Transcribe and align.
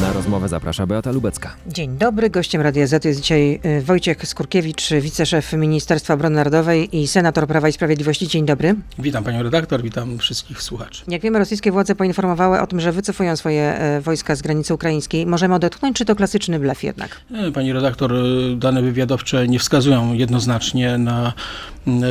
Na 0.00 0.12
rozmowę 0.12 0.48
zaprasza 0.48 0.86
Beata 0.86 1.12
Lubecka. 1.12 1.54
Dzień 1.66 1.98
dobry. 1.98 2.30
Gościem 2.30 2.62
Radia 2.62 2.86
Z 2.86 3.04
jest 3.04 3.20
dzisiaj 3.20 3.60
y, 3.64 3.82
Wojciech 3.82 4.26
Skurkiewicz, 4.28 4.90
wiceszef 5.00 5.52
Ministerstwa 5.52 6.14
Obrony 6.14 6.36
Narodowej 6.36 6.96
i 6.96 7.08
senator 7.08 7.46
Prawa 7.46 7.68
i 7.68 7.72
Sprawiedliwości. 7.72 8.28
Dzień 8.28 8.46
dobry. 8.46 8.74
Witam 8.98 9.24
panią 9.24 9.42
redaktor, 9.42 9.82
witam 9.82 10.18
wszystkich 10.18 10.62
słuchaczy. 10.62 11.04
Jak 11.08 11.22
wiemy, 11.22 11.38
rosyjskie 11.38 11.72
władze 11.72 11.94
poinformowały 11.94 12.60
o 12.60 12.66
tym, 12.66 12.80
że 12.80 12.92
wycofują 12.92 13.36
swoje 13.36 13.62
e, 13.62 14.00
wojska 14.00 14.36
z 14.36 14.42
granicy 14.42 14.74
ukraińskiej. 14.74 15.26
Możemy 15.26 15.54
odetchnąć, 15.54 15.96
czy 15.96 16.04
to 16.04 16.16
klasyczny 16.16 16.58
blef 16.58 16.82
jednak? 16.82 17.20
E, 17.34 17.52
Pani 17.52 17.72
redaktor, 17.72 18.12
e, 18.14 18.16
dane 18.56 18.82
wywiadowcze 18.82 19.48
nie 19.48 19.58
wskazują 19.58 20.12
jednoznacznie 20.12 20.98
na 20.98 21.32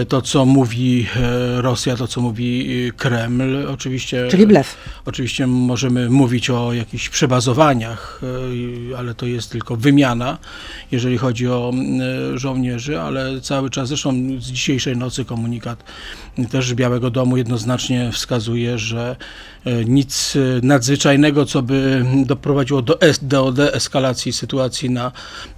to, 0.07 0.21
co 0.21 0.45
mówi 0.45 1.07
e, 1.15 1.61
Rosja, 1.61 1.95
to, 1.95 2.07
co 2.07 2.21
mówi 2.21 2.67
e, 2.87 2.91
Kreml. 2.91 3.67
Oczywiście, 3.67 4.27
Czyli 4.31 4.47
blef. 4.47 4.77
Oczywiście 5.05 5.47
możemy 5.47 6.09
mówić 6.09 6.49
o 6.49 6.73
jakichś 6.73 7.09
przebazowaniach, 7.09 7.74
e, 7.83 8.55
i- 8.55 8.93
ale 8.97 9.15
to 9.15 9.25
jest 9.25 9.51
tylko 9.51 9.75
wymiana, 9.75 10.37
jeżeli 10.91 11.17
chodzi 11.17 11.47
o 11.47 11.73
e, 12.33 12.37
żołnierzy, 12.39 13.01
ale 13.01 13.41
cały 13.41 13.69
czas, 13.69 13.87
zresztą 13.87 14.13
z 14.39 14.51
dzisiejszej 14.51 14.97
nocy 14.97 15.25
komunikat 15.25 15.83
też 16.51 16.73
Białego 16.73 17.11
Domu 17.11 17.37
jednoznacznie 17.37 18.11
wskazuje, 18.11 18.77
że 18.77 19.15
e, 19.65 19.85
nic 19.85 20.33
e, 20.35 20.39
nadzwyczajnego, 20.65 21.45
co 21.45 21.61
by 21.61 22.05
doprowadziło 22.25 22.81
do, 22.81 23.01
es, 23.01 23.19
do 23.21 23.51
deeskalacji 23.51 24.33
sytuacji 24.33 24.89
na 24.89 25.11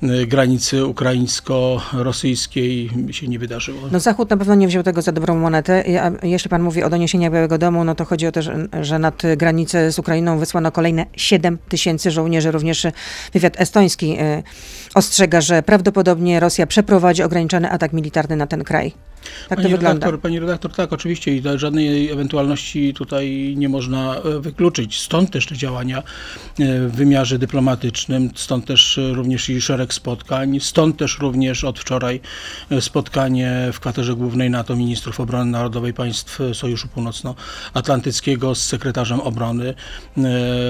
e, 0.04 0.26
granicy 0.26 0.85
ukraińsko-rosyjskiej 0.85 2.90
się 3.12 3.27
nie 3.27 3.40
wydarzyło. 3.40 3.82
No 3.91 3.99
Zachód 3.99 4.30
na 4.30 4.38
pewno 4.38 4.55
nie 4.55 4.68
wziął 4.68 4.84
tego 4.84 5.02
za 5.02 5.12
dobrą 5.12 5.35
monetę. 5.35 5.84
Jeśli 6.23 6.49
pan 6.49 6.63
mówi 6.63 6.84
o 6.84 6.90
doniesieniach 6.90 7.32
Białego 7.32 7.57
Domu, 7.57 7.84
no 7.84 7.96
to 7.96 8.05
chodzi 8.05 8.27
o 8.27 8.32
to, 8.32 8.41
że, 8.82 8.99
nad 8.99 9.23
granicę 9.38 9.91
z 9.91 9.99
Ukrainą 9.99 10.40
wysłano 10.40 10.71
kolejne 10.71 11.05
7 11.16 11.57
tysięcy 11.70 12.12
żołnierzy. 12.12 12.52
Również 12.52 12.88
wywiad 13.34 13.62
estoński 13.62 14.18
ostrzega, 14.96 15.41
że 15.41 15.63
prawdopodobnie 15.63 16.40
Rosja 16.40 16.68
przeprowadzi 16.68 17.23
ograniczony 17.23 17.71
atak 17.71 17.94
militarny 17.94 18.35
na 18.35 18.48
ten 18.48 18.63
kraj. 18.63 18.94
Tak 19.49 19.57
to 19.57 19.63
pani 19.63 19.75
wygląda. 19.75 19.93
redaktor, 19.93 20.20
pani 20.20 20.39
redaktor, 20.39 20.71
tak, 20.71 20.93
oczywiście 20.93 21.35
i 21.35 21.41
to 21.41 21.57
żadnej 21.57 22.09
ewentualności 22.11 22.93
tutaj 22.93 23.53
nie 23.57 23.70
można 23.70 24.15
e, 24.15 24.39
wykluczyć. 24.39 25.01
Stąd 25.01 25.31
też 25.31 25.45
te 25.45 25.55
działania 25.55 25.97
e, 25.97 26.03
w 26.87 26.95
wymiarze 26.95 27.39
dyplomatycznym, 27.39 28.29
stąd 28.35 28.65
też 28.65 28.99
również 29.13 29.49
i 29.49 29.61
szereg 29.61 29.93
spotkań, 29.93 30.59
stąd 30.59 30.98
też 30.98 31.20
również 31.20 31.63
od 31.63 31.79
wczoraj 31.79 32.20
e, 32.71 32.81
spotkanie 32.81 33.70
w 33.73 33.79
kwaterze 33.79 34.15
głównej 34.15 34.49
NATO 34.49 34.75
ministrów 34.75 35.20
obrony 35.20 35.51
narodowej 35.51 35.93
państw 35.93 36.39
Sojuszu 36.53 36.87
Północnoatlantyckiego 36.87 38.55
z 38.55 38.63
sekretarzem 38.63 39.20
obrony 39.20 39.73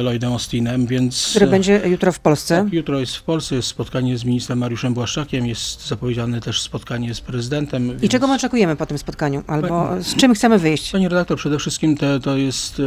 Lloydem 0.04 0.32
Austinem, 0.32 0.88
więc... 0.88 1.30
Który 1.30 1.48
będzie 1.48 1.82
jutro 1.86 2.12
w 2.12 2.20
Polsce. 2.20 2.64
tak, 2.64 2.74
jutro 2.74 3.00
jest 3.00 3.16
w 3.16 3.24
Polsce, 3.24 3.56
jest 3.56 3.68
spotkanie 3.68 4.18
z 4.18 4.26
ministrem 4.26 4.60
Mariuszem 4.60 4.94
Błaszczakiem, 4.94 5.48
jest 5.48 5.88
zapowiedziane 5.88 6.42
też 6.42 6.62
spotkanie 6.62 7.14
z 7.14 7.22
prezydentem. 7.22 7.98
I 7.98 8.00
więc- 8.00 8.12
czego 8.12 8.28
my 8.28 8.40
oczekujemy 8.48 8.76
po 8.76 8.86
tym 8.86 8.98
spotkaniu? 8.98 9.44
Albo 9.48 9.68
Pani- 9.68 10.04
z 10.04 10.16
czym 10.16 10.34
chcemy 10.34 10.60
wyjść? 10.60 10.92
Pani 10.92 11.08
redaktor, 11.08 11.38
przede 11.38 11.60
wszystkim 11.60 11.98
te, 11.98 12.20
to 12.20 12.38
jest 12.38 12.82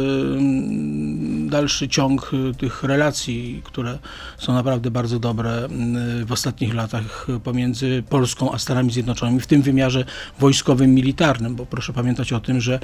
dalszy 1.49 1.89
ciąg 1.89 2.31
y, 2.33 2.55
tych 2.55 2.83
relacji, 2.83 3.61
które 3.63 3.97
są 4.37 4.53
naprawdę 4.53 4.91
bardzo 4.91 5.19
dobre 5.19 5.67
w 6.25 6.31
ostatnich 6.31 6.73
latach 6.73 7.27
pomiędzy 7.43 8.03
Polską 8.09 8.51
a 8.51 8.59
Stanami 8.59 8.91
Zjednoczonymi, 8.91 9.39
w 9.39 9.47
tym 9.47 9.61
wymiarze 9.61 10.05
wojskowym, 10.39 10.93
militarnym, 10.93 11.55
bo 11.55 11.65
proszę 11.65 11.93
pamiętać 11.93 12.33
o 12.33 12.39
tym, 12.39 12.61
że 12.61 12.79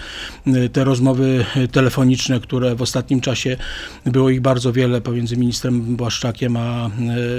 te 0.73 0.83
rozmowy 0.83 1.45
telefoniczne, 1.72 2.39
które 2.39 2.75
w 2.75 2.81
ostatnim 2.81 3.22
czasie 3.22 3.58
było 4.05 4.30
ich 4.30 4.42
bardzo 4.42 4.73
wiele 4.73 5.02
pomiędzy 5.02 5.38
ministrem 5.38 5.95
Błaszczakiem 5.95 6.58
a 6.58 6.88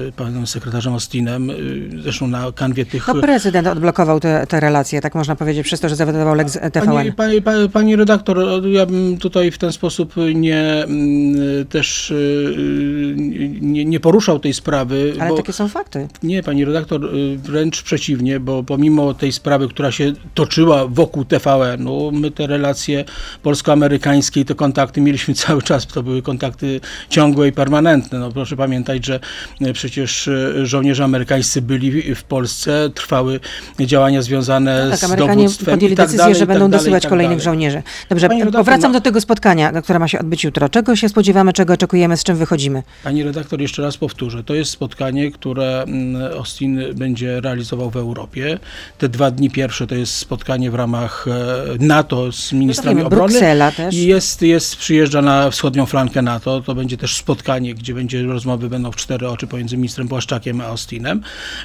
y, 0.08 0.12
panem 0.16 0.46
sekretarzem 0.46 0.92
Austinem, 0.92 1.50
y, 1.50 1.90
zresztą 2.02 2.28
na 2.28 2.52
kanwie 2.52 2.86
tych 2.86 3.08
No 3.08 3.14
prezydent 3.14 3.68
odblokował 3.68 4.20
te, 4.20 4.46
te 4.46 4.60
relacje, 4.60 5.00
tak 5.00 5.14
można 5.18 5.36
powiedzieć, 5.36 5.66
przez 5.66 5.80
to, 5.80 5.88
że 5.88 5.96
zawodował 5.96 6.34
Lex 6.34 6.58
TVN. 6.72 7.12
Pani, 7.12 7.12
pani, 7.42 7.68
pani, 7.72 7.96
redaktor, 7.96 8.66
ja 8.66 8.86
bym 8.86 9.18
tutaj 9.18 9.50
w 9.50 9.58
ten 9.58 9.72
sposób 9.72 10.14
nie 10.34 10.84
mm, 10.84 11.66
też 11.66 12.10
y, 12.10 13.14
nie, 13.60 13.84
nie 13.84 14.00
poruszał 14.00 14.38
tej 14.38 14.54
sprawy. 14.54 15.14
Ale 15.20 15.30
bo, 15.30 15.36
takie 15.36 15.52
są 15.52 15.68
fakty. 15.68 16.08
Nie, 16.22 16.42
pani 16.42 16.64
redaktor, 16.64 17.10
wręcz 17.36 17.82
przeciwnie, 17.82 18.40
bo 18.40 18.62
pomimo 18.62 19.14
tej 19.14 19.32
sprawy, 19.32 19.68
która 19.68 19.92
się 19.92 20.12
toczyła 20.34 20.86
wokół 20.86 21.24
TVN-u, 21.24 22.12
my 22.12 22.30
te 22.30 22.46
relacje 22.46 23.04
polsko-amerykańskie 23.42 24.40
i 24.40 24.44
te 24.44 24.54
kontakty 24.54 25.00
mieliśmy 25.00 25.34
cały 25.44 25.62
czas. 25.62 25.86
To 25.86 26.02
były 26.02 26.22
kontakty 26.22 26.80
ciągłe 27.10 27.48
i 27.48 27.52
permanentne. 27.52 28.18
No, 28.18 28.32
proszę 28.32 28.56
pamiętać, 28.56 29.06
że 29.06 29.20
przecież 29.72 30.30
żołnierze 30.62 31.04
amerykańscy 31.04 31.62
byli 31.62 32.14
w 32.14 32.24
Polsce, 32.24 32.90
trwały 32.94 33.40
działania 33.80 34.22
związane 34.22 34.86
Tak, 34.90 34.98
z 34.98 35.07
Amerykanie 35.12 35.46
podjęli 35.64 35.96
tak 35.96 36.06
decyzję, 36.06 36.18
dalej, 36.18 36.34
że 36.34 36.38
i 36.38 36.46
tak 36.46 36.48
będą 36.48 36.70
dalej, 36.70 36.78
dosyłać 36.78 37.02
tak 37.02 37.10
kolejnych 37.10 37.38
dalej. 37.38 37.44
żołnierzy. 37.44 37.82
Dobrze, 38.08 38.28
Pani 38.28 38.52
powracam 38.52 38.92
no- 38.92 38.98
do 38.98 39.00
tego 39.00 39.20
spotkania, 39.20 39.82
które 39.82 39.98
ma 39.98 40.08
się 40.08 40.18
odbyć 40.18 40.44
jutro. 40.44 40.68
Czego 40.68 40.96
się 40.96 41.08
spodziewamy, 41.08 41.52
czego 41.52 41.74
oczekujemy, 41.74 42.16
z 42.16 42.24
czym 42.24 42.36
wychodzimy? 42.36 42.82
Pani 43.04 43.22
redaktor, 43.22 43.60
jeszcze 43.60 43.82
raz 43.82 43.96
powtórzę. 43.96 44.44
To 44.44 44.54
jest 44.54 44.70
spotkanie, 44.70 45.30
które 45.30 45.82
mm, 45.82 46.32
Austin 46.36 46.80
będzie 46.94 47.40
realizował 47.40 47.90
w 47.90 47.96
Europie. 47.96 48.58
Te 48.98 49.08
dwa 49.08 49.30
dni 49.30 49.50
pierwsze 49.50 49.86
to 49.86 49.94
jest 49.94 50.14
spotkanie 50.16 50.70
w 50.70 50.74
ramach 50.74 51.26
e, 51.28 51.86
NATO 51.86 52.32
z 52.32 52.52
ministrami 52.52 52.96
wiemy, 52.96 53.06
obrony. 53.06 53.28
Bruksela 53.28 53.72
też. 53.72 53.94
I 53.94 54.06
jest, 54.06 54.42
jest, 54.42 54.76
przyjeżdża 54.76 55.22
na 55.22 55.50
wschodnią 55.50 55.86
flankę 55.86 56.22
NATO. 56.22 56.60
To 56.60 56.74
będzie 56.74 56.96
też 56.96 57.16
spotkanie, 57.16 57.74
gdzie 57.74 57.94
będzie 57.94 58.22
rozmowy 58.22 58.68
będą 58.68 58.92
w 58.92 58.96
cztery 58.96 59.28
oczy 59.28 59.46
pomiędzy 59.46 59.76
ministrem 59.76 60.08
Błaszczakiem 60.08 60.60
a 60.60 60.64
Austinem. 60.64 61.22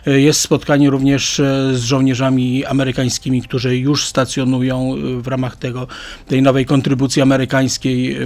E, 0.08 0.20
Jest 0.20 0.42
spotkanie 0.42 0.90
również 0.90 1.40
e, 1.40 1.70
z 1.74 1.84
żołnierzami 1.84 2.66
amerykańskimi, 2.66 3.33
którzy 3.42 3.78
już 3.78 4.08
stacjonują 4.08 4.96
e, 4.96 5.22
w 5.22 5.28
ramach 5.28 5.56
tego, 5.56 5.88
tej 6.28 6.42
nowej 6.42 6.66
kontrybucji 6.66 7.22
amerykańskiej 7.22 8.18
e, 8.18 8.26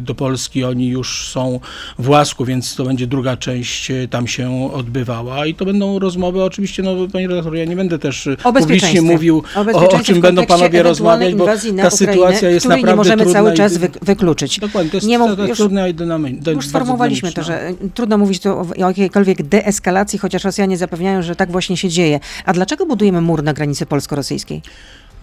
do 0.00 0.14
Polski. 0.14 0.64
Oni 0.64 0.88
już 0.88 1.28
są 1.28 1.60
w 1.98 2.08
Łasku, 2.08 2.44
więc 2.44 2.74
to 2.74 2.84
będzie 2.84 3.06
druga 3.06 3.36
część 3.36 3.90
e, 3.90 4.08
tam 4.08 4.26
się 4.26 4.72
odbywała. 4.72 5.46
I 5.46 5.54
to 5.54 5.64
będą 5.64 5.98
rozmowy, 5.98 6.42
oczywiście, 6.42 6.82
no 6.82 6.90
panie 7.12 7.28
redaktor, 7.28 7.56
ja 7.56 7.64
nie 7.64 7.76
będę 7.76 7.98
też 7.98 8.28
publicznie 8.42 9.02
mówił, 9.02 9.42
O, 9.74 9.88
o, 9.88 10.00
czym 10.00 10.20
będą 10.20 10.46
panowie 10.46 10.82
rozmawiać, 10.82 11.34
bo 11.34 11.46
ta 11.46 11.52
Ukrainę, 11.54 11.90
sytuacja 11.90 12.50
jest 12.50 12.66
naprawdę 12.66 12.92
nie 12.92 12.96
możemy 12.96 13.22
trudna 13.22 13.38
cały 13.40 13.54
i- 13.54 13.56
czas 13.56 13.76
wy, 13.76 13.88
wykluczyć. 14.02 14.60
Dokładnie, 14.60 14.90
to 14.90 14.96
jest, 14.96 15.06
Nie 15.06 15.18
mów- 15.18 15.38
już- 15.48 15.58
trudna 15.58 15.88
i 15.88 15.94
dynamiczna. 15.94 16.52
Już 16.52 16.68
sformułowaliśmy 16.68 17.32
to, 17.32 17.42
że 17.42 17.68
y, 17.70 17.76
trudno 17.94 18.18
mówić 18.18 18.42
tu 18.42 18.48
o 18.48 18.66
jakiejkolwiek 18.76 19.42
deeskalacji, 19.42 20.18
chociaż 20.18 20.44
Rosjanie 20.44 20.76
zapewniają, 20.78 21.22
że 21.22 21.36
tak 21.36 21.52
właśnie 21.52 21.76
się 21.76 21.88
dzieje. 21.88 22.20
A 22.44 22.52
dlaczego 22.52 22.86
budujemy 22.86 23.20
mur 23.20 23.42
na 23.42 23.52
granicy 23.52 23.86
polsko-rosyjskiej? 24.14 24.62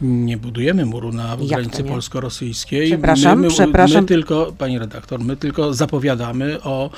Nie 0.01 0.38
budujemy 0.38 0.85
muru 0.85 1.12
na 1.12 1.29
Jak 1.29 1.47
granicy 1.47 1.84
polsko-rosyjskiej. 1.84 2.88
Przepraszam, 2.88 3.39
my, 3.39 3.47
my, 3.47 3.53
przepraszam. 3.53 4.01
My 4.01 4.07
tylko, 4.07 4.53
pani 4.57 4.79
redaktor, 4.79 5.19
my 5.19 5.35
tylko 5.35 5.73
zapowiadamy 5.73 6.62
o, 6.63 6.89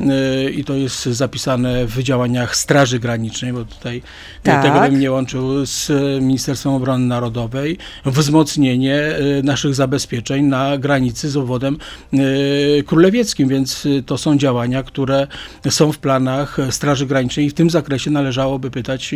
yy, 0.00 0.50
i 0.50 0.64
to 0.64 0.74
jest 0.74 1.04
zapisane 1.04 1.86
w 1.86 2.02
działaniach 2.02 2.56
Straży 2.56 2.98
Granicznej, 2.98 3.52
bo 3.52 3.64
tutaj 3.64 4.02
Tak. 4.42 4.62
tego 4.62 4.80
bym 4.80 5.00
nie 5.00 5.10
łączył 5.10 5.66
z 5.66 5.90
e, 5.90 6.20
Ministerstwem 6.20 6.72
Obrony 6.72 7.06
Narodowej, 7.06 7.78
wzmocnienie 8.04 8.96
e, 8.96 9.42
naszych 9.42 9.74
zabezpieczeń 9.74 10.44
na 10.44 10.78
granicy 10.78 11.30
z 11.30 11.36
obwodem 11.36 11.76
królewieckim, 12.86 13.48
więc 13.48 13.88
to 14.06 14.18
są 14.18 14.38
działania, 14.38 14.82
które 14.82 15.26
są 15.70 15.92
w 15.92 15.98
planach 15.98 16.58
Straży 16.70 17.06
Granicznej 17.06 17.46
i 17.46 17.50
w 17.50 17.54
tym 17.54 17.70
zakresie 17.70 18.10
należałoby 18.10 18.70
pytać 18.70 19.14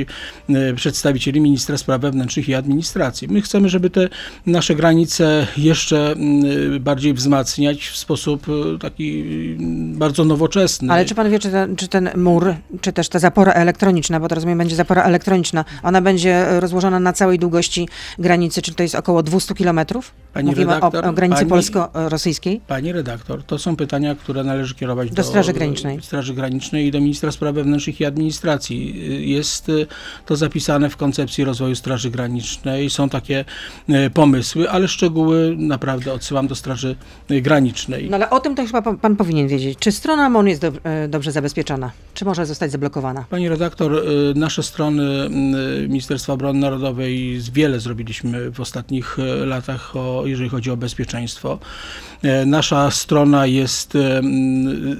przedstawicieli 0.76 1.40
Ministra 1.40 1.78
Spraw 1.78 2.00
Wewnętrznych 2.00 2.48
i 2.48 2.54
Administracji. 2.54 3.28
My 3.36 3.42
chcemy, 3.42 3.68
żeby 3.68 3.90
te 3.90 4.08
nasze 4.46 4.74
granice 4.74 5.46
jeszcze 5.56 6.12
mm, 6.12 6.82
bardziej 6.82 7.14
wzmacniać 7.14 7.86
w 7.86 7.96
sposób 7.96 8.46
e, 8.48 8.78
taki 8.78 9.20
mm, 9.20 9.98
bardzo 9.98 10.24
nowoczesny. 10.24 10.92
Ale 10.92 11.04
czy 11.04 11.14
pan 11.14 11.30
wie, 11.30 11.38
czy 11.38 11.50
ten, 11.50 11.76
czy 11.76 11.88
ten 11.88 12.10
mur, 12.16 12.54
czy 12.80 12.92
też 12.92 13.08
ta 13.08 13.18
zapora 13.18 13.52
elektroniczna, 13.52 14.20
bo 14.20 14.28
to 14.28 14.34
rozumiem 14.34 14.58
będzie 14.58 14.76
zapora 14.76 15.02
elektroniczna, 15.02 15.64
ona 15.82 16.00
będzie 16.00 16.60
rozłożona 16.60 17.00
na 17.00 17.12
całej 17.12 17.38
długości 17.38 17.88
granicy, 18.18 18.62
czy 18.62 18.74
to 18.74 18.82
jest 18.82 18.94
około 18.94 19.22
200 19.22 19.54
kilometrów? 19.54 20.12
Mówimy 20.44 20.74
redaktor, 20.74 21.04
o, 21.04 21.08
o 21.08 21.12
granicy 21.12 21.38
pani- 21.38 21.50
polsko-rosyjskiej? 21.50 22.60
Pani 22.66 22.92
redaktor, 22.92 23.42
to 23.42 23.58
są 23.58 23.76
pytania, 23.76 24.14
które 24.14 24.44
należy 24.44 24.74
kierować 24.74 25.08
Do 25.08 25.14
do, 25.14 25.24
Straży 25.24 25.52
Granicznej. 25.52 26.02
Straży 26.02 26.34
Granicznej 26.34 26.86
i 26.86 26.90
do 26.90 27.00
Ministra 27.00 27.32
Spraw 27.32 27.54
Wewnętrznych 27.54 28.00
i 28.00 28.04
Administracji. 28.04 29.30
Jest 29.30 29.68
y, 29.68 29.86
to 30.26 30.36
zapisane 30.36 30.90
w 30.90 30.96
koncepcji 30.96 31.44
rozwoju 31.44 31.74
Straży 31.74 32.10
Granicznej. 32.10 32.90
Są 32.90 33.08
takie 33.08 33.25
y, 33.30 34.10
pomysły, 34.10 34.70
ale 34.70 34.88
szczegóły 34.88 35.54
naprawdę 35.58 36.12
odsyłam 36.12 36.46
do 36.46 36.54
Straży 36.54 36.96
Granicznej. 37.28 38.10
No 38.10 38.16
ale 38.16 38.30
o 38.30 38.40
tym 38.40 38.54
to 38.54 38.66
chyba 38.66 38.82
pan, 38.82 38.98
pan 38.98 39.16
powinien 39.16 39.48
wiedzieć. 39.48 39.78
Czy 39.78 39.92
strona 39.92 40.28
MON 40.28 40.48
jest 40.48 40.60
do, 40.60 40.72
e, 40.84 41.08
dobrze 41.08 41.32
zabezpieczona? 41.32 41.90
Czy 42.14 42.24
może 42.24 42.46
zostać 42.46 42.72
zablokowana? 42.72 43.24
Pani 43.30 43.48
redaktor, 43.48 43.92
y, 43.94 44.34
nasze 44.34 44.62
strony 44.62 45.30
Ministerstwa 45.88 46.32
Obrony 46.32 46.60
Narodowej 46.60 47.40
wiele 47.52 47.80
zrobiliśmy 47.80 48.50
w 48.50 48.60
ostatnich 48.60 49.16
latach, 49.46 49.96
o, 49.96 50.22
jeżeli 50.26 50.48
chodzi 50.48 50.70
o 50.70 50.76
bezpieczeństwo. 50.76 51.58
E, 52.22 52.46
Nasza 52.46 52.90
strona 52.90 53.46
jest 53.46 53.92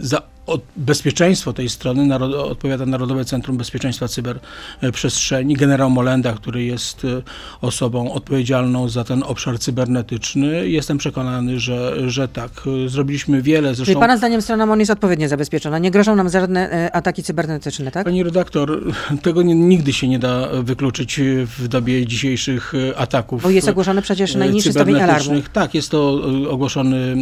za 0.01 0.23
od 0.47 0.61
bezpieczeństwo 0.77 1.53
tej 1.53 1.69
strony 1.69 2.07
narod, 2.07 2.35
odpowiada 2.35 2.87
Narodowe 2.87 3.25
Centrum 3.25 3.57
Bezpieczeństwa 3.57 4.09
Cyberprzestrzeni. 4.09 5.55
Generał 5.55 5.91
Molenda, 5.91 6.33
który 6.33 6.65
jest 6.65 7.05
e, 7.05 7.23
osobą 7.61 8.13
odpowiedzialną 8.13 8.89
za 8.89 9.05
ten 9.05 9.23
obszar 9.23 9.59
cybernetyczny. 9.59 10.69
Jestem 10.69 10.99
przekonany, 10.99 11.61
że, 11.61 12.11
że 12.11 12.29
tak. 12.29 12.51
E, 12.85 12.89
Zrobiliśmy 12.89 13.43
wiele. 13.43 13.69
Czyli 13.69 13.77
Zresztą, 13.77 14.01
pana 14.01 14.17
zdaniem 14.17 14.43
strona 14.43 14.67
MON 14.67 14.81
jest 14.81 14.91
odpowiednio 14.91 15.29
zabezpieczona. 15.29 15.79
Nie 15.79 15.91
grożą 15.91 16.17
nam 16.17 16.29
żadne 16.29 16.71
e, 16.73 16.97
ataki 16.97 17.23
cybernetyczne, 17.23 17.91
tak? 17.91 18.05
Pani 18.05 18.23
redaktor, 18.23 18.83
tego 19.23 19.43
nie, 19.43 19.55
nigdy 19.55 19.93
się 19.93 20.09
nie 20.09 20.19
da 20.19 20.49
wykluczyć 20.63 21.21
w 21.59 21.69
dobie 21.69 22.07
dzisiejszych 22.07 22.73
ataków. 22.97 23.43
Bo 23.43 23.51
jest 23.51 23.69
ogłoszony 23.69 24.03
przecież 24.03 24.35
najniższy 24.35 24.73
stopień 24.73 25.01
alarmu. 25.01 25.43
Tak, 25.53 25.75
jest 25.75 25.91
to 25.91 26.23
ogłoszony 26.51 27.17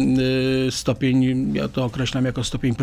stopień, 0.71 1.51
ja 1.53 1.67
to 1.67 1.85
określam 1.85 2.25
jako 2.25 2.43
stopień 2.43 2.75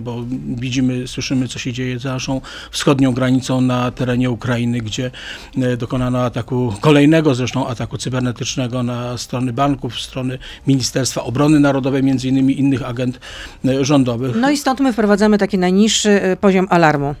bo 0.00 0.24
widzimy, 0.46 1.08
słyszymy, 1.08 1.48
co 1.48 1.58
się 1.58 1.72
dzieje 1.72 1.98
za 1.98 2.12
naszą 2.12 2.40
wschodnią 2.70 3.12
granicą 3.12 3.60
na 3.60 3.90
terenie 3.90 4.30
Ukrainy, 4.30 4.80
gdzie 4.80 5.10
e, 5.56 5.76
dokonano 5.76 6.24
ataku, 6.24 6.74
kolejnego 6.80 7.34
zresztą 7.34 7.68
ataku 7.68 7.98
cybernetycznego 7.98 8.82
na 8.82 9.18
strony 9.18 9.52
banków, 9.52 10.00
strony 10.00 10.38
Ministerstwa 10.66 11.24
Obrony 11.24 11.60
Narodowej, 11.60 12.02
między 12.02 12.28
innymi 12.28 12.60
innych 12.60 12.82
agent 12.82 13.20
e, 13.64 13.84
rządowych. 13.84 14.36
No 14.36 14.50
i 14.50 14.56
stąd 14.56 14.80
my 14.80 14.92
wprowadzamy 14.92 15.38
taki 15.38 15.58
najniższy 15.58 16.10
e, 16.10 16.36
poziom 16.36 16.66
alarmu. 16.70 17.14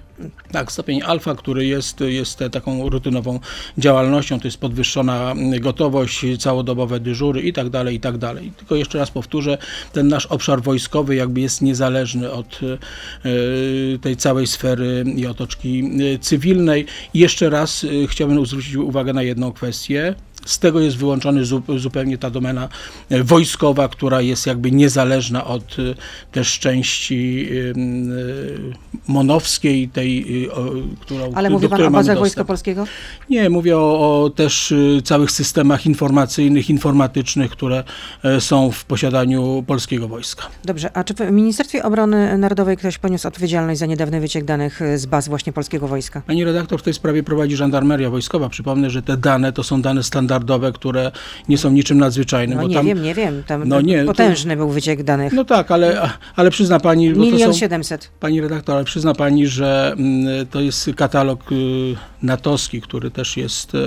Tak, 0.52 0.72
stopień 0.72 1.02
alfa, 1.02 1.34
który 1.34 1.66
jest, 1.66 2.00
jest 2.00 2.38
taką 2.52 2.88
rutynową 2.88 3.40
działalnością, 3.78 4.40
to 4.40 4.48
jest 4.48 4.58
podwyższona 4.58 5.34
gotowość, 5.60 6.24
całodobowe 6.38 7.00
dyżury 7.00 7.42
i 7.42 7.52
tak 7.52 7.70
dalej, 7.70 7.96
i 7.96 8.00
tak 8.00 8.18
dalej. 8.18 8.52
Tylko 8.56 8.74
jeszcze 8.74 8.98
raz 8.98 9.10
powtórzę, 9.10 9.58
ten 9.92 10.08
nasz 10.08 10.26
obszar 10.26 10.62
wojskowy 10.62 11.14
jakby 11.14 11.40
jest 11.40 11.62
niezależny 11.62 12.32
od 12.32 12.45
e, 12.62 13.98
tej 13.98 14.16
całej 14.16 14.46
sfery 14.46 15.04
i 15.16 15.26
otoczki 15.26 15.90
e, 16.14 16.18
cywilnej. 16.18 16.86
I 17.14 17.18
jeszcze 17.18 17.50
raz 17.50 17.84
e, 17.84 18.06
chciałbym 18.06 18.46
zwrócić 18.46 18.74
uwagę 18.74 19.12
na 19.12 19.22
jedną 19.22 19.52
kwestię. 19.52 20.14
Z 20.46 20.58
tego 20.58 20.80
jest 20.80 20.96
wyłączony 20.96 21.44
zu- 21.44 21.78
zupełnie 21.78 22.18
ta 22.18 22.30
domena 22.30 22.68
e, 23.10 23.22
wojskowa, 23.22 23.88
która 23.88 24.20
jest 24.20 24.46
jakby 24.46 24.70
niezależna 24.70 25.44
od 25.44 25.62
e, 25.62 25.94
też 26.32 26.58
części 26.58 27.48
e, 27.50 27.78
monowskiej, 29.08 29.88
tej, 29.88 30.26
którą, 31.00 31.32
Ale 31.34 31.50
mówi 31.50 31.68
pan 31.68 31.82
o 31.82 31.90
bazach 31.90 32.18
Wojska. 32.18 32.44
Polskiego? 32.44 32.84
Nie, 33.30 33.50
mówię 33.50 33.78
o, 33.78 34.22
o 34.22 34.30
też 34.30 34.74
całych 35.04 35.30
systemach 35.30 35.86
informacyjnych, 35.86 36.70
informatycznych, 36.70 37.50
które 37.50 37.84
są 38.40 38.70
w 38.70 38.84
posiadaniu 38.84 39.64
polskiego 39.66 40.08
wojska. 40.08 40.42
Dobrze, 40.64 40.96
a 40.96 41.04
czy 41.04 41.14
w 41.14 41.30
Ministerstwie 41.30 41.82
Obrony 41.82 42.38
Narodowej 42.38 42.76
ktoś 42.76 42.98
poniósł 42.98 43.28
odpowiedzialność 43.28 43.80
za 43.80 43.86
niedawny 43.86 44.20
wyciek 44.20 44.44
danych 44.44 44.80
z 44.96 45.06
baz 45.06 45.28
właśnie 45.28 45.52
polskiego 45.52 45.88
wojska? 45.88 46.22
Pani 46.26 46.44
redaktor 46.44 46.80
w 46.80 46.82
tej 46.82 46.94
sprawie 46.94 47.22
prowadzi 47.22 47.56
żandarmeria 47.56 48.10
wojskowa. 48.10 48.48
Przypomnę, 48.48 48.90
że 48.90 49.02
te 49.02 49.16
dane 49.16 49.52
to 49.52 49.62
są 49.62 49.82
dane 49.82 50.02
standardowe, 50.02 50.35
które 50.74 51.12
nie 51.48 51.58
są 51.58 51.70
niczym 51.70 51.98
nadzwyczajnym. 51.98 52.58
No 52.58 52.66
nie 52.66 52.74
tam, 52.74 52.86
wiem, 52.86 53.02
nie 53.02 53.14
wiem. 53.14 53.42
Tam 53.46 53.68
No 53.68 53.80
nie, 53.80 54.00
to- 54.00 54.06
potężny 54.06 54.56
był 54.56 54.68
wyciek 54.68 55.02
danych. 55.02 55.32
No 55.32 55.44
tak, 55.44 55.70
ale, 55.70 56.10
ale 56.36 56.50
przyzna 56.50 56.80
pani, 56.80 57.12
to 57.12 57.20
Milion 57.20 57.54
siedemset. 57.54 58.10
pani 58.20 58.40
redaktor, 58.40 58.74
ale 58.76 58.84
przyzna 58.84 59.14
pani, 59.14 59.46
że 59.46 59.94
mm, 59.98 60.46
to 60.46 60.60
jest 60.60 60.90
katalog 60.96 61.52
y, 61.52 61.56
natowski, 62.22 62.80
który 62.80 63.10
też 63.10 63.36
jest 63.36 63.72
em, 63.74 63.80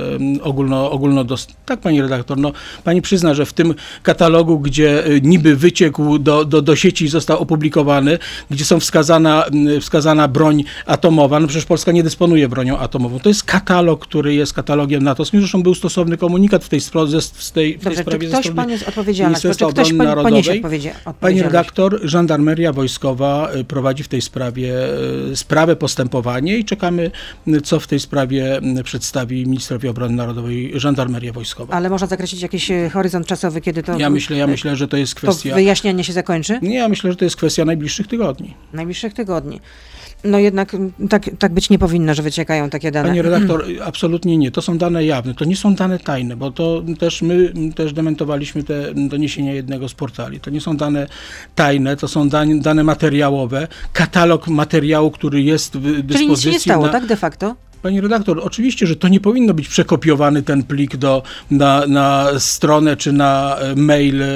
ogólno, 0.44 0.92
ogólnodostępny. 0.92 1.64
Tak, 1.66 1.80
pani 1.80 2.02
redaktor, 2.02 2.38
no 2.38 2.52
pani 2.84 3.02
przyzna, 3.02 3.34
że 3.34 3.46
w 3.46 3.54
tym 3.54 3.74
katalogu, 4.04 4.60
gdzie 4.60 5.08
y, 5.08 5.22
niby 5.24 5.56
wyciekł 5.56 6.20
do, 6.20 6.46
do, 6.46 6.62
do 6.62 6.76
sieci 6.76 7.06
i 7.06 7.08
został 7.08 7.40
opublikowany, 7.40 8.18
gdzie 8.52 8.66
są 8.66 8.80
wskazana, 8.80 9.46
wskazana 9.82 10.28
broń 10.28 10.64
atomowa, 10.86 11.40
no 11.40 11.48
przecież 11.48 11.66
Polska 11.66 11.92
nie 11.92 12.04
dysponuje 12.04 12.50
bronią 12.50 12.78
atomową. 12.78 13.20
To 13.20 13.30
jest 13.30 13.44
katalog, 13.44 14.00
który 14.08 14.34
jest 14.34 14.54
katalogiem 14.54 15.04
natowskim. 15.04 15.40
Zresztą 15.40 15.64
był 15.64 15.76
stosowny 15.76 16.18
komunikat 16.40 16.64
w 16.66 16.70
tej, 16.70 16.82
spro, 16.82 17.08
tej, 17.08 17.78
w 17.78 17.84
tej 17.84 17.96
Dobrze, 17.96 17.96
czy 17.96 18.02
sprawie 18.04 18.30
ze 18.30 18.42
ktoś 18.42 18.48
odpowiedzialność? 18.84 19.42
Czy 19.42 19.48
Ministerstwa 19.48 19.72
ktoś 19.72 19.92
Obrony 19.92 20.16
pon- 20.16 20.24
poniesie 20.24 20.50
Narodowej. 20.50 20.94
Pani 21.20 21.42
redaktor, 21.42 22.00
żandarmeria 22.04 22.74
wojskowa 22.74 23.50
y, 23.56 23.64
prowadzi 23.64 24.04
w 24.04 24.08
tej 24.08 24.22
sprawie 24.22 24.74
y, 25.32 25.36
sprawę, 25.36 25.76
postępowanie 25.76 26.58
i 26.58 26.66
czekamy, 26.66 27.12
y, 27.48 27.62
co 27.62 27.80
w 27.80 27.88
tej 27.88 28.00
sprawie 28.00 28.62
przedstawi 28.84 29.46
Ministrowi 29.46 29.88
Obrony 29.88 30.16
Narodowej 30.16 30.72
żandarmeria 30.76 31.34
wojskowa. 31.34 31.74
Ale 31.74 31.90
można 31.90 32.08
zakreślić 32.08 32.42
jakiś 32.42 32.72
horyzont 32.94 33.28
czasowy, 33.28 33.62
kiedy 33.62 33.84
to, 33.84 34.00
Ja 34.00 34.10
myślę, 34.10 34.38
ja 34.38 34.48
myślę, 34.48 34.76
że 34.76 34.88
to 34.88 34.98
jest 34.98 35.14
to 35.14 35.18
kwestia. 35.18 35.56
wyjaśnianie 35.56 36.04
się 36.04 36.14
zakończy? 36.14 36.60
Nie, 36.62 36.76
ja 36.76 36.90
myślę, 36.90 37.12
że 37.12 37.18
to 37.18 37.26
jest 37.26 37.36
kwestia 37.36 37.66
najbliższych 37.66 38.08
tygodni. 38.08 38.54
Najbliższych 38.74 39.14
tygodni. 39.14 39.60
No 40.24 40.40
jednak 40.40 40.76
tak, 41.10 41.30
tak 41.40 41.54
być 41.54 41.70
nie 41.70 41.80
powinno, 41.80 42.14
że 42.14 42.22
wyciekają 42.22 42.70
takie 42.70 42.92
dane. 42.92 43.10
Pani 43.10 43.22
redaktor, 43.22 43.66
absolutnie 43.86 44.38
nie. 44.38 44.52
To 44.52 44.62
są 44.62 44.78
dane 44.78 45.06
jawne, 45.06 45.34
to 45.34 45.46
nie 45.46 45.56
są 45.56 45.76
dane 45.76 46.00
tajne, 46.00 46.29
bo 46.38 46.52
to 46.52 46.84
też 47.00 47.22
my 47.22 47.54
też 47.76 47.94
dementowaliśmy 47.94 48.64
te 48.64 48.94
doniesienia 48.94 49.54
jednego 49.54 49.90
z 49.90 49.94
portali. 49.94 50.40
To 50.40 50.50
nie 50.50 50.62
są 50.62 50.78
dane 50.78 51.08
tajne, 51.56 51.98
to 51.98 52.08
są 52.08 52.30
dane, 52.30 52.60
dane 52.60 52.84
materiałowe, 52.84 53.68
katalog 53.94 54.48
materiału, 54.48 55.12
który 55.12 55.42
jest 55.42 55.78
w 55.78 55.82
dyspozycji. 55.82 56.14
Czyli 56.14 56.28
nic 56.30 56.42
się 56.42 56.52
nie 56.52 56.60
stało, 56.60 56.86
na, 56.86 56.92
tak 56.92 57.06
de 57.06 57.16
facto? 57.16 57.56
Pani 57.82 58.02
redaktor, 58.02 58.40
oczywiście, 58.44 58.88
że 58.88 58.96
to 58.96 59.08
nie 59.08 59.20
powinno 59.20 59.54
być 59.54 59.68
przekopiowany 59.68 60.44
ten 60.44 60.64
plik 60.64 60.98
do, 60.98 61.24
na, 61.52 61.88
na 61.88 62.28
stronę 62.40 62.98
czy 62.98 63.14
na 63.14 63.58
e, 63.58 63.76
mail 63.76 64.22
e, 64.22 64.28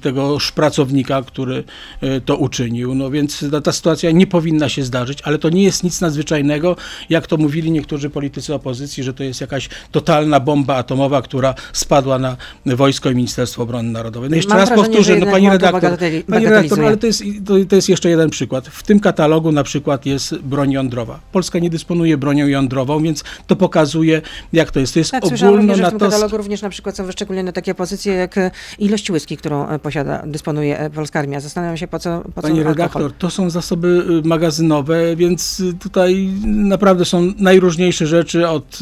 tego 0.00 0.38
pracownika, 0.54 1.22
który 1.22 1.64
e, 2.00 2.20
to 2.20 2.36
uczynił. 2.36 2.94
No 2.94 3.10
więc 3.10 3.44
ta, 3.50 3.60
ta 3.60 3.72
sytuacja 3.72 4.10
nie 4.10 4.26
powinna 4.26 4.68
się 4.68 4.84
zdarzyć, 4.84 5.22
ale 5.22 5.38
to 5.38 5.50
nie 5.50 5.62
jest 5.62 5.84
nic 5.84 6.00
nadzwyczajnego, 6.00 6.76
jak 7.10 7.26
to 7.26 7.36
mówili 7.36 7.70
niektórzy 7.70 8.10
politycy 8.10 8.54
opozycji, 8.54 9.04
że 9.04 9.14
to 9.14 9.24
jest 9.24 9.40
jakaś 9.40 9.68
totalna 9.92 10.40
bomba 10.40 10.76
atomowa, 10.76 11.22
która 11.22 11.54
spadła 11.72 12.18
na 12.18 12.36
wojsko 12.66 13.10
i 13.10 13.14
Ministerstwo 13.14 13.62
Obrony 13.62 13.90
Narodowej. 13.90 14.30
No 14.30 14.36
jeszcze 14.36 14.48
Mam 14.48 14.58
raz 14.58 14.68
wrażenie, 14.68 14.88
powtórzę, 14.88 15.16
no 15.16 15.26
pani 15.26 15.50
redaktor, 15.50 15.98
pani 16.30 16.44
redaktor, 16.44 16.80
ale 16.80 16.96
to 16.96 17.06
jest, 17.06 17.22
to, 17.46 17.54
to 17.68 17.76
jest 17.76 17.88
jeszcze 17.88 18.10
jeden 18.10 18.30
przykład. 18.30 18.68
W 18.68 18.82
tym 18.82 19.00
katalogu 19.00 19.52
na 19.52 19.62
przykład 19.62 20.06
jest 20.06 20.38
broń 20.38 20.72
jądrowa. 20.72 21.20
Polska 21.32 21.58
nie 21.58 21.70
dysponuje 21.70 22.16
bronią 22.16 22.46
jądrową, 22.46 22.87
więc 22.96 23.24
to 23.46 23.56
pokazuje, 23.56 24.22
jak 24.52 24.70
to 24.70 24.80
jest. 24.80 24.94
To 24.94 24.98
jest 24.98 25.10
Tak, 25.10 25.24
w 25.26 25.38
tym 25.38 25.48
ogólnonatowskie. 25.48 25.98
katalogu 25.98 26.36
również 26.36 26.62
na 26.62 26.70
przykład 26.70 26.96
są 26.96 27.04
wyszczególnione 27.04 27.52
takie 27.52 27.74
pozycje 27.74 28.14
jak 28.14 28.38
e, 28.38 28.50
ilość 28.78 29.10
whisky, 29.10 29.36
którą 29.36 29.68
e, 29.68 29.78
posiada, 29.78 30.22
dysponuje 30.26 30.78
e, 30.78 30.90
polska 30.90 31.18
armia. 31.18 31.40
Zastanawiam 31.40 31.76
się, 31.76 31.88
po 31.88 31.98
co, 31.98 32.22
po 32.34 32.42
co 32.42 32.48
Pani 32.48 32.62
redaktor, 32.62 33.12
to 33.12 33.30
są 33.30 33.50
zasoby 33.50 34.04
magazynowe, 34.24 35.16
więc 35.16 35.62
tutaj 35.80 36.28
naprawdę 36.44 37.04
są 37.04 37.32
najróżniejsze 37.38 38.06
rzeczy 38.06 38.48
od, 38.48 38.78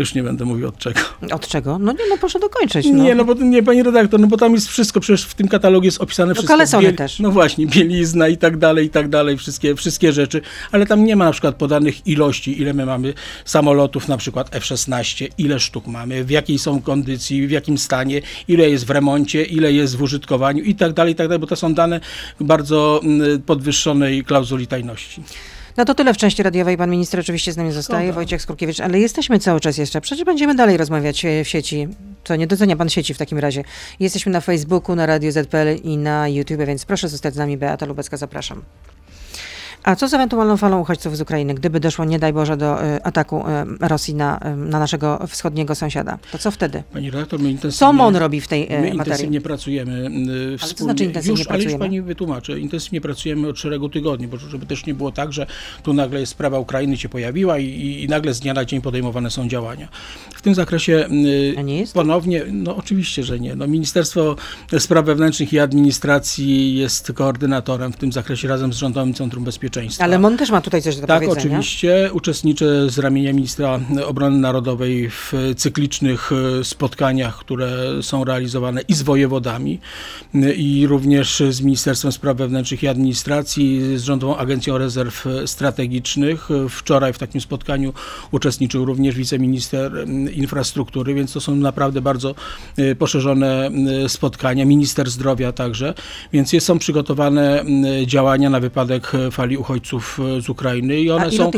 już 0.00 0.14
nie 0.14 0.22
będę 0.22 0.44
mówił 0.44 0.68
od 0.68 0.78
czego. 0.78 1.00
Od 1.32 1.48
czego? 1.48 1.78
No 1.78 1.92
nie, 1.92 2.08
no 2.10 2.18
proszę 2.18 2.38
dokończyć. 2.38 2.86
No. 2.92 3.04
Nie, 3.04 3.14
no 3.14 3.24
bo 3.24 3.34
nie, 3.34 3.62
pani 3.62 3.82
redaktor, 3.82 4.20
no 4.20 4.26
bo 4.26 4.36
tam 4.36 4.54
jest 4.54 4.68
wszystko, 4.68 5.00
przecież 5.00 5.24
w 5.24 5.34
tym 5.34 5.48
katalogu 5.48 5.84
jest 5.84 6.00
opisane 6.00 6.34
wszystko. 6.34 6.54
kalesony 6.54 6.92
też. 6.92 7.20
No 7.20 7.30
właśnie, 7.30 7.66
bielizna 7.66 8.28
i 8.28 8.36
tak 8.36 8.56
dalej, 8.56 8.86
i 8.86 8.90
tak 8.90 9.08
dalej, 9.08 9.36
wszystkie, 9.36 9.74
wszystkie 9.74 10.12
rzeczy, 10.12 10.40
ale 10.72 10.86
tam 10.86 11.04
nie 11.04 11.16
ma 11.16 11.24
na 11.24 11.32
przykład 11.32 11.54
podanych 11.54 12.06
ilości, 12.06 12.62
ile 12.62 12.74
my 12.74 12.86
mamy 12.86 13.14
samolotów, 13.44 14.08
na 14.08 14.16
przykład 14.16 14.54
F-16, 14.54 15.28
ile 15.38 15.60
sztuk 15.60 15.86
mamy, 15.86 16.24
w 16.24 16.30
jakiej 16.30 16.58
są 16.58 16.82
kondycji, 16.82 17.46
w 17.46 17.50
jakim 17.50 17.78
stanie, 17.78 18.22
ile 18.48 18.70
jest 18.70 18.86
w 18.86 18.90
remoncie, 18.90 19.44
ile 19.44 19.72
jest 19.72 19.96
w 19.96 20.02
użytkowaniu 20.02 20.64
i 20.64 20.74
tak 20.74 20.92
dalej, 20.92 21.12
i 21.12 21.16
tak 21.16 21.28
dalej, 21.28 21.38
bo 21.38 21.46
to 21.46 21.56
są 21.56 21.74
dane 21.74 22.00
bardzo 22.40 23.00
mm, 23.04 23.42
podwyższonej 23.42 24.24
klauzuli 24.24 24.66
tajności. 24.66 25.22
No 25.76 25.84
to 25.84 25.94
tyle 25.94 26.14
w 26.14 26.16
części 26.16 26.42
radiowej. 26.42 26.76
Pan 26.76 26.90
minister 26.90 27.20
oczywiście 27.20 27.52
z 27.52 27.56
nami 27.56 27.72
zostaje, 27.72 28.06
Dobra. 28.06 28.14
Wojciech 28.14 28.42
Skurkiewicz, 28.42 28.80
ale 28.80 29.00
jesteśmy 29.00 29.38
cały 29.38 29.60
czas 29.60 29.78
jeszcze. 29.78 30.00
Przecież 30.00 30.24
będziemy 30.24 30.54
dalej 30.54 30.76
rozmawiać 30.76 31.24
e, 31.24 31.44
w 31.44 31.48
sieci. 31.48 31.88
Co 32.24 32.36
nie 32.36 32.46
docenia 32.46 32.76
pan 32.76 32.88
sieci 32.88 33.14
w 33.14 33.18
takim 33.18 33.38
razie. 33.38 33.64
Jesteśmy 34.00 34.32
na 34.32 34.40
Facebooku, 34.40 34.96
na 34.96 35.06
Radio 35.06 35.32
ZPL 35.32 35.74
i 35.84 35.96
na 35.96 36.28
YouTube, 36.28 36.64
więc 36.66 36.84
proszę 36.84 37.08
zostać 37.08 37.34
z 37.34 37.36
nami. 37.36 37.56
Beata 37.56 37.86
Lubecka, 37.86 38.16
zapraszam. 38.16 38.62
A 39.84 39.96
co 39.96 40.08
z 40.08 40.14
ewentualną 40.14 40.56
falą 40.56 40.80
uchodźców 40.80 41.16
z 41.16 41.20
Ukrainy, 41.20 41.54
gdyby 41.54 41.80
doszło, 41.80 42.04
nie 42.04 42.18
daj 42.18 42.32
Boże, 42.32 42.56
do 42.56 42.82
e, 42.84 43.06
ataku 43.06 43.44
e, 43.48 43.64
Rosji 43.80 44.14
na, 44.14 44.38
e, 44.38 44.56
na 44.56 44.78
naszego 44.78 45.26
wschodniego 45.26 45.74
sąsiada? 45.74 46.18
To 46.32 46.38
co 46.38 46.50
wtedy? 46.50 46.82
Pani 46.92 47.10
redaktor, 47.10 47.40
my 47.40 47.50
intensywnie... 47.50 47.78
Co 47.78 47.92
MON 47.92 48.16
robi 48.16 48.40
w 48.40 48.48
tej 48.48 48.60
My 48.60 48.76
materii? 48.76 48.96
intensywnie 48.96 49.40
pracujemy 49.40 50.10
y, 50.54 50.58
co 50.58 50.66
wspólnie. 50.66 50.92
znaczy 50.92 51.04
intensywnie 51.04 51.38
już, 51.38 51.48
ale 51.48 51.58
już 51.58 51.64
pracujemy? 51.64 51.84
pani 51.84 52.02
wytłumaczę. 52.02 52.60
Intensywnie 52.60 53.00
pracujemy 53.00 53.48
od 53.48 53.58
szeregu 53.58 53.88
tygodni, 53.88 54.28
bo 54.28 54.36
żeby 54.36 54.66
też 54.66 54.86
nie 54.86 54.94
było 54.94 55.12
tak, 55.12 55.32
że 55.32 55.46
tu 55.82 55.94
nagle 55.94 56.20
jest 56.20 56.32
sprawa 56.32 56.58
Ukrainy 56.58 56.96
się 56.96 57.08
pojawiła 57.08 57.58
i, 57.58 58.02
i, 58.04 58.08
nagle 58.08 58.34
z 58.34 58.40
dnia 58.40 58.54
na 58.54 58.64
dzień 58.64 58.80
podejmowane 58.80 59.30
są 59.30 59.48
działania. 59.48 59.88
W 60.34 60.42
tym 60.42 60.54
zakresie 60.54 61.08
ponownie, 61.94 62.44
no 62.52 62.76
oczywiście, 62.76 63.24
że 63.24 63.40
nie. 63.40 63.56
No, 63.56 63.66
Ministerstwo 63.66 64.36
Spraw 64.78 65.04
Wewnętrznych 65.04 65.52
i 65.52 65.58
Administracji 65.58 66.74
jest 66.74 67.12
koordynatorem 67.12 67.92
w 67.92 67.96
tym 67.96 68.12
zakresie 68.12 68.48
razem 68.48 68.72
z 68.72 68.76
Rządowym 68.76 69.14
Centrum 69.14 69.44
Bezpieczeństwa 69.44 69.71
Bezpieczeństwa. 69.72 70.04
Ale 70.04 70.18
MON 70.18 70.36
też 70.36 70.50
ma 70.50 70.60
tutaj 70.60 70.82
coś 70.82 70.96
do 70.96 71.06
Tak, 71.06 71.22
powiedzenia. 71.22 71.58
oczywiście. 71.58 72.10
Uczestniczę 72.12 72.90
z 72.90 72.98
ramienia 72.98 73.32
ministra 73.32 73.80
obrony 74.06 74.38
narodowej 74.38 75.10
w 75.10 75.32
cyklicznych 75.56 76.30
e, 76.60 76.64
spotkaniach, 76.64 77.38
które 77.38 77.72
są 78.02 78.24
realizowane 78.24 78.80
i 78.88 78.94
z 78.94 79.02
wojewodami, 79.02 79.80
e, 80.34 80.52
i 80.52 80.86
również 80.86 81.42
z 81.50 81.60
Ministerstwem 81.60 82.12
Spraw 82.12 82.36
Wewnętrznych 82.36 82.82
i 82.82 82.88
Administracji, 82.88 83.98
z 83.98 84.02
Rządową 84.02 84.36
Agencją 84.36 84.78
Rezerw 84.78 85.24
Strategicznych. 85.46 86.48
E, 86.50 86.68
Wczoraj 86.68 87.12
w 87.12 87.18
takim 87.18 87.40
spotkaniu 87.40 87.92
uczestniczył 88.30 88.84
również 88.84 89.14
wiceminister 89.14 90.06
infrastruktury, 90.32 91.14
więc 91.14 91.32
to 91.32 91.40
są 91.40 91.56
naprawdę 91.56 92.00
bardzo 92.00 92.34
e, 92.76 92.94
poszerzone 92.94 93.66
m, 93.66 94.08
spotkania. 94.08 94.64
Minister 94.64 95.10
zdrowia 95.10 95.52
także, 95.52 95.94
więc 96.32 96.52
są 96.62 96.78
przygotowane 96.78 97.64
działania 98.06 98.50
na 98.50 98.60
wypadek 98.60 99.14
e, 99.14 99.30
fali 99.30 99.61
uchodźców 99.62 100.20
e, 100.38 100.40
z 100.40 100.48
Ukrainy 100.48 101.00
i 101.00 101.10
A 101.10 101.14
one 101.14 101.30
są 101.32 101.50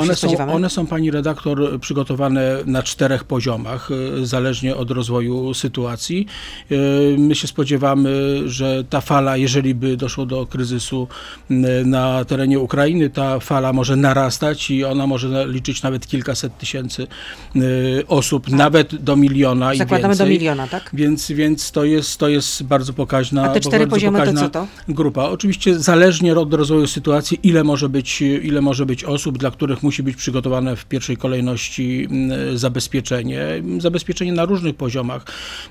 one 0.00 0.14
są, 0.16 0.48
one 0.52 0.70
są, 0.70 0.86
pani 0.86 1.10
redaktor, 1.10 1.80
przygotowane 1.80 2.58
na 2.66 2.82
czterech 2.82 3.24
poziomach, 3.24 3.90
y, 3.90 4.26
zależnie 4.26 4.76
od 4.76 4.90
rozwoju 4.90 5.54
sytuacji. 5.54 6.26
Y, 6.72 7.16
My 7.18 7.34
się 7.34 7.46
spodziewamy, 7.46 8.42
że 8.46 8.84
ta 8.90 9.00
fala, 9.00 9.36
jeżeli 9.36 9.74
by 9.74 9.96
doszło 9.96 10.26
do 10.26 10.46
kryzysu 10.46 11.08
na 11.84 12.24
terenie 12.24 12.58
Ukrainy, 12.58 13.10
ta 13.10 13.40
fala 13.40 13.72
może 13.72 13.96
narastać 13.96 14.70
i 14.70 14.84
ona 14.84 15.06
może 15.06 15.46
liczyć 15.48 15.82
nawet 15.82 16.06
kilkaset 16.06 16.58
tysięcy 16.58 17.06
osób, 18.08 18.48
nawet 18.48 18.94
do 18.94 19.16
miliona 19.16 19.74
i 19.74 19.78
Zakładamy 19.78 20.08
więcej. 20.08 20.26
do 20.26 20.32
miliona, 20.32 20.68
tak? 20.68 20.90
Więc, 20.92 21.32
więc 21.32 21.70
to, 21.70 21.84
jest, 21.84 22.18
to 22.18 22.28
jest 22.28 22.62
bardzo 22.62 22.92
pokaźna 22.92 23.42
A 23.44 23.48
te 23.48 23.60
cztery 23.60 23.86
poziomy 23.86 24.24
to 24.24 24.32
co 24.32 24.48
to? 24.48 24.66
grupa. 24.88 25.22
Oczywiście 25.22 25.78
zależnie 25.78 26.36
od 26.36 26.54
rozwoju 26.54 26.86
sytuacji, 26.86 27.27
ile 27.34 27.64
może 27.64 27.88
być, 27.88 28.20
ile 28.20 28.60
może 28.60 28.86
być 28.86 29.04
osób, 29.04 29.38
dla 29.38 29.50
których 29.50 29.82
musi 29.82 30.02
być 30.02 30.16
przygotowane 30.16 30.76
w 30.76 30.84
pierwszej 30.84 31.16
kolejności 31.16 32.08
mm, 32.10 32.58
zabezpieczenie. 32.58 33.40
Zabezpieczenie 33.78 34.32
na 34.32 34.44
różnych 34.44 34.76
poziomach, 34.76 35.24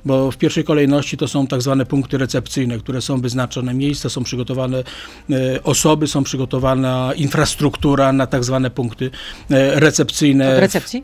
bo 0.06 0.32
w 0.32 0.38
pierwszej 0.38 0.64
kolejności 0.64 1.18
to 1.18 1.28
są 1.28 1.48
tak 1.48 1.62
zwane 1.62 1.86
punkty 1.86 2.18
recepcyjne, 2.18 2.78
które 2.78 3.02
są 3.02 3.22
wyznaczone 3.22 3.74
miejsca, 3.74 4.10
są 4.10 4.24
przygotowane 4.24 4.84
e, 5.30 5.64
osoby, 5.64 6.08
są 6.08 6.24
przygotowana 6.24 7.14
infrastruktura 7.16 8.14
na 8.14 8.28
tak 8.28 8.44
zwane 8.44 8.70
punkty 8.70 9.12
e, 9.50 9.80
recepcyjne 9.80 10.60
recepcji? 10.60 11.04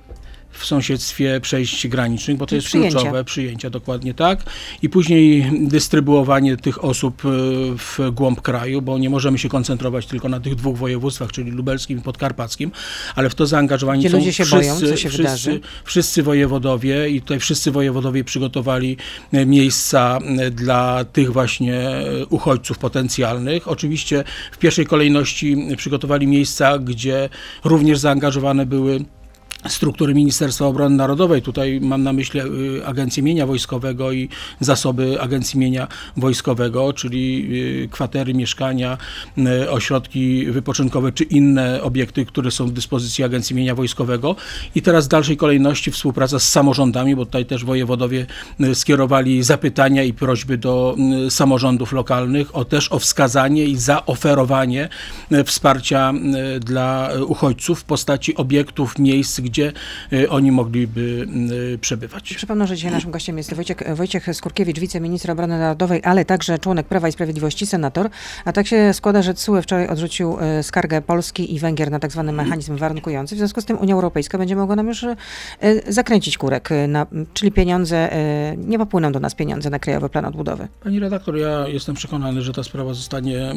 W 0.53 0.65
sąsiedztwie 0.65 1.39
przejść 1.41 1.88
granicznych, 1.88 2.38
bo 2.38 2.45
to 2.45 2.55
jest 2.55 2.67
przyjęcia. 2.67 2.98
kluczowe, 2.98 3.24
przyjęcia 3.24 3.69
dokładnie 3.69 4.13
tak. 4.13 4.43
I 4.81 4.89
później 4.89 5.51
dystrybuowanie 5.62 6.57
tych 6.57 6.83
osób 6.83 7.25
y, 7.25 7.29
w 7.77 8.00
głąb 8.12 8.41
kraju, 8.41 8.81
bo 8.81 8.98
nie 8.98 9.10
możemy 9.10 9.38
się 9.38 9.50
koncentrować 9.50 10.05
tylko 10.05 10.29
na 10.29 10.39
tych 10.39 10.55
dwóch 10.55 10.77
województwach, 10.77 11.31
czyli 11.31 11.51
lubelskim 11.51 11.98
i 11.98 12.01
podkarpackim, 12.01 12.72
ale 13.15 13.29
w 13.29 13.36
to 13.36 13.45
zaangażowani 13.45 14.00
Gdzie 14.00 14.10
są 14.10 14.17
ludzie 14.17 14.33
się 14.33 14.45
wszyscy, 14.45 14.67
boją, 14.67 14.79
co 14.79 14.98
się 14.98 15.10
wszyscy, 15.10 15.17
wydarzy. 15.17 15.60
wszyscy 15.83 16.24
wojewodowie 16.24 17.10
i 17.10 17.22
tutaj 17.22 17.39
wszyscy 17.39 17.72
wojewodowie 17.72 18.24
przygotowali 18.24 18.98
e, 19.31 19.45
miejsca 19.45 20.19
e, 20.39 20.51
dla 20.51 21.05
tych 21.05 21.33
właśnie 21.33 21.89
uchodźców 22.29 22.77
potencjalnych. 22.77 23.67
Oczywiście 23.67 24.24
w 24.51 24.57
pierwszej 24.57 24.86
kolejności 24.86 25.57
przygotowali 25.77 26.27
miejsca, 26.27 26.79
gdzie 26.79 27.29
również 27.63 28.00
zaangażowane 28.00 28.65
były 28.65 29.05
struktury 29.67 30.13
Ministerstwa 30.13 30.65
Obrony 30.65 30.96
Narodowej. 30.96 31.41
Tutaj 31.41 31.79
mam 31.82 32.03
na 32.03 32.13
myśli 32.13 32.39
y, 32.39 32.86
Agencję 32.86 33.24
Mienia 33.24 33.48
Wojskowego 33.48 34.12
i 34.12 34.29
zasoby 34.60 35.22
Agencji 35.22 35.60
Mienia 35.60 35.88
Wojskowego, 36.17 36.93
czyli 36.93 37.48
y, 37.84 37.89
kwatery, 37.91 38.34
mieszkania, 38.34 38.98
y, 39.38 39.72
ośrodki 39.72 40.46
wypoczynkowe 40.46 41.12
czy 41.12 41.24
inne 41.24 41.82
obiekty, 41.82 42.25
które 42.25 42.51
są 42.51 42.67
w 42.67 42.72
dyspozycji 42.72 43.24
Agencji 43.24 43.55
Mienia 43.55 43.75
Wojskowego. 43.75 44.36
I 44.75 44.82
teraz 44.82 45.05
w 45.05 45.10
dalszej 45.10 45.38
kolejności 45.38 45.91
współpraca 45.91 46.39
z 46.39 46.50
samorządami, 46.50 47.15
bo 47.15 47.25
tutaj 47.25 47.46
też 47.46 47.65
wojewodowie 47.65 48.25
skierowali 48.74 49.43
zapytania 49.43 50.03
i 50.03 50.13
prośby 50.13 50.58
do 50.58 50.96
samorządów 51.29 51.91
lokalnych 51.91 52.55
o 52.55 52.65
też 52.65 52.91
o 52.91 53.00
wskazanie 53.00 53.65
i 53.65 53.77
zaoferowanie 53.77 54.89
wsparcia 55.46 56.13
dla 56.60 57.10
uchodźców 57.27 57.79
w 57.79 57.84
postaci 57.84 58.36
obiektów, 58.36 59.00
miejsc, 59.00 59.39
gdzie 59.39 59.52
y, 59.60 60.29
oni 60.29 60.51
mogliby 60.51 61.27
y, 61.74 61.77
przebywać. 61.77 62.33
Przypomnę, 62.33 62.67
że 62.67 62.75
dzisiaj 62.75 62.91
naszym 62.91 63.12
gościem 63.12 63.38
jest 63.38 63.53
Wojciech, 63.53 63.77
Wojciech 63.95 64.27
Skurkiewicz, 64.33 64.79
wiceminister 64.79 65.31
obrony 65.31 65.60
narodowej, 65.60 66.01
ale 66.03 66.25
także 66.25 66.60
członek 66.60 66.88
Prawa 66.88 67.07
i 67.07 67.12
Sprawiedliwości, 67.12 67.65
senator. 67.65 68.10
A 68.45 68.51
tak 68.51 68.67
się 68.67 68.93
składa, 68.93 69.22
że 69.22 69.33
TSUE 69.33 69.62
wczoraj 69.62 69.88
odrzucił 69.88 70.38
e, 70.39 70.63
skargę 70.63 71.01
Polski 71.01 71.55
i 71.55 71.60
Węgier 71.60 71.91
na 71.91 72.00
tak 72.00 72.12
zwany 72.12 72.31
mechanizm 72.31 72.77
warunkujący. 72.77 73.36
W 73.36 73.38
związku 73.38 73.62
z 73.62 73.65
tym 73.65 73.77
Unia 73.79 73.93
Europejska 73.93 74.38
będzie 74.38 74.55
mogła 74.55 74.75
nam 74.75 74.88
już 74.88 75.03
e, 75.03 75.17
zakręcić 75.88 76.38
kurek, 76.38 76.72
e, 76.72 76.88
na, 76.88 77.07
czyli 77.33 77.51
pieniądze, 77.51 78.13
e, 78.13 78.57
nie 78.57 78.77
popłyną 78.77 79.12
do 79.12 79.19
nas 79.19 79.36
pieniądze 79.36 79.69
na 79.69 79.79
Krajowy 79.79 80.10
Plan 80.10 80.25
Odbudowy. 80.25 80.67
Pani 80.83 81.00
redaktor, 81.00 81.38
ja 81.38 81.67
jestem 81.67 81.95
przekonany, 81.95 82.41
że 82.41 82.53
ta 82.53 82.63
sprawa 82.63 82.93
zostanie 82.93 83.53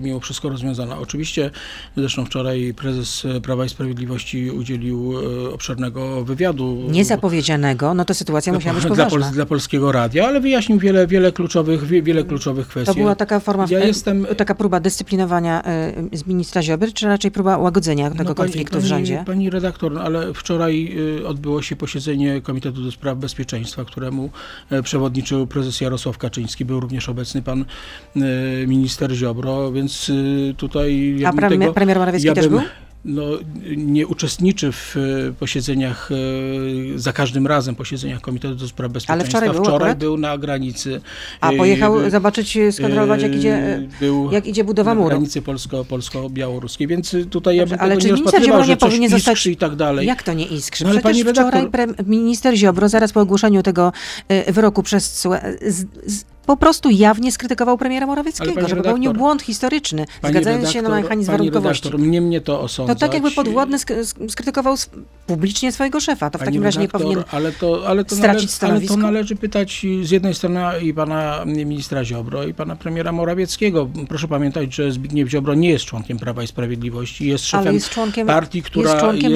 mimo 0.00 0.20
wszystko 0.20 0.48
rozwiązana. 0.48 0.98
Oczywiście, 0.98 1.50
zresztą 1.96 2.24
wczoraj 2.24 2.74
prezes 2.76 3.26
Prawa 3.42 3.64
i 3.64 3.68
Sprawiedliwości 3.68 4.50
udzielił 4.50 5.14
obszernego 5.52 6.24
wywiadu. 6.24 6.76
Niezapowiedzianego, 6.90 7.94
no 7.94 8.04
to 8.04 8.14
sytuacja 8.14 8.52
musiała 8.52 8.74
być 8.74 8.84
dla, 8.86 8.94
dla, 8.94 9.04
poważna. 9.04 9.28
Pols- 9.30 9.34
dla 9.34 9.46
Polskiego 9.46 9.92
Radia, 9.92 10.26
ale 10.26 10.40
wyjaśnił 10.40 10.78
wiele, 10.78 11.06
wiele, 11.06 11.32
kluczowych, 11.32 11.86
wie- 11.86 12.02
wiele 12.02 12.24
kluczowych 12.24 12.68
kwestii. 12.68 12.94
To 12.94 13.00
była 13.00 13.14
taka 13.14 13.40
forma, 13.40 13.66
Ja 13.70 13.78
e, 13.78 13.86
jestem- 13.86 14.26
taka 14.36 14.54
próba 14.54 14.80
dyscyplinowania 14.80 15.62
e, 15.64 15.92
z 16.12 16.26
ministra 16.26 16.62
Ziobry, 16.62 16.92
czy 16.92 17.06
raczej 17.06 17.30
próba 17.30 17.56
łagodzenia 17.58 18.10
tego 18.10 18.24
No, 18.24 18.34
konfliktu 18.34 18.72
pani, 18.72 18.84
w 18.84 18.86
rządzie? 18.86 19.22
Pani 19.26 19.50
redaktor, 19.50 19.92
no, 19.92 20.00
ale 20.00 20.34
wczoraj 20.34 20.96
y, 21.20 21.26
odbyło 21.26 21.62
się 21.62 21.76
posiedzenie 21.76 22.40
Komitetu 22.40 22.82
do 22.84 22.90
Spraw 22.92 23.18
Bezpieczeństwa, 23.18 23.84
któremu 23.84 24.30
e, 24.70 24.82
przewodniczył 24.82 25.46
prezes 25.46 25.80
Jarosław 25.80 26.18
Kaczyński. 26.18 26.64
Był 26.64 26.80
również 26.80 27.08
obecny 27.08 27.42
pan 27.42 27.64
e, 28.16 28.20
minister 28.66 29.12
Ziobro, 29.12 29.72
więc 29.72 30.10
tutaj... 30.56 31.14
ja 31.18 31.28
A 31.28 31.32
bym 31.32 31.40
pre- 31.40 31.48
tego- 31.58 31.72
premier 31.72 31.98
Morawiecki 31.98 32.26
ja 32.28 32.34
też 32.34 32.48
bym, 32.48 32.58
był? 32.58 32.68
No, 33.04 33.22
nie 33.76 34.06
uczestniczy 34.06 34.72
w 34.72 34.96
e, 34.96 35.32
posiedzeniach, 35.32 36.10
e, 36.12 36.98
za 36.98 37.12
każdym 37.12 37.46
razem 37.46 37.74
posiedzeniach 37.74 38.20
Komitetu 38.20 38.54
do 38.54 38.68
Spraw 38.68 38.92
Bezpieczeństwa. 38.92 39.28
wczoraj 39.38 39.50
był 39.50 39.62
wczoraj 39.64 39.76
akurat? 39.76 39.98
był 39.98 40.16
na 40.16 40.38
granicy. 40.38 41.00
A 41.40 41.50
e, 41.50 41.56
pojechał 41.56 42.00
e, 42.00 42.10
zobaczyć, 42.10 42.58
skontrolować, 42.70 43.22
jak 43.22 43.34
idzie, 43.34 43.82
był 44.00 44.32
jak 44.32 44.46
idzie 44.46 44.64
budowa 44.64 44.94
na 44.94 45.00
muru. 45.00 45.08
granicy 45.10 45.42
polsko, 45.42 45.84
polsko-białoruskiej, 45.84 46.86
więc 46.86 47.16
tutaj 47.30 47.56
ja 47.56 47.66
bym 47.66 47.78
ale 47.80 47.88
tego 47.90 48.00
czy 48.00 48.06
nie 48.06 48.12
rozpatrywał, 48.12 48.62
że 48.62 48.68
nie 48.68 48.76
coś 48.76 48.90
powinien 48.90 49.10
zostać- 49.10 49.46
i 49.50 49.56
tak 49.56 49.76
dalej. 49.76 50.06
Jak 50.06 50.22
to 50.22 50.32
nie 50.32 50.46
iskrzy? 50.46 50.84
No 50.84 50.90
ale 50.90 51.00
Przecież 51.00 51.22
pani 51.24 51.34
wczoraj 51.34 51.62
redaktor- 51.62 51.94
pre- 51.96 52.06
minister 52.08 52.56
Ziobro, 52.56 52.88
zaraz 52.88 53.12
po 53.12 53.20
ogłoszeniu 53.20 53.62
tego 53.62 53.92
wyroku 54.48 54.82
przez 54.82 55.22
z, 55.66 55.86
z, 56.06 56.24
po 56.50 56.56
prostu 56.56 56.90
jawnie 56.90 57.32
skrytykował 57.32 57.78
premiera 57.78 58.06
Morawieckiego, 58.06 58.68
że 58.68 58.76
popełnił 58.76 59.12
redaktor- 59.12 59.18
błąd 59.18 59.42
historyczny, 59.42 60.04
zgadzając 60.28 60.70
się 60.70 60.82
na 60.82 60.88
redaktor- 60.88 61.02
mechanizm 61.02 61.30
warunkowości. 61.30 61.84
Redaktor, 61.84 62.08
mnie 62.08 62.20
mnie 62.20 62.40
to 62.40 62.60
osądzać. 62.60 62.98
To 62.98 63.00
tak 63.06 63.14
jakby 63.14 63.30
podwładny 63.30 63.76
sk- 63.76 64.00
sk- 64.00 64.28
skrytykował 64.30 64.74
publicznie 65.26 65.72
swojego 65.72 66.00
szefa. 66.00 66.30
To 66.30 66.38
w 66.38 66.40
Pani 66.40 66.48
takim 66.48 66.62
razie 66.64 66.78
nie 66.80 66.86
redaktor, 66.86 67.02
powinien... 67.02 67.24
ale 67.32 67.52
to, 67.52 67.82
ale 67.86 68.04
to 68.04 68.16
stracić 68.16 68.42
nale- 68.42 68.52
stanowisko? 68.52 68.94
Ale 68.94 69.02
to 69.02 69.06
należy 69.06 69.36
pytać 69.36 69.86
z 70.02 70.10
jednej 70.10 70.34
strony 70.34 70.60
i 70.82 70.94
pana 70.94 71.44
ministra 71.46 72.04
Ziobro 72.04 72.44
i 72.46 72.54
pana 72.54 72.76
premiera 72.76 73.12
Morawieckiego. 73.12 73.88
Proszę 74.08 74.28
pamiętać, 74.28 74.74
że 74.74 74.92
Zbigniew 74.92 75.28
Ziobro 75.28 75.54
nie 75.54 75.70
jest 75.70 75.84
członkiem 75.84 76.18
Prawa 76.18 76.42
i 76.42 76.46
Sprawiedliwości, 76.46 77.26
jest 77.26 77.44
szefem 77.46 77.74
jest 77.74 77.90
członkiem, 77.90 78.26
partii, 78.26 78.62
która 78.62 78.90
jest 78.90 79.00
członkiem 79.02 79.32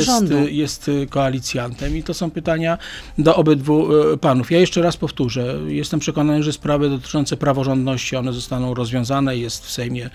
jest 0.51 0.91
koalicjantem 1.11 1.97
i 1.97 2.03
to 2.03 2.15
są 2.15 2.31
pytania 2.31 2.79
do 3.19 3.37
obydwu 3.37 3.89
e, 4.13 4.17
panów. 4.17 4.51
Ja 4.51 4.59
jeszcze 4.59 4.83
raz 4.83 4.97
powtórzę, 4.97 5.55
jestem 5.69 6.01
przekonany, 6.01 6.43
że 6.43 6.53
sprawy 6.53 6.99
dotyczące 7.05 7.37
praworządności, 7.37 8.17
one 8.17 8.33
zostaną 8.33 8.75
rozwiązane, 8.75 9.37
jest 9.37 9.67
w 9.67 9.71
Sejmie, 9.71 10.11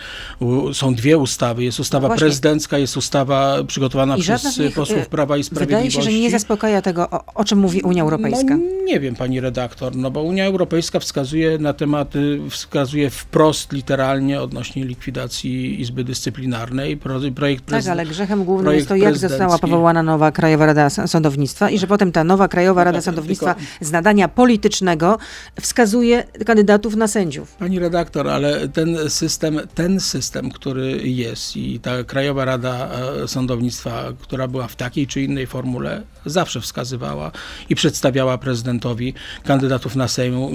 są 0.74 0.96
dwie 0.96 1.18
ustawy, 1.18 1.64
jest 1.64 1.80
ustawa 1.80 2.08
No 2.08 2.16
prezydencka, 2.16 2.78
jest 2.78 2.98
ustawa 2.98 3.64
przygotowana 3.64 4.18
I 4.18 4.22
przez 4.22 4.58
nich, 4.58 4.74
posłów 4.74 5.00
e, 5.00 5.06
Prawa 5.06 5.38
i 5.38 5.44
Wydaje 5.44 5.66
Sprawiedliwości. 5.66 6.12
się, 6.12 6.12
że 6.12 6.20
nie 6.20 6.32
zaspokaja 6.32 6.82
tego, 6.82 7.10
o, 7.10 7.24
o 7.36 7.46
czym 7.46 7.60
mówi 7.60 7.82
Unia 7.82 8.04
Europejska. 8.04 8.58
No, 8.58 8.64
nie 8.86 9.00
wiem, 9.00 9.16
pani 9.16 9.40
redaktor, 9.40 9.96
no 9.96 10.12
bo 10.12 10.24
Unia 10.24 10.46
Europejska 10.46 11.00
wskazuje 11.00 11.58
na 11.58 11.74
tematy, 11.74 12.40
wskazuje 12.50 13.10
wprost, 13.10 13.72
literalnie 13.72 14.42
odnośnie 14.42 14.86
likwidacji 14.86 15.82
Izby 15.82 16.04
Dyscyplinarnej. 16.04 16.98
Pro, 16.98 17.20
projekt 17.36 17.66
Tak, 17.66 17.88
ale 17.88 18.06
grzechem 18.06 18.44
głównym 18.44 18.74
jest 18.74 18.88
to, 18.88 18.96
jak 18.96 19.18
została 19.18 19.58
powołana 19.58 20.04
nowa 20.04 20.32
Krajowa 20.32 20.66
Rada 20.66 20.90
Sądownictwa 20.90 21.70
i 21.70 21.80
że 21.80 21.88
potem 21.88 22.12
ta 22.12 22.24
nowa 22.24 22.48
Krajowa 22.48 22.84
Rada 22.84 22.98
tak, 22.98 23.06
Sądownictwa 23.06 23.56
z 23.82 23.92
nadania 23.92 24.28
politycznego 24.28 25.18
wskazuje 25.62 26.24
kandydatów 26.46 26.69
kandydatów 26.70 26.96
na 26.96 27.08
sędziów. 27.08 27.56
Pani 27.56 27.80
redaktor, 27.80 28.28
ale 28.28 28.68
ten 28.68 28.98
system, 29.10 29.60
ten 29.76 30.00
system, 30.00 30.52
który 30.52 31.08
jest 31.08 31.58
i 31.58 31.80
ta 31.80 32.04
Krajowa 32.04 32.46
Rada 32.46 32.90
e, 33.24 33.28
Sądownictwa, 33.28 34.04
która 34.22 34.48
była 34.48 34.68
w 34.68 34.76
takiej 34.76 35.08
czy 35.08 35.22
innej 35.22 35.48
formule, 35.48 36.04
zawsze 36.26 36.62
wskazywała 36.62 37.32
i 37.70 37.76
przedstawiała 37.76 38.38
prezydentowi 38.38 39.14
kandydatów 39.44 39.96
na, 39.96 40.08
sejmu, 40.08 40.52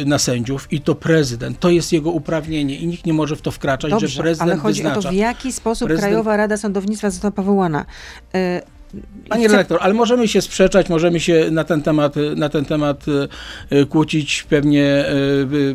e, 0.00 0.04
na 0.04 0.18
sędziów 0.18 0.68
i 0.72 0.80
to 0.80 0.94
prezydent, 0.94 1.58
to 1.60 1.70
jest 1.70 1.92
jego 1.92 2.10
uprawnienie 2.10 2.76
i 2.76 2.86
nikt 2.86 3.06
nie 3.06 3.12
może 3.12 3.36
w 3.36 3.42
to 3.42 3.50
wkraczać, 3.50 3.90
że 3.90 3.96
Dobrze, 4.00 4.22
prezydent 4.22 4.50
ale 4.52 4.60
chodzi 4.60 4.82
wyznacza. 4.82 4.98
o 4.98 5.02
to, 5.02 5.08
w 5.10 5.14
jaki 5.14 5.52
sposób 5.52 5.88
Prezydent- 5.88 6.00
Krajowa 6.00 6.36
Rada 6.36 6.56
Sądownictwa 6.56 7.10
została 7.10 7.32
powołana. 7.32 7.84
E, 8.34 8.62
Pani 9.28 9.44
chcę- 9.44 9.52
redaktor, 9.52 9.78
ale 9.80 9.94
możemy 9.94 10.28
się 10.28 10.40
sprzeczać, 10.40 10.88
możemy 10.88 11.20
się 11.20 11.48
na 11.50 11.64
ten 11.64 11.82
temat, 11.82 12.14
na 12.36 12.48
ten 12.48 12.64
temat 12.64 13.04
e, 13.70 13.84
kłócić. 13.84 14.46
Pewnie 14.48 14.84
e, 14.84 15.14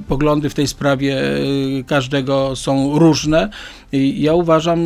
poglądy 0.07 0.49
w 0.49 0.53
tej 0.53 0.67
sprawie 0.67 1.21
e, 1.21 1.39
każdego 1.87 2.55
są 2.55 2.99
różne. 2.99 3.49
Ja 3.93 4.33
uważam, 4.33 4.85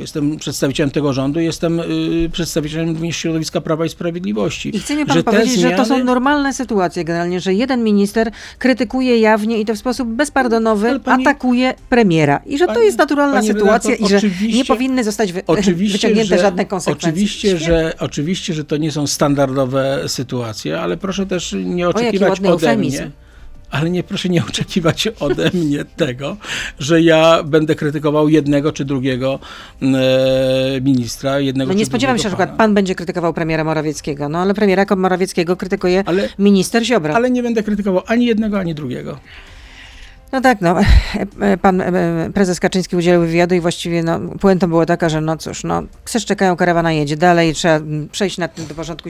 jestem 0.00 0.36
przedstawicielem 0.36 0.90
tego 0.90 1.12
rządu, 1.12 1.40
jestem 1.40 1.80
y, 1.80 2.30
przedstawicielem 2.32 2.88
również 2.88 3.16
środowiska 3.16 3.60
Prawa 3.60 3.86
i 3.86 3.88
Sprawiedliwości. 3.88 4.76
I 4.76 4.80
chce 4.80 4.96
mi 4.96 5.06
pan 5.06 5.16
że 5.16 5.22
powiedzieć, 5.22 5.60
że 5.60 5.70
to 5.70 5.84
są 5.84 5.94
zmiany- 5.94 6.04
normalne 6.04 6.52
sytuacje 6.52 7.04
generalnie, 7.04 7.40
że 7.40 7.54
jeden 7.54 7.84
minister 7.84 8.30
krytykuje 8.58 9.18
jawnie 9.18 9.60
i 9.60 9.64
to 9.64 9.74
w 9.74 9.78
sposób 9.78 10.08
bezpardonowy 10.08 11.00
pani- 11.00 11.22
atakuje 11.22 11.74
premiera. 11.88 12.40
I 12.46 12.58
że 12.58 12.66
to 12.66 12.72
Pani- 12.74 12.86
jest 12.86 12.98
naturalna 12.98 13.42
sytuacja 13.42 13.94
i 13.94 14.08
że 14.08 14.20
nie 14.54 14.64
powinny 14.64 15.04
zostać 15.04 15.32
wy, 15.32 15.42
wyciągnięte 15.92 16.36
że, 16.36 16.42
żadne 16.42 16.64
konsekwencje. 16.64 17.08
Oczywiście 17.08 17.48
Świetnie. 17.48 17.66
że, 17.66 17.94
oczywiście, 17.98 18.54
że 18.54 18.64
to 18.64 18.76
nie 18.76 18.92
są 18.92 19.06
standardowe 19.06 20.04
sytuacje, 20.06 20.80
ale 20.80 20.96
proszę 20.96 21.26
też 21.26 21.56
nie 21.64 21.88
oczekiwać 21.88 22.30
ładny 22.30 22.48
ode 22.48 22.66
eufemizm. 22.66 23.10
Ale 23.70 23.90
nie, 23.90 24.02
proszę 24.02 24.28
nie 24.28 24.44
oczekiwać 24.48 25.08
ode 25.20 25.50
mnie 25.54 25.84
tego, 25.84 26.36
że 26.78 27.02
ja 27.02 27.42
będę 27.42 27.74
krytykował 27.74 28.28
jednego 28.28 28.72
czy 28.72 28.84
drugiego 28.84 29.38
e, 29.82 29.86
ministra, 30.80 31.40
jednego 31.40 31.72
No 31.72 31.78
nie 31.78 31.86
spodziewam 31.86 32.16
się, 32.16 32.22
że 32.22 32.28
przykład 32.28 32.56
pan 32.56 32.74
będzie 32.74 32.94
krytykował 32.94 33.34
premiera 33.34 33.64
Morawieckiego, 33.64 34.28
no 34.28 34.38
ale 34.38 34.54
premiera 34.54 34.86
Morawieckiego 34.96 35.56
krytykuje 35.56 36.02
Ale, 36.06 36.28
minister 36.38 36.84
Ziobra. 36.84 37.14
ale 37.14 37.30
nie 37.30 37.42
będę 37.42 37.62
krytykował 37.62 38.02
ani 38.06 38.26
jednego, 38.26 38.58
ani 38.58 38.74
drugiego. 38.74 39.18
No 40.32 40.40
tak, 40.40 40.60
no, 40.60 40.76
pan 41.62 41.80
e, 41.80 42.30
prezes 42.34 42.60
Kaczyński 42.60 42.96
udzielił 42.96 43.20
wywiadu 43.20 43.54
i 43.54 43.60
właściwie 43.60 44.02
no, 44.02 44.20
puentą 44.20 44.66
było 44.68 44.86
taka, 44.86 45.08
że 45.08 45.20
no 45.20 45.36
cóż, 45.36 45.64
no, 45.64 45.82
psy 46.04 46.20
szczekają, 46.20 46.56
karawana 46.56 46.92
jedzie 46.92 47.16
dalej, 47.16 47.54
trzeba 47.54 47.80
przejść 48.12 48.38
nad 48.38 48.54
tym 48.54 48.66
do 48.66 48.74
porządku 48.74 49.08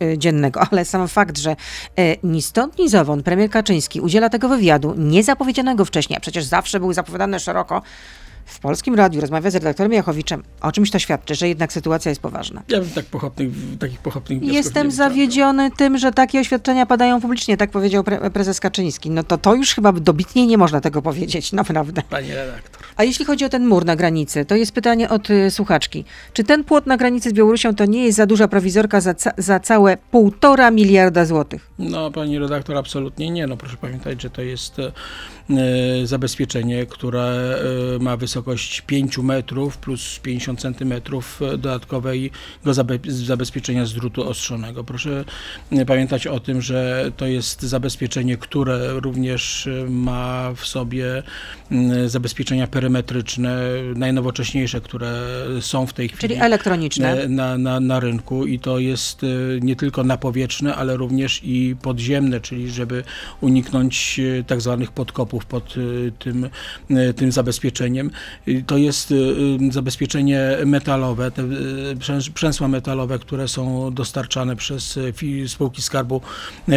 e, 0.00 0.18
dziennego, 0.18 0.60
ale 0.70 0.84
sam 0.84 1.08
fakt, 1.08 1.38
że 1.38 1.50
e, 1.50 1.56
ni 2.22 2.42
stąd, 2.42 2.78
ni 2.78 2.88
zowąd 2.88 3.24
premier 3.24 3.50
Kaczyński 3.50 4.00
udziela 4.00 4.28
tego 4.28 4.48
wywiadu, 4.48 4.94
niezapowiedzianego 4.96 5.84
wcześniej, 5.84 6.16
a 6.16 6.20
przecież 6.20 6.44
zawsze 6.44 6.80
był 6.80 6.92
zapowiadany 6.92 7.40
szeroko, 7.40 7.82
w 8.50 8.58
Polskim 8.60 8.94
Radiu 8.94 9.20
rozmawia 9.20 9.50
z 9.50 9.54
redaktorem 9.54 9.92
Jachowiczem, 9.92 10.42
o 10.60 10.72
czymś 10.72 10.90
to 10.90 10.98
świadczy, 10.98 11.34
że 11.34 11.48
jednak 11.48 11.72
sytuacja 11.72 12.08
jest 12.08 12.20
poważna. 12.20 12.62
Ja 12.68 12.80
bym 12.80 12.90
tak 12.90 13.04
pochopnych, 13.04 13.48
takich 13.80 13.98
pochopnych 13.98 14.42
Jestem 14.42 14.90
zawiedziony 14.90 15.70
tym, 15.70 15.98
że 15.98 16.12
takie 16.12 16.40
oświadczenia 16.40 16.86
padają 16.86 17.20
publicznie, 17.20 17.56
tak 17.56 17.70
powiedział 17.70 18.02
pre- 18.02 18.30
prezes 18.30 18.60
Kaczyński. 18.60 19.10
No 19.10 19.22
to 19.22 19.38
to 19.38 19.54
już 19.54 19.74
chyba 19.74 19.92
dobitniej 19.92 20.46
nie 20.46 20.58
można 20.58 20.80
tego 20.80 21.02
powiedzieć, 21.02 21.52
naprawdę. 21.60 22.02
Pani 22.10 22.34
redaktor. 22.34 22.82
A 22.96 23.04
jeśli 23.04 23.24
chodzi 23.24 23.44
o 23.44 23.48
ten 23.48 23.66
mur 23.66 23.84
na 23.84 23.96
granicy, 23.96 24.44
to 24.44 24.56
jest 24.56 24.72
pytanie 24.72 25.08
od 25.08 25.30
y, 25.30 25.50
słuchaczki. 25.50 26.04
Czy 26.32 26.44
ten 26.44 26.64
płot 26.64 26.86
na 26.86 26.96
granicy 26.96 27.30
z 27.30 27.32
Białorusią 27.32 27.74
to 27.74 27.84
nie 27.84 28.04
jest 28.04 28.16
za 28.16 28.26
duża 28.26 28.48
prowizorka 28.48 29.00
za, 29.00 29.14
ca- 29.14 29.32
za 29.38 29.60
całe 29.60 29.96
półtora 29.96 30.70
miliarda 30.70 31.24
złotych? 31.24 31.70
No, 31.78 32.10
pani 32.10 32.38
redaktor, 32.38 32.76
absolutnie 32.76 33.30
nie. 33.30 33.46
No, 33.46 33.56
proszę 33.56 33.76
pamiętać, 33.76 34.22
że 34.22 34.30
to 34.30 34.42
jest 34.42 34.78
e, 34.78 34.92
zabezpieczenie, 36.04 36.86
które 36.86 37.58
e, 37.96 38.02
ma 38.02 38.16
wysokość 38.16 38.80
5 38.80 39.18
metrów 39.18 39.78
plus 39.78 40.18
50 40.22 40.60
centymetrów 40.60 41.42
e, 41.42 41.48
dodatkowej 41.58 42.30
go 42.64 42.72
zabe- 42.72 43.10
zabezpieczenia 43.10 43.86
z 43.86 43.92
drutu 43.94 44.28
ostrzonego. 44.28 44.84
Proszę 44.84 45.24
e, 45.72 45.86
pamiętać 45.86 46.26
o 46.26 46.40
tym, 46.40 46.62
że 46.62 47.10
to 47.16 47.26
jest 47.26 47.62
zabezpieczenie, 47.62 48.36
które 48.36 49.00
również 49.00 49.66
e, 49.66 49.90
ma 49.90 50.52
w 50.56 50.66
sobie 50.66 51.22
m, 51.70 52.08
zabezpieczenia 52.08 52.66
perymetryczne, 52.66 53.60
najnowocześniejsze, 53.96 54.80
które 54.80 55.22
są 55.60 55.86
w 55.86 55.92
tej 55.92 56.08
chwili 56.08 56.20
Czyli 56.20 56.34
elektroniczne. 56.40 57.22
e, 57.22 57.28
na, 57.28 57.58
na, 57.58 57.80
na 57.80 58.00
rynku 58.00 58.46
i 58.46 58.58
to 58.58 58.78
jest 58.78 59.22
e, 59.24 59.26
nie 59.60 59.76
tylko 59.76 60.04
napowietrzne, 60.04 60.74
ale 60.76 60.96
również 60.96 61.40
i 61.44 61.76
podziemne, 61.82 62.40
czyli 62.40 62.70
żeby 62.70 63.04
uniknąć 63.40 64.20
e, 64.40 64.44
tak 64.44 64.60
zwanych 64.60 64.92
podkopów 64.92 65.39
pod 65.44 65.74
e, 65.76 66.10
tym, 66.18 66.48
e, 66.90 67.12
tym 67.14 67.32
zabezpieczeniem. 67.32 68.10
To 68.66 68.76
jest 68.76 69.12
e, 69.12 69.72
zabezpieczenie 69.72 70.40
metalowe, 70.66 71.30
te 71.30 71.42
przęs- 71.94 72.32
przęsła 72.32 72.68
metalowe, 72.68 73.18
które 73.18 73.48
są 73.48 73.94
dostarczane 73.94 74.56
przez 74.56 74.98
spółki 75.46 75.82
Skarbu 75.82 76.20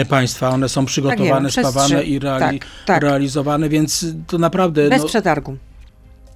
Państwa. 0.09 0.49
One 0.49 0.69
są 0.69 0.85
przygotowane, 0.85 1.49
przez 1.49 1.67
spawane 1.67 2.03
i 2.03 2.19
reali- 2.19 2.59
tak, 2.59 2.67
tak. 2.85 3.03
realizowane, 3.03 3.69
więc 3.69 4.05
to 4.27 4.37
naprawdę... 4.37 4.89
Bez 4.89 5.01
no, 5.01 5.07
przetargu. 5.07 5.57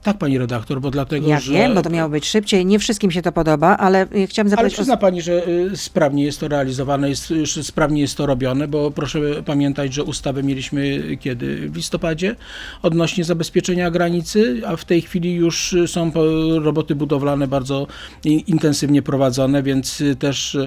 Tak, 0.08 0.18
pani 0.18 0.38
redaktor, 0.38 0.82
bo 0.82 0.92
dlatego, 0.92 1.28
Ja 1.28 1.40
że... 1.40 1.54
wiem, 1.54 1.76
bo 1.76 1.82
to 1.82 1.90
miało 1.90 2.10
być 2.10 2.26
szybciej. 2.26 2.66
Nie 2.66 2.80
wszystkim 2.80 3.12
się 3.12 3.22
to 3.22 3.32
podoba, 3.32 3.78
ale 3.78 4.04
y, 4.16 4.28
chciałam 4.28 4.48
Ale 4.48 4.50
zapytać 4.50 4.74
o... 4.74 4.76
przyzna 4.76 4.98
pani, 4.98 5.22
że 5.22 5.48
y, 5.48 5.78
sprawnie 5.78 6.24
jest 6.24 6.40
to 6.40 6.48
realizowane, 6.48 7.10
jest, 7.10 7.32
y, 7.32 7.64
sprawnie 7.64 8.02
jest 8.02 8.18
to 8.18 8.26
robione, 8.26 8.68
bo 8.68 8.92
proszę 8.92 9.20
pamiętać, 9.46 9.94
że 9.94 10.04
ustawę 10.04 10.44
mieliśmy 10.44 11.04
kiedy? 11.20 11.70
W 11.70 11.76
listopadzie 11.76 12.36
odnośnie 12.82 13.24
zabezpieczenia 13.24 13.92
granicy, 13.92 14.62
a 14.68 14.76
w 14.76 14.86
tej 14.86 15.02
chwili 15.02 15.34
już 15.34 15.76
są 15.88 16.12
roboty 16.60 16.96
budowlane 16.96 17.48
bardzo 17.48 17.88
intensywnie 18.24 19.02
prowadzone, 19.02 19.64
więc 19.64 20.04
też 20.20 20.58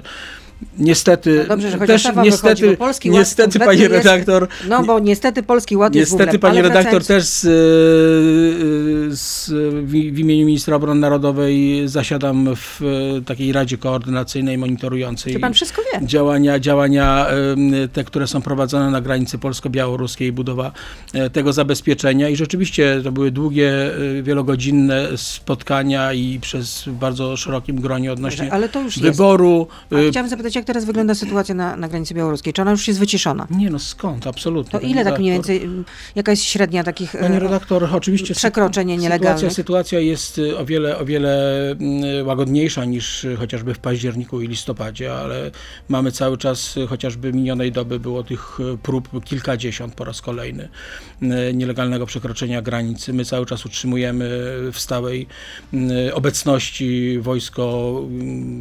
niestety, 0.77 1.37
No 1.37 1.47
dobrze, 1.47 1.71
że 1.71 1.77
też 1.77 2.03
niestety, 2.23 2.61
wychodzi, 2.61 2.77
Polski 2.77 3.09
niestety 3.09 3.59
pani 3.59 3.79
jest- 3.79 3.91
redaktor, 3.91 4.47
No 4.67 4.83
bo 4.83 4.99
niestety 4.99 5.43
Polski 5.43 5.77
Ład 5.77 5.95
jest 5.95 6.11
Niestety, 6.11 6.39
pani 6.39 6.61
redaktor, 6.61 7.05
też 7.05 7.23
z, 7.23 7.43
y, 7.43 9.15
z, 9.15 9.49
w, 9.83 9.91
w 9.91 10.19
imieniu 10.19 10.45
ministra 10.45 10.75
obrony 10.75 10.99
narodowej 10.99 11.87
zasiadam 11.87 12.55
w 12.55 12.81
y, 12.81 13.21
takiej 13.25 13.51
Radzie 13.51 13.77
Koordynacyjnej 13.77 14.57
monitorującej 14.57 15.33
działania, 16.01 16.59
działania 16.59 17.27
te, 17.93 18.03
które 18.03 18.27
są 18.27 18.41
prowadzone 18.41 18.91
na 18.91 19.01
granicy 19.01 19.37
polsko-białoruskiej, 19.37 20.31
budowa 20.31 20.71
tego 21.33 21.53
zabezpieczenia 21.53 22.29
i 22.29 22.35
rzeczywiście 22.35 23.01
to 23.03 23.11
były 23.11 23.31
długie, 23.31 23.71
wielogodzinne 24.23 25.07
spotkania 25.15 26.13
i 26.13 26.39
przez 26.39 26.83
bardzo 26.87 27.37
szerokim 27.37 27.81
gronie 27.81 28.13
odnośnie 28.13 28.51
to 28.69 28.81
już 28.81 28.97
jest. 28.97 29.17
wyboru. 29.17 29.67
A 29.91 30.09
chciałam 30.09 30.29
zapytać, 30.29 30.50
jak 30.55 30.65
teraz 30.65 30.85
wygląda 30.85 31.15
sytuacja 31.15 31.55
na, 31.55 31.75
na 31.75 31.87
granicy 31.87 32.13
białoruskiej? 32.13 32.53
Czy 32.53 32.61
ona 32.61 32.71
już 32.71 32.87
jest 32.87 32.99
wyciszona? 32.99 33.47
Nie 33.49 33.69
no, 33.69 33.79
skąd? 33.79 34.27
Absolutnie. 34.27 34.71
To 34.71 34.79
pani 34.79 34.91
ile 34.91 35.03
tak 35.03 35.19
mniej 35.19 35.31
redaktor. 35.31 35.55
więcej, 35.55 35.79
y, 35.79 35.83
jaka 36.15 36.31
jest 36.31 36.43
średnia 36.43 36.83
takich... 36.83 37.11
Panie 37.11 37.37
y, 37.37 37.39
redaktor, 37.39 37.89
oczywiście 37.93 38.35
przekroczenie 38.35 38.93
sytuacja, 38.93 39.09
nielegalnych. 39.09 39.53
sytuacja 39.53 39.99
jest 39.99 40.37
y, 40.37 40.57
o 40.57 40.65
wiele, 40.65 40.97
o 40.97 41.05
wiele 41.05 41.41
łagodniejsza 42.23 42.85
niż 42.85 43.27
chociażby 43.39 43.73
w 43.73 43.79
październiku 43.79 44.41
i 44.41 44.47
listopadzie, 44.47 45.13
ale 45.13 45.51
mamy 45.89 46.11
cały 46.11 46.37
czas, 46.37 46.75
chociażby 46.89 47.33
minionej 47.33 47.71
doby 47.71 47.99
było 47.99 48.23
tych 48.23 48.57
prób 48.83 49.23
kilkadziesiąt 49.23 49.95
po 49.95 50.05
raz 50.05 50.21
kolejny 50.21 50.69
nielegalnego 51.53 52.05
przekroczenia 52.05 52.61
granicy. 52.61 53.13
My 53.13 53.25
cały 53.25 53.45
czas 53.45 53.65
utrzymujemy 53.65 54.29
w 54.71 54.79
stałej 54.79 55.27
obecności 56.13 57.19
wojsko 57.19 57.93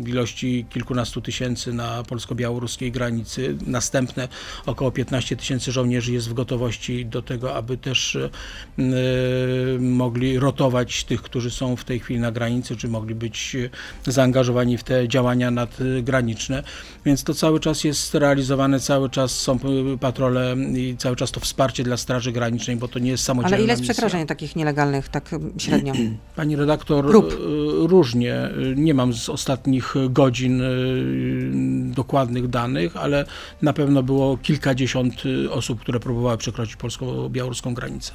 w 0.03 0.09
ilości 0.09 0.67
kilkunastu 0.71 1.21
tysięcy 1.21 1.73
na 1.81 2.03
polsko-białoruskiej 2.03 2.93
granicy. 2.93 3.57
Następne 3.67 4.29
około 4.67 4.91
15 4.91 5.37
tysięcy 5.37 5.73
żołnierzy 5.73 6.13
jest 6.13 6.29
w 6.29 6.35
gotowości 6.35 7.07
do 7.07 7.23
tego, 7.23 7.55
aby 7.55 7.77
też 7.77 8.15
y, 8.15 8.31
mogli 9.81 10.39
rotować 10.39 11.05
tych, 11.05 11.23
którzy 11.23 11.51
są 11.51 11.77
w 11.77 11.85
tej 11.85 11.99
chwili 12.01 12.21
na 12.21 12.33
granicy, 12.33 12.77
czy 12.77 12.89
mogli 12.89 13.15
być 13.15 13.55
y, 13.55 13.71
zaangażowani 14.13 14.79
w 14.79 14.85
te 14.85 15.09
działania 15.09 15.51
nadgraniczne. 15.51 16.63
Więc 17.05 17.25
to 17.25 17.35
cały 17.35 17.61
czas 17.61 17.85
jest 17.85 18.15
realizowane, 18.15 18.81
cały 18.81 19.11
czas 19.11 19.31
są 19.31 19.59
y, 19.95 19.99
patrole 19.99 20.57
i 20.77 20.97
cały 20.99 21.17
czas 21.17 21.31
to 21.31 21.41
wsparcie 21.41 21.85
dla 21.85 21.97
Straży 21.97 22.33
Granicznej, 22.33 22.77
bo 22.77 22.89
to 22.89 22.99
nie 22.99 23.11
jest 23.11 23.25
samodzielna 23.25 23.57
Ale 23.57 23.65
ile 23.65 23.73
jest 23.73 23.83
przekroczeń 23.83 24.27
takich 24.27 24.57
nielegalnych, 24.57 25.09
tak 25.09 25.31
średnio? 25.59 25.93
Pani 26.37 26.57
redaktor, 26.57 27.07
Prób. 27.07 27.37
różnie. 27.79 28.51
Nie 28.77 28.95
mam 28.95 29.13
z 29.13 29.29
ostatnich 29.29 29.95
godzin 30.11 30.63
dokładnych 31.93 32.49
danych, 32.49 32.97
ale 32.97 33.25
na 33.63 33.73
pewno 33.73 34.03
było 34.03 34.37
kilkadziesiąt 34.37 35.27
y, 35.27 35.53
osób, 35.53 35.81
które 35.81 36.01
próbowały 36.01 36.39
przekroczyć 36.39 36.77
polsko-białoruską 36.77 37.75
granicę. 37.75 38.13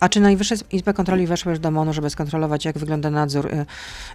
A 0.00 0.08
czy 0.08 0.20
Najwyższa 0.20 0.54
Izba 0.72 0.92
Kontroli 0.92 1.26
weszła 1.26 1.50
już 1.52 1.58
do 1.58 1.70
MONU, 1.70 1.92
żeby 1.92 2.10
skontrolować, 2.10 2.64
jak 2.64 2.78
wygląda 2.78 3.10
nadzór 3.10 3.46
y, 3.46 3.66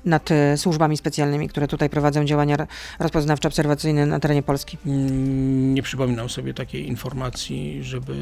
nad 0.05 0.31
y, 0.31 0.57
służbami 0.57 0.97
specjalnymi, 0.97 1.49
które 1.49 1.67
tutaj 1.67 1.89
prowadzą 1.89 2.25
działania 2.25 2.55
r- 2.55 2.67
rozpoznawczo-obserwacyjne 2.99 4.05
na 4.05 4.19
terenie 4.19 4.43
Polski? 4.43 4.77
Mm, 4.85 5.73
Nie 5.73 5.81
przypominam 5.83 6.29
sobie 6.29 6.53
takiej 6.53 6.87
informacji, 6.87 7.79
żeby, 7.83 8.13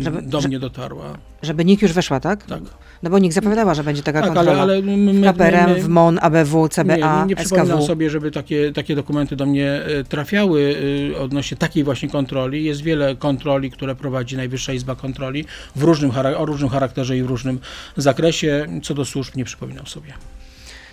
Żeby- 0.00 0.22
do 0.22 0.40
że- 0.40 0.48
mnie 0.48 0.58
dotarła. 0.58 1.18
Żeby 1.42 1.64
NIK 1.64 1.82
już 1.82 1.92
weszła, 1.92 2.20
tak? 2.20 2.44
Tak, 2.44 2.60
No 3.02 3.10
bo 3.10 3.18
NIK 3.18 3.32
zapowiadała, 3.32 3.74
że 3.74 3.84
będzie 3.84 4.02
taka 4.02 4.20
tak 4.20 4.30
ale, 4.30 4.36
kontrola. 4.36 4.62
ale 4.62 4.82
my, 4.82 4.96
my, 4.96 5.12
w 5.12 5.24
KPRM, 5.24 5.70
my, 5.70 5.82
w 5.82 5.88
MON, 5.88 6.18
ABW, 6.22 6.68
CBA, 6.68 6.96
nie, 6.96 7.02
nie, 7.20 7.26
nie 7.26 7.36
przypominam 7.36 7.82
sobie, 7.82 8.10
żeby 8.10 8.30
takie, 8.30 8.72
takie 8.72 8.96
dokumenty 8.96 9.36
do 9.36 9.46
mnie 9.46 9.72
e, 9.72 10.04
trafiały 10.04 10.76
e, 11.14 11.18
odnośnie 11.20 11.56
takiej 11.56 11.84
właśnie 11.84 12.08
kontroli. 12.08 12.64
Jest 12.64 12.82
wiele 12.82 13.16
kontroli, 13.16 13.70
które 13.70 13.94
prowadzi 13.94 14.36
Najwyższa 14.36 14.72
Izba 14.72 14.94
Kontroli 14.94 15.44
w 15.76 15.82
różnym, 15.82 16.10
o 16.36 16.46
różnym 16.46 16.65
charakterze 16.68 17.16
i 17.16 17.22
w 17.22 17.26
różnym 17.26 17.58
zakresie. 17.96 18.66
Co 18.82 18.94
do 18.94 19.04
służb 19.04 19.36
nie 19.36 19.44
przypominam 19.44 19.86
sobie. 19.86 20.12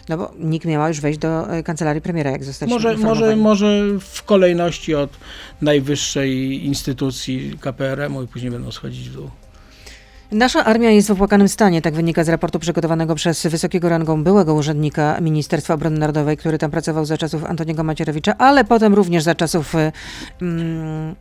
No 0.10 0.18
bo 0.18 0.34
NIK 0.40 0.66
miała 0.66 0.88
już 0.88 1.02
wejść 1.02 1.20
do 1.20 1.58
y, 1.58 1.64
kancelarii 1.64 2.02
premiera, 2.02 2.32
jak 2.32 2.44
zostaliśmy 2.44 2.76
Może, 2.76 2.98
może, 2.98 3.36
może 3.36 3.84
w 4.00 4.24
kolejności 4.24 4.96
od 4.96 5.10
najwyższej 5.62 6.66
instytucji 6.66 7.58
KPRM-u 7.62 8.24
i 8.24 8.28
później 8.28 8.52
będą 8.52 8.72
schodzić 8.72 9.10
w 9.10 9.14
dół. 9.14 9.30
Nasza 10.32 10.66
armia 10.66 10.92
jest 10.92 11.08
w 11.08 11.12
opłakanym 11.12 11.48
stanie, 11.48 11.82
tak 11.82 11.94
wynika 11.94 12.24
z 12.24 12.30
raportu 12.30 12.60
przygotowanego 12.60 13.16
przez 13.16 13.48
wysokiego 13.48 13.90
rangą 13.90 14.24
byłego 14.24 14.54
urzędnika 14.54 15.22
Ministerstwa 15.22 15.74
Obrony 15.74 16.00
Narodowej, 16.00 16.38
który 16.38 16.58
tam 16.58 16.72
pracował 16.72 17.06
za 17.06 17.18
czasów 17.18 17.46
Antoniego 17.46 17.84
Macierewicza, 17.84 18.38
ale 18.38 18.66
potem 18.66 18.94
również 18.94 19.24
za 19.24 19.36
czasów 19.36 19.76
y, 19.76 19.92
mm, 20.42 21.16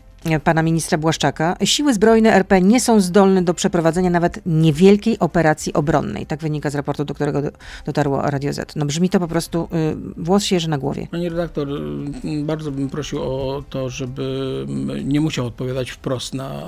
pana 0.44 0.62
ministra 0.62 0.98
Błaszczaka. 0.98 1.56
Siły 1.64 1.94
zbrojne 1.94 2.35
RP 2.35 2.61
nie 2.61 2.80
są 2.80 3.00
zdolne 3.00 3.42
do 3.42 3.54
przeprowadzenia 3.54 4.11
nawet 4.11 4.40
niewielkiej 4.46 5.18
operacji 5.18 5.72
obronnej. 5.72 6.26
Tak 6.26 6.40
wynika 6.40 6.70
z 6.70 6.74
raportu, 6.74 7.04
do 7.04 7.14
którego 7.14 7.42
do, 7.42 7.50
dotarło 7.87 8.22
Radio 8.22 8.52
Z. 8.52 8.76
No 8.76 8.87
brzmi 8.87 9.11
to 9.11 9.20
po 9.20 9.28
prostu, 9.28 9.68
y, 10.16 10.22
włos 10.22 10.44
się 10.44 10.56
jeży 10.56 10.68
na 10.68 10.78
głowie. 10.78 11.06
Panie 11.11 11.28
redaktor, 11.28 11.68
m, 11.68 12.46
bardzo 12.46 12.72
bym 12.72 12.90
prosił 12.90 13.22
o 13.22 13.64
to, 13.70 13.90
żeby 13.90 14.66
m, 14.68 15.08
nie 15.08 15.20
musiał 15.20 15.46
odpowiadać 15.46 15.90
wprost 15.90 16.35
na 16.35 16.50
e, 16.50 16.62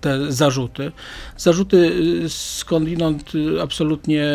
te 0.00 0.32
zarzuty. 0.32 0.92
Zarzuty 1.36 1.76
y, 2.24 2.28
skądinąd 2.28 3.34
y, 3.34 3.62
absolutnie 3.62 4.26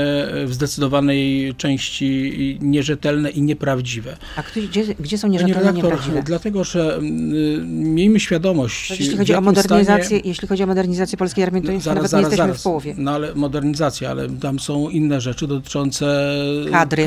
w 0.45 0.53
zdecydowanej 0.53 1.53
części 1.57 2.57
nierzetelne 2.61 3.29
i 3.29 3.41
nieprawdziwe. 3.41 4.17
A 4.35 4.43
gdzie, 4.67 4.95
gdzie 4.99 5.17
są 5.17 5.27
nierzetelne, 5.27 5.59
redaktor, 5.59 5.83
nieprawdziwe? 5.83 6.23
dlatego, 6.23 6.63
że 6.63 6.95
m, 6.95 7.33
y, 7.33 7.61
miejmy 7.65 8.20
świadomość, 8.21 8.89
Jeśli 8.89 9.15
w 9.15 9.17
chodzi 9.17 9.33
o 9.35 9.41
modernizację, 9.41 10.05
stanie- 10.05 10.21
jeśli 10.25 10.47
chodzi 10.47 10.63
o 10.63 10.67
modernizację 10.67 11.17
polskiej 11.17 11.43
armii, 11.43 11.61
to 11.61 11.67
No, 11.67 11.73
już 11.73 11.83
zaraz, 11.83 11.95
nawet 11.95 12.11
zaraz, 12.11 12.23
nie 12.23 12.29
jesteśmy 12.29 12.45
zaraz. 12.47 12.61
w 12.61 12.63
połowie. 12.63 12.95
No 12.97 13.11
ale 13.11 13.35
modernizacja, 13.35 14.09
ale 14.11 14.29
tam 14.29 14.59
są 14.59 14.89
inne 14.89 15.21
rzeczy 15.21 15.47
dotyczące 15.47 16.35
Kadry. 16.71 17.05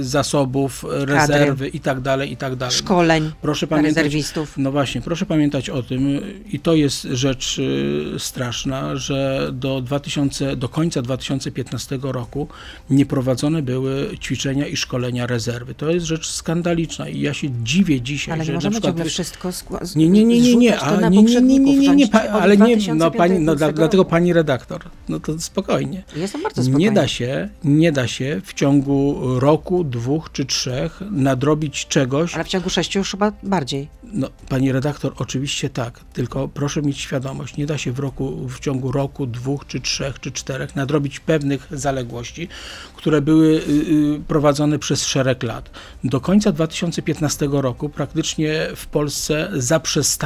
y, 0.00 0.04
zasobów, 0.04 0.84
rezerwy 0.90 1.68
i 1.68 1.80
tak 1.80 2.00
dalej, 2.00 2.32
i 2.32 2.36
tak 2.36 2.56
dalej. 2.56 2.74
Szkoleń 2.76 3.30
Proszę 3.42 3.66
pamiętać, 3.66 3.96
rezerwistów. 3.96 4.54
no 4.58 4.72
właśnie, 4.72 5.00
proszę 5.00 5.26
pamiętać 5.26 5.70
o 5.70 5.82
tym 5.82 6.20
i 6.52 6.60
to 6.60 6.74
jest 6.74 7.02
rzecz 7.02 7.58
y, 7.58 8.04
straszna, 8.18 8.96
że 8.96 9.48
do 9.52 9.80
2000, 9.80 10.56
do 10.56 10.68
końca 10.68 11.02
2015 11.02 11.98
roku 12.02 12.48
nie 12.90 13.06
prowadzone 13.06 13.62
były 13.62 14.18
ćwiczenia 14.22 14.66
i 14.66 14.76
szkolenia 14.76 15.26
rezerwy. 15.26 15.74
To 15.74 15.90
jest 15.90 16.06
rzecz 16.06 16.30
skandaliczna 16.30 17.08
i 17.08 17.20
ja 17.20 17.34
się 17.34 17.48
dziwię 17.62 18.00
dzisiaj, 18.00 18.34
Ale 18.34 18.44
że 18.44 18.52
nie 18.52 18.52
na 18.52 18.56
możemy 18.56 18.72
przykład 18.72 18.90
ciągle 18.94 19.04
wszystko 19.10 19.52
z- 19.52 19.96
nie, 19.96 20.08
nie, 20.08 20.24
nie, 20.40 20.56
nie, 20.56 20.56
nie, 20.56 20.80
a 20.80 21.00
na 21.00 21.08
nie, 21.08 21.22
nie, 21.22 21.40
nie, 21.40 21.58
nie, 21.58 21.76
nie, 21.76 21.96
nie, 21.96 22.20
ale 22.32 22.56
nie, 22.56 22.76
no 22.76 23.10
2005 23.10 23.16
pani, 23.16 23.38
no 23.38 23.54
dla, 23.54 23.72
dlatego 23.72 24.04
pani 24.04 24.32
redaktor, 24.32 24.84
no 25.08 25.20
to 25.20 25.40
spokojnie. 25.40 26.02
Jestem 26.16 26.42
bardzo 26.42 26.62
spokojna. 26.62 26.78
Nie 26.78 26.92
da 26.92 27.08
się, 27.08 27.48
nie 27.64 27.92
da 27.92 28.08
się 28.08 28.40
w 28.44 28.54
ciągu 28.54 29.20
roku, 29.40 29.84
dwóch 29.84 30.32
czy 30.32 30.44
trzech 30.44 31.00
nadrobić 31.10 31.86
czegoś. 31.86 32.34
Ale 32.34 32.44
w 32.44 32.48
ciągu 32.48 32.70
sześciu 32.70 32.98
już 32.98 33.10
chyba 33.10 33.32
bardziej. 33.42 33.88
No, 34.02 34.28
pani 34.48 34.72
redaktor, 34.72 35.12
oczywiście 35.16 35.70
tak, 35.70 36.00
tylko 36.12 36.48
proszę 36.48 36.82
mieć 36.82 37.00
świadomość, 37.00 37.56
nie 37.56 37.66
da 37.66 37.78
się 37.78 37.92
w 37.92 37.98
roku, 37.98 38.48
w 38.48 38.60
ciągu 38.60 38.92
roku, 38.92 39.26
dwóch 39.26 39.66
czy 39.66 39.80
trzech 39.80 40.20
czy 40.20 40.32
czterech 40.32 40.76
nadrobić 40.76 41.20
pewnych 41.20 41.68
zaległości, 41.70 42.48
które 42.96 43.22
były 43.22 43.46
y, 43.46 43.70
y, 44.16 44.20
prowadzone 44.28 44.78
przez 44.78 45.06
szereg 45.06 45.42
lat. 45.42 45.70
Do 46.04 46.20
końca 46.20 46.52
2015 46.52 47.48
roku 47.50 47.88
praktycznie 47.88 48.68
w 48.76 48.86
Polsce 48.86 49.50
zaprzestano 49.54 50.23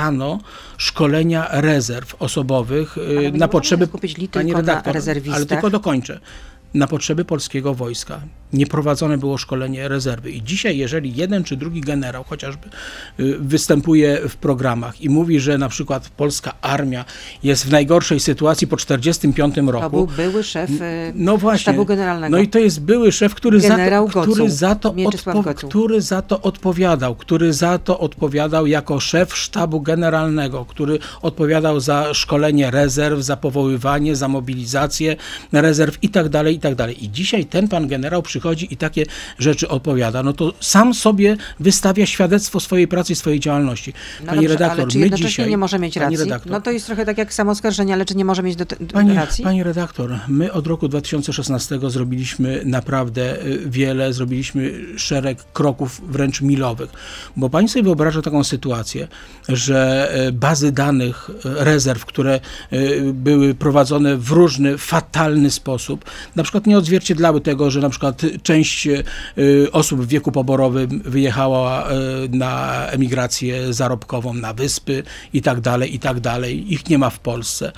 szkolenia 0.79 1.49
rezerw 1.51 2.15
osobowych 2.19 2.99
y, 2.99 3.33
na 3.33 3.49
potrzeby 3.49 3.87
skupić 3.87 4.19
li 4.19 4.29
Pani 4.29 4.53
na 4.53 4.59
redaktor, 4.59 4.95
rezerwistach. 4.95 5.37
ale 5.37 5.47
tylko 5.47 5.71
dokończę. 5.71 6.21
Na 6.75 6.87
potrzeby 6.87 7.25
polskiego 7.25 7.75
wojska 7.75 8.21
nie 8.53 8.67
prowadzone 8.67 9.19
było 9.19 9.39
szkolenie 9.39 9.89
rezerwy. 9.89 10.31
I 10.31 10.43
dzisiaj, 10.43 10.79
jeżeli 10.79 11.15
jeden 11.15 11.45
czy 11.45 11.57
drugi 11.57 11.81
generał 11.81 12.25
chociażby 12.25 12.69
y, 13.21 13.39
występuje 13.39 14.29
w 14.29 14.37
programach 14.37 15.01
i 15.01 15.09
mówi, 15.09 15.41
że 15.41 15.59
na 15.59 15.69
przykład 15.69 16.09
polska 16.09 16.53
armia 16.61 17.05
jest 17.43 17.67
w 17.67 17.71
najgorszej 17.71 18.21
sytuacji 18.21 18.67
po 18.67 18.77
1945 18.77 19.55
To 19.67 19.73
roku, 19.73 20.07
był 20.07 20.17
były 20.17 20.43
szef 20.43 20.71
y, 20.71 21.13
no 21.15 21.37
właśnie. 21.37 21.61
sztabu 21.61 21.85
generalnego. 21.85 22.37
No 22.37 22.43
i 22.43 22.49
to 22.49 22.59
jest 22.59 22.81
były 22.81 23.13
szef, 23.13 23.35
który, 23.35 23.61
za 23.61 23.77
to, 23.77 24.21
który, 24.23 24.51
za 24.51 24.75
to 24.75 24.91
odpo- 24.91 25.55
który 25.55 26.01
za 26.03 26.23
to 26.23 26.41
odpowiadał, 26.43 27.15
który 27.15 27.53
za 27.53 27.79
to 27.79 27.99
odpowiadał 27.99 28.67
jako 28.67 29.01
szef 29.01 29.37
sztabu 29.37 29.81
generalnego, 29.81 30.65
który 30.65 30.99
odpowiadał 31.23 31.81
za 31.81 32.15
szkolenie 32.15 32.71
rezerw, 32.71 33.21
za 33.21 33.37
powoływanie, 33.37 34.17
za 34.17 34.29
mobilizację 34.29 35.17
rezerw 35.53 35.99
i 36.03 36.09
tak 36.09 36.29
dalej, 36.29 36.58
i 36.59 36.61
tak 36.61 36.75
dalej. 36.75 37.05
I 37.05 37.11
dzisiaj 37.11 37.45
ten 37.45 37.69
pan 37.69 37.89
generał 37.89 38.23
przychodzi 38.23 38.69
i 38.71 38.77
takie 38.77 39.05
rzeczy 39.39 39.69
opowiada, 39.69 40.23
no 40.23 40.33
to 40.33 40.53
sam 40.61 40.95
sobie 40.95 41.37
wystawia 41.61 42.07
świadectwo 42.07 42.61
swojej 42.61 42.89
pracy 42.89 43.13
i 43.13 43.17
swojej 43.17 43.41
działalności. 43.41 43.93
No 44.21 44.27
Pani 44.27 44.41
dobrze, 44.41 44.55
redaktor, 44.55 44.81
ale 44.81 44.91
czy 44.91 44.99
my 44.99 45.11
dzisiaj... 45.11 45.51
nie 45.51 45.59
może 45.59 45.79
mieć 45.79 45.97
racji? 45.97 46.17
redaktor, 46.17 46.53
No 46.53 46.61
to 46.61 46.71
jest 46.71 46.87
trochę 46.87 47.07
tak 47.07 47.19
jak 47.19 47.35
samo 47.35 47.51
oskarżenie, 47.51 47.93
ale 47.93 48.05
czy 48.05 48.17
nie 48.17 48.25
może 48.25 48.43
mieć 48.43 48.57
do, 48.57 48.65
do 48.65 48.77
Pani, 48.93 49.15
racji? 49.15 49.45
pani 49.45 49.63
redaktor, 49.63 50.19
my 50.29 50.53
od 50.53 50.67
roku 50.67 50.89
2016 50.89 51.79
zrobiliśmy 51.87 52.63
naprawdę 52.65 53.47
y, 53.47 53.63
wiele, 53.67 54.13
zrobiliśmy 54.13 54.73
szereg 54.97 55.53
kroków 55.53 56.01
wręcz 56.09 56.41
milowych, 56.41 56.91
bo 57.37 57.51
pani 57.51 57.69
sobie 57.69 57.83
wyobraża 57.83 58.23
taką 58.23 58.45
sytuację, 58.45 59.09
że 59.49 60.11
y, 60.29 60.33
bazy 60.33 60.73
danych 60.73 61.31
y, 61.31 61.35
rezerw, 61.45 62.05
które 62.05 62.41
były 63.13 63.55
prowadzone 63.55 64.17
w 64.17 64.31
różny, 64.31 64.79
fatalny 64.79 65.51
sposób, 65.51 66.05
na 66.37 66.43
przykład 66.49 66.67
nie 66.67 66.79
odzwierciedlały 66.79 67.41
tego, 67.41 67.71
że 67.71 67.81
na 67.81 67.91
przykład 67.91 68.23
część 68.43 68.87
y, 68.87 69.05
osób 69.73 70.01
w 70.01 70.09
wieku 70.09 70.33
poborowym 70.33 71.03
wyjechała 71.05 71.91
y, 71.91 71.95
na 72.31 72.87
emigrację 72.87 73.73
zarobkową 73.73 74.35
na 74.35 74.55
wyspy 74.55 75.03
i 75.33 75.43
tak 75.43 75.61
dalej, 75.61 75.95
i 75.95 75.99
tak 75.99 76.21
dalej. 76.21 76.73
Ich 76.73 76.89
nie 76.89 76.99
ma 76.99 77.11
w 77.11 77.19
Polsce. 77.19 77.73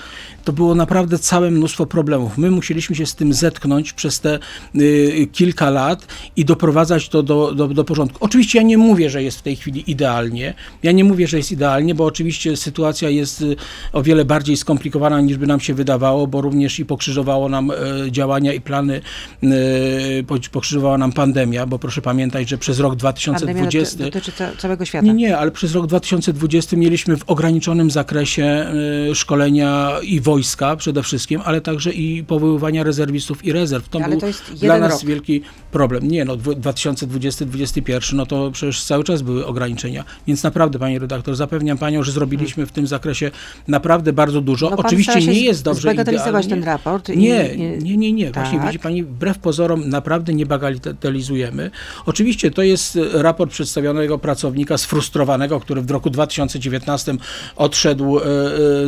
To 0.45 0.53
było 0.53 0.75
naprawdę 0.75 1.19
całe 1.19 1.51
mnóstwo 1.51 1.87
problemów. 1.87 2.39
My 2.39 2.51
musieliśmy 2.51 2.97
się 2.97 3.07
z 3.07 3.15
tym 3.15 3.33
zetknąć 3.33 3.93
przez 3.93 4.21
te 4.21 4.39
y, 4.77 5.29
kilka 5.33 5.71
lat 5.71 6.07
i 6.37 6.45
doprowadzać 6.45 7.09
to 7.09 7.23
do, 7.23 7.55
do, 7.55 7.69
do 7.69 7.85
porządku. 7.85 8.19
Oczywiście 8.21 8.59
ja 8.59 8.65
nie 8.65 8.79
mówię, 8.79 9.11
że 9.11 9.23
jest 9.23 9.39
w 9.39 9.43
tej 9.43 9.57
chwili 9.57 9.91
idealnie. 9.91 10.55
Ja 10.83 10.93
nie 10.93 11.05
mówię, 11.05 11.27
że 11.27 11.37
jest 11.37 11.53
idealnie, 11.53 11.95
bo 11.95 12.05
oczywiście 12.05 12.57
sytuacja 12.57 13.09
jest 13.09 13.45
o 13.93 14.03
wiele 14.03 14.25
bardziej 14.25 14.57
skomplikowana 14.57 15.21
niż 15.21 15.37
by 15.37 15.47
nam 15.47 15.61
się 15.61 15.75
wydawało, 15.75 16.27
bo 16.27 16.41
również 16.41 16.79
i 16.79 16.85
pokrzyżowało 16.85 17.49
nam 17.49 17.73
działania 18.11 18.60
i 18.61 18.63
plany, 18.63 19.01
y, 19.45 20.25
po- 20.27 20.37
pokrzyżowała 20.53 20.99
nam 20.99 21.13
pandemia, 21.13 21.67
bo 21.67 21.79
proszę 21.79 22.03
pamiętać, 22.03 22.49
że 22.49 22.59
przez 22.59 22.79
rok 22.81 22.91
Pandemia 22.91 23.13
2020 23.13 23.99
doty- 23.99 24.05
dotyczy 24.11 24.33
ca- 24.33 24.57
całego 24.59 24.85
świata. 24.85 25.07
nie, 25.07 25.13
nie, 25.13 25.39
ale 25.39 25.51
przez 25.51 25.75
rok 25.75 25.87
2020 25.87 26.77
mieliśmy 26.77 27.17
w 27.17 27.23
ograniczonym 27.31 27.91
zakresie 27.91 28.67
y, 29.11 29.15
szkolenia 29.15 29.91
i 30.03 30.21
wojska 30.21 30.77
przede 30.77 31.03
wszystkim, 31.03 31.41
ale 31.45 31.61
także 31.61 31.93
i 31.93 32.25
powoływania 32.25 32.83
rezerwistów 32.83 33.45
i 33.45 33.53
rezerw. 33.53 33.89
To 33.89 33.99
Ale 33.99 34.09
był 34.09 34.21
to 34.21 34.27
jest 34.27 34.53
dla 34.55 34.79
nas 34.79 34.93
rok. 34.93 35.05
wielki 35.05 35.43
problem. 35.73 36.09
Nie, 36.09 36.25
no 36.25 36.37
2020-2021, 36.37 38.15
no 38.15 38.27
to 38.27 38.51
przecież 38.51 38.85
cały 38.85 39.05
czas 39.05 39.23
były 39.23 39.47
ograniczenia. 39.47 40.05
Więc 40.27 40.43
naprawdę, 40.43 40.79
pani 40.79 40.99
redaktor, 40.99 41.37
zapewniam 41.37 41.79
panią, 41.79 42.03
że 42.03 42.13
zrobiliśmy 42.13 42.67
w 42.67 42.73
tym 42.73 42.87
zakresie 42.87 43.31
naprawdę 43.69 44.13
bardzo 44.13 44.41
dużo. 44.41 44.71
No 44.71 44.77
Oczywiście 44.77 45.21
nie 45.21 45.41
jest 45.41 45.65
dobrze 45.65 45.95
idealnie. 45.95 46.49
ten 46.49 46.65
raport 46.65 47.09
i- 47.09 47.19
Nie, 47.19 47.57
nie, 47.57 47.97
nie, 47.97 48.13
nie. 48.13 48.31
Właśnie 48.51 48.59
Tak. 48.59 48.73
widzi 48.73 48.83
pani, 48.83 49.03
wbrew 49.03 49.39
pozorom 49.39 49.89
naprawdę 49.89 50.35
nie 50.35 50.47
bagatelizujemy. 50.47 51.71
Oczywiście 52.07 52.51
to 52.51 52.63
jest 52.63 52.97
e, 52.97 53.23
raport 53.23 53.51
przedstawionego 53.51 54.19
pracownika 54.19 54.79
sfrustrowanego, 54.79 55.61
który 55.61 55.83
w 55.83 55.91
roku 55.91 56.11
2019 56.11 57.15
odszedł 57.57 58.19
e, 58.19 58.23
e, 58.23 58.27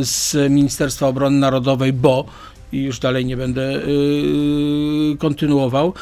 z 0.01 0.35
Ministerstwa 0.49 1.07
Obrony 1.07 1.37
Narodowej, 1.37 1.93
bo 1.93 2.25
i 2.71 2.83
już 2.83 2.99
dalej 2.99 3.25
nie 3.25 3.37
będę 3.37 3.81
kontynuował. 5.19 5.93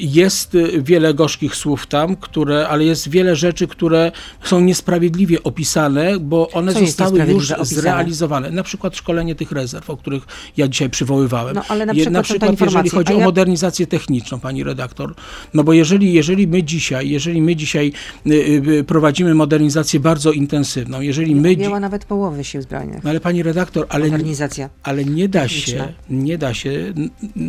Jest 0.00 0.54
y, 0.54 0.82
wiele 0.82 1.14
gorzkich 1.14 1.56
słów 1.56 1.86
tam, 1.86 2.16
które, 2.16 2.68
ale 2.68 2.84
jest 2.84 3.08
wiele 3.08 3.36
rzeczy, 3.36 3.66
które 3.66 4.12
są 4.44 4.60
niesprawiedliwie 4.60 5.42
opisane, 5.42 6.18
bo 6.20 6.50
one 6.50 6.72
Co 6.74 6.80
zostały 6.80 7.18
już 7.18 7.50
opisane? 7.50 7.64
zrealizowane. 7.64 8.50
Na 8.50 8.62
przykład 8.62 8.96
szkolenie 8.96 9.34
tych 9.34 9.52
rezerw, 9.52 9.90
o 9.90 9.96
których 9.96 10.22
ja 10.56 10.68
dzisiaj 10.68 10.90
przywoływałem. 10.90 11.54
No, 11.54 11.62
ale 11.68 11.86
na 11.86 11.94
przykład 11.94 12.26
są 12.26 12.56
te 12.56 12.64
jeżeli 12.64 12.90
chodzi 12.90 13.12
a 13.12 13.16
o 13.16 13.18
ja- 13.18 13.24
modernizację 13.24 13.86
techniczną, 13.86 14.40
pani 14.40 14.64
redaktor, 14.64 15.14
no 15.54 15.64
bo 15.64 15.72
jeżeli, 15.72 16.12
jeżeli 16.12 16.46
my 16.46 16.62
dzisiaj, 16.62 17.08
jeżeli 17.10 17.42
my 17.42 17.56
dzisiaj 17.56 17.92
y, 18.26 18.30
y, 18.68 18.84
prowadzimy 18.84 19.34
modernizację 19.34 20.00
bardzo 20.00 20.32
intensywną, 20.32 21.00
jeżeli 21.00 21.34
my... 21.34 21.50
Objęła 21.52 21.80
nawet 21.80 22.04
połowy 22.04 22.44
sił 22.44 22.62
zbrojnych. 22.62 23.04
No 23.04 23.10
ale 23.10 23.20
pani 23.20 23.42
redaktor, 23.42 23.86
ale, 23.88 24.04
Modernizacja. 24.04 24.70
ale 24.82 25.04
nie 25.04 25.28
da 25.28 25.48
się, 25.48 25.72
techniczna. 25.72 25.88
nie 26.10 26.38
da 26.38 26.54
się, 26.54 26.92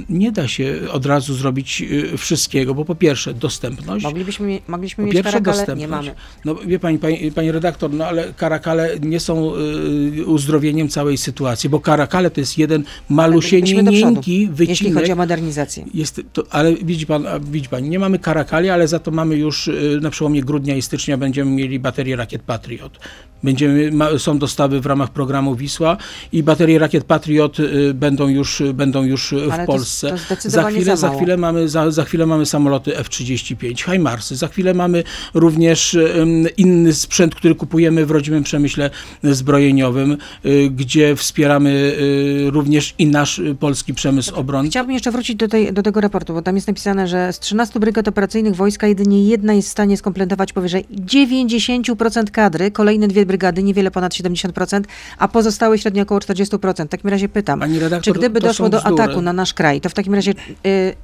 nie 0.10 0.32
da 0.32 0.48
się 0.48 0.80
od 0.92 1.06
razu 1.06 1.34
zrobić 1.34 1.82
y, 1.82 2.18
wszystkiego, 2.42 2.74
bo 2.74 2.86
po 2.86 2.96
pierwsze 2.96 3.34
dostępność, 3.34 4.04
Moglibyśmy, 4.06 4.60
mogliśmy 4.68 5.02
po 5.02 5.06
mieć 5.06 5.14
pierwsze 5.14 5.32
karakale, 5.32 5.58
dostępność. 5.58 5.82
nie 5.82 5.88
mamy. 5.88 6.12
No 6.46 6.56
wie 6.56 6.80
pani, 6.80 7.00
pani, 7.00 7.32
pani 7.32 7.52
redaktor, 7.52 7.94
no 7.94 8.06
ale 8.06 8.34
karakale 8.34 9.00
nie 9.02 9.20
są 9.20 9.52
y, 10.20 10.26
uzdrowieniem 10.26 10.90
całej 10.90 11.18
sytuacji, 11.18 11.70
bo 11.70 11.80
karakale 11.80 12.30
to 12.32 12.40
jest 12.42 12.58
jeden 12.58 12.84
malusieńki 13.10 13.76
wycinek. 14.48 14.70
Jeśli 14.70 14.92
chodzi 14.92 15.12
o 15.12 15.16
modernizację. 15.16 15.86
Jest 15.94 16.22
to, 16.34 16.44
ale 16.50 16.74
widzi 16.76 17.06
pan, 17.06 17.26
widzi 17.52 17.70
pani, 17.70 17.90
nie 17.90 18.00
mamy 18.00 18.20
karakali, 18.20 18.70
ale 18.70 18.88
za 18.88 19.00
to 19.00 19.12
mamy 19.12 19.36
już 19.36 19.68
y, 19.68 20.00
na 20.02 20.10
przełomie 20.10 20.42
grudnia 20.44 20.76
i 20.76 20.82
stycznia 20.82 21.18
będziemy 21.18 21.52
mieli 21.52 21.80
baterie 21.80 22.16
rakiet 22.16 22.42
Patriot. 22.42 23.00
Będziemy, 23.44 23.92
ma, 23.92 24.20
są 24.20 24.38
dostawy 24.40 24.82
w 24.82 24.86
ramach 24.86 25.10
programu 25.10 25.56
Wisła 25.56 25.98
i 26.32 26.44
baterie 26.44 26.80
rakiet 26.80 27.04
Patriot 27.04 27.60
y, 27.60 27.94
będą 27.94 28.28
już, 28.28 28.64
będą 28.74 29.04
już 29.04 29.32
y, 29.34 29.48
w 29.48 29.52
Ale 29.52 29.66
to- 29.66 29.72
Polsce. 29.72 30.16
to 30.30 30.50
za 30.50 30.64
chwilę, 30.64 30.98
za 30.98 31.10
chwilę 31.10 31.38
mamy, 31.38 31.70
za, 31.70 31.92
za 31.92 32.04
chwilę 32.04 32.21
mamy 32.26 32.46
samoloty 32.46 32.98
F-35, 32.98 33.92
HIMARSy. 33.92 34.36
Za 34.36 34.48
chwilę 34.48 34.74
mamy 34.74 35.04
również 35.34 35.98
inny 36.58 36.94
sprzęt, 36.94 37.36
który 37.36 37.56
kupujemy 37.56 38.06
w 38.06 38.12
rodzimym 38.12 38.44
przemyśle 38.44 38.90
zbrojeniowym, 39.24 40.18
y, 40.46 40.70
gdzie 40.70 41.16
wspieramy 41.16 41.70
y, 41.70 42.52
również 42.52 42.96
i 42.98 43.08
nasz 43.08 43.40
y, 43.40 43.56
polski 43.56 43.94
przemysł 43.94 44.36
obronny. 44.36 44.70
Chciałabym 44.70 44.94
jeszcze 44.94 45.12
wrócić 45.12 45.36
do, 45.36 45.48
tej, 45.48 45.74
do 45.74 45.84
tego 45.84 46.02
raportu, 46.02 46.34
bo 46.34 46.42
tam 46.42 46.56
jest 46.56 46.68
napisane, 46.68 47.08
że 47.08 47.34
z 47.34 47.40
13 47.40 47.80
brygad 47.80 48.08
operacyjnych 48.08 48.56
wojska 48.56 48.88
jedynie 48.88 49.26
jedna 49.26 49.54
jest 49.54 49.68
w 49.68 49.72
stanie 49.72 49.98
skompletować 49.98 50.54
powyżej 50.54 50.86
90% 51.06 52.32
kadry, 52.32 52.72
kolejne 52.72 53.08
dwie 53.08 53.26
brygady 53.26 53.64
niewiele 53.64 53.92
ponad 53.92 54.14
70%, 54.14 54.82
a 55.18 55.28
pozostałe 55.28 55.78
średnio 55.78 56.04
około 56.04 56.20
40%. 56.20 56.86
W 56.86 56.90
takim 56.90 57.10
razie 57.10 57.30
pytam, 57.30 57.62
redaktor, 57.62 58.02
czy 58.02 58.20
gdyby 58.20 58.40
doszło 58.40 58.70
do 58.70 58.78
bzdury. 58.78 59.04
ataku 59.04 59.22
na 59.22 59.34
nasz 59.34 59.54
kraj, 59.54 59.82
to 59.82 59.90
w 59.90 59.94
takim 59.94 60.14
razie 60.14 60.32
y, 60.66 60.96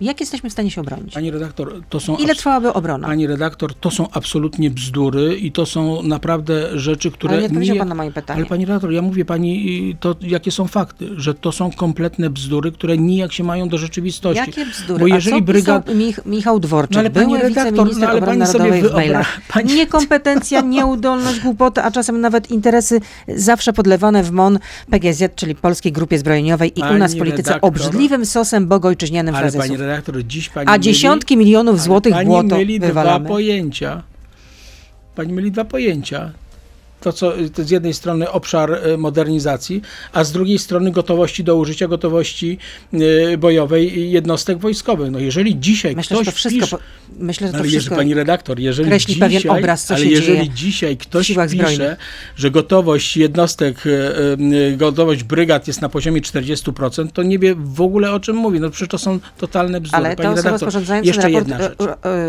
jak 0.00 0.20
jesteśmy 0.20 0.50
w 0.50 0.52
stanie 0.52 0.70
się 0.70 0.80
obronić? 0.80 1.14
Pani 1.14 1.30
redaktor, 1.30 1.80
to 1.88 2.00
są 2.00 2.16
Ile 2.16 2.34
trwałaby 2.34 2.72
obrona? 2.72 3.06
Pani 3.08 3.26
redaktor, 3.26 3.74
to 3.74 3.90
są 3.90 4.08
absolutnie 4.12 4.70
bzdury 4.70 5.36
i 5.36 5.52
to 5.52 5.66
są 5.66 6.02
naprawdę 6.02 6.78
rzeczy, 6.78 7.10
które... 7.10 7.32
Ale 7.32 7.40
nie 7.42 7.46
odpowiedział 7.46 7.76
nijak- 7.76 7.78
pan 7.78 7.88
na 7.88 7.94
moje 7.94 8.12
pytanie. 8.12 8.36
Ale 8.36 8.46
pani 8.46 8.66
redaktor, 8.66 8.92
ja 8.92 9.02
mówię 9.02 9.24
pani 9.24 9.96
to, 10.00 10.16
jakie 10.20 10.50
są 10.50 10.66
fakty, 10.66 11.08
że 11.16 11.34
to 11.34 11.52
są 11.52 11.70
kompletne 11.72 12.30
bzdury, 12.30 12.72
które 12.72 12.98
nijak 12.98 13.32
się 13.32 13.44
mają 13.44 13.68
do 13.68 13.78
rzeczywistości. 13.78 14.38
Jakie 14.46 14.66
bzdury? 14.66 15.00
Bo 15.00 15.06
jeżeli 15.06 15.36
A 15.36 15.38
co 15.38 15.44
brygad... 15.44 15.86
Mich- 15.86 16.26
Michał 16.26 16.60
Dworczyk, 16.60 16.94
No 16.94 17.00
ale 17.00 17.10
pani 17.10 17.26
były 17.26 17.38
redaktor, 17.38 17.72
wiceminister 17.72 18.02
no 18.02 18.08
ale 18.08 18.18
obrony 18.18 18.38
pani 18.38 18.52
sobie 18.52 18.64
narodowej 18.64 18.90
w 18.90 18.94
mailach. 18.94 19.40
pani- 19.54 19.74
Niekompetencja, 19.74 20.60
nieudolność, 20.76 21.40
głupota, 21.40 21.82
a 21.84 21.90
czasem 21.90 22.20
nawet 22.20 22.50
interesy 22.50 23.00
zawsze 23.28 23.72
podlewane 23.72 24.22
w 24.22 24.30
MON 24.30 24.58
PGZ, 24.90 25.22
czyli 25.36 25.54
Polskiej 25.54 25.92
Grupie 25.92 26.18
Zbrojeniowej 26.18 26.78
i 26.78 26.82
u 26.82 26.84
Pani 26.84 26.98
nas 26.98 27.14
w 27.14 27.18
polityce 27.18 27.42
redaktor, 27.42 27.68
obrzydliwym 27.68 28.26
sosem 28.26 28.66
bogojczyźnianym 28.66 29.34
frazesów. 29.34 29.76
Redaktor, 29.96 30.24
dziś 30.26 30.48
pani 30.48 30.68
A 30.68 30.72
myli- 30.72 30.80
dziesiątki 30.82 31.36
milionów 31.36 31.80
złotych 31.80 32.12
pani 32.12 32.26
błoto 32.26 32.56
myli 32.56 32.78
dwa 32.78 32.86
wywalamy. 32.88 33.28
pojęcia. 33.28 34.02
Pani 35.16 35.32
myli 35.32 35.50
dwa 35.52 35.64
pojęcia. 35.64 36.32
To, 37.04 37.12
co 37.12 37.32
to 37.54 37.64
z 37.64 37.70
jednej 37.70 37.94
strony 37.94 38.30
obszar 38.30 38.72
e, 38.72 38.96
modernizacji, 38.96 39.82
a 40.12 40.24
z 40.24 40.32
drugiej 40.32 40.58
strony 40.58 40.90
gotowości 40.90 41.44
do 41.44 41.56
użycia, 41.56 41.88
gotowości 41.88 42.58
e, 42.92 43.36
bojowej 43.38 44.10
jednostek 44.10 44.58
wojskowych. 44.58 45.10
No 45.10 45.18
jeżeli 45.18 45.60
dzisiaj 45.60 45.96
Myślę, 45.96 46.16
ktoś 46.16 46.26
że 46.26 46.32
to 46.32 46.36
wszystko, 46.36 46.60
pisze, 46.60 46.76
myślę, 47.18 47.46
że 47.46 47.52
to 47.52 47.58
ale 47.58 47.66
jeżeli, 47.66 47.80
wszystko 47.80 47.96
pani 47.96 48.14
redaktor, 48.14 48.60
jeżeli 48.60 48.88
kreśli 48.88 49.14
dzisiaj, 49.14 49.28
pewien 49.28 49.50
obraz, 49.50 49.84
co 49.84 49.94
ale 49.94 50.04
się 50.04 50.10
jeżeli 50.10 50.38
dzieje 50.38 50.50
dzisiaj 50.50 50.96
ktoś 50.96 51.28
pisze, 51.28 51.48
zbrojnych. 51.48 51.98
że 52.36 52.50
gotowość 52.50 53.16
jednostek, 53.16 53.84
e, 53.86 54.76
gotowość 54.76 55.22
brygad 55.22 55.66
jest 55.66 55.80
na 55.80 55.88
poziomie 55.88 56.20
40%, 56.20 57.12
to 57.12 57.22
nie 57.22 57.38
wie 57.38 57.54
w 57.54 57.80
ogóle 57.80 58.12
o 58.12 58.20
czym 58.20 58.36
mówi. 58.36 58.60
No 58.60 58.70
przecież 58.70 58.88
to 58.88 58.98
są 58.98 59.18
totalne 59.38 59.80
bzdury. 59.80 60.06
ale 60.06 60.16
pani 60.16 60.28
osoba 60.28 60.36
redaktor, 60.36 60.68
sporządzająca 60.68 61.06
jeszcze 61.06 61.22
raport 61.22 61.48
jedna 61.48 61.58
rzecz. 61.58 61.78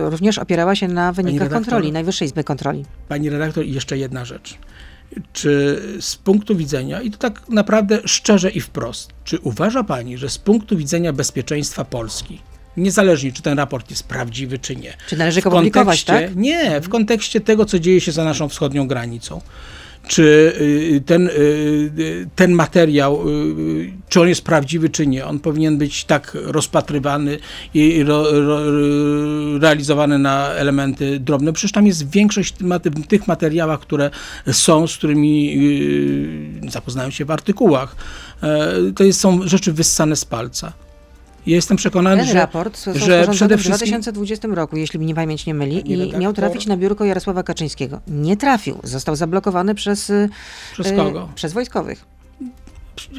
również 0.09 0.37
opierała 0.37 0.75
się 0.75 0.87
na 0.87 1.13
wynikach 1.13 1.39
redaktor. 1.39 1.61
kontroli, 1.61 1.91
Najwyższej 1.91 2.25
Izby 2.25 2.43
Kontroli. 2.43 2.85
Pani 3.09 3.29
redaktor, 3.29 3.65
jeszcze 3.65 3.97
jedna 3.97 4.25
rzecz. 4.25 4.57
Czy 5.33 5.81
z 5.99 6.15
punktu 6.15 6.55
widzenia, 6.55 7.01
i 7.01 7.11
to 7.11 7.17
tak 7.17 7.49
naprawdę 7.49 7.99
szczerze 8.05 8.49
i 8.49 8.61
wprost, 8.61 9.13
czy 9.23 9.39
uważa 9.39 9.83
Pani, 9.83 10.17
że 10.17 10.29
z 10.29 10.37
punktu 10.37 10.77
widzenia 10.77 11.13
bezpieczeństwa 11.13 11.85
Polski, 11.85 12.41
niezależnie 12.77 13.31
czy 13.31 13.41
ten 13.41 13.57
raport 13.57 13.89
jest 13.89 14.03
prawdziwy, 14.03 14.59
czy 14.59 14.75
nie, 14.75 14.93
Czy 15.07 15.17
należy 15.17 15.41
go 15.41 15.51
publikować, 15.51 16.03
tak? 16.03 16.35
Nie, 16.35 16.81
w 16.81 16.89
kontekście 16.89 17.41
tego, 17.41 17.65
co 17.65 17.79
dzieje 17.79 18.01
się 18.01 18.11
za 18.11 18.23
naszą 18.23 18.49
wschodnią 18.49 18.87
granicą. 18.87 19.41
Czy 20.07 20.53
y, 20.61 21.01
ten, 21.05 21.27
y, 21.27 21.31
y, 21.99 22.27
ten 22.35 22.51
materiał, 22.51 23.19
czy 24.09 24.21
on 24.21 24.27
jest 24.27 24.41
prawdziwy, 24.41 24.89
czy 24.89 25.07
nie, 25.07 25.25
on 25.25 25.39
powinien 25.39 25.77
być 25.77 26.05
tak 26.05 26.37
rozpatrywany 26.41 27.37
i 27.73 28.03
ro, 28.03 28.25
ro, 28.31 28.59
realizowany 29.59 30.19
na 30.19 30.49
elementy 30.49 31.19
drobne. 31.19 31.53
Przecież 31.53 31.71
tam 31.71 31.87
jest 31.87 32.09
większość 32.09 32.53
tych 33.07 33.27
materiałach, 33.27 33.79
które 33.79 34.09
są, 34.51 34.87
z 34.87 34.97
którymi 34.97 35.59
zapoznałem 36.69 37.11
się 37.11 37.25
w 37.25 37.31
artykułach. 37.31 37.95
E, 38.43 38.73
To 38.95 39.03
jest, 39.03 39.19
są 39.19 39.47
rzeczy 39.47 39.73
wyssane 39.73 40.15
z 40.15 40.25
palca. 40.25 40.84
Jestem 41.45 41.77
przekonany, 41.77 42.17
Ten 42.17 42.31
że, 42.31 42.33
raport 42.33 42.77
został 42.77 43.07
że 43.07 43.27
przede 43.31 43.57
w 43.57 43.59
wszystkim 43.59 43.87
2020 43.87 44.47
roku, 44.47 44.77
jeśli 44.77 44.99
mnie 44.99 45.15
pamięć 45.15 45.45
nie 45.45 45.53
myli, 45.53 45.81
Pani 45.81 45.91
i 45.91 45.95
redaktor. 45.95 46.21
miał 46.21 46.33
trafić 46.33 46.65
na 46.67 46.77
biurko 46.77 47.05
Jarosława 47.05 47.43
Kaczyńskiego. 47.43 48.01
Nie 48.07 48.37
trafił. 48.37 48.79
Został 48.83 49.15
zablokowany 49.15 49.75
przez, 49.75 50.09
y, 50.09 50.29
przez 50.73 50.87
y, 50.87 50.95
kogo? 50.95 51.29
przez 51.35 51.53
wojskowych. 51.53 52.05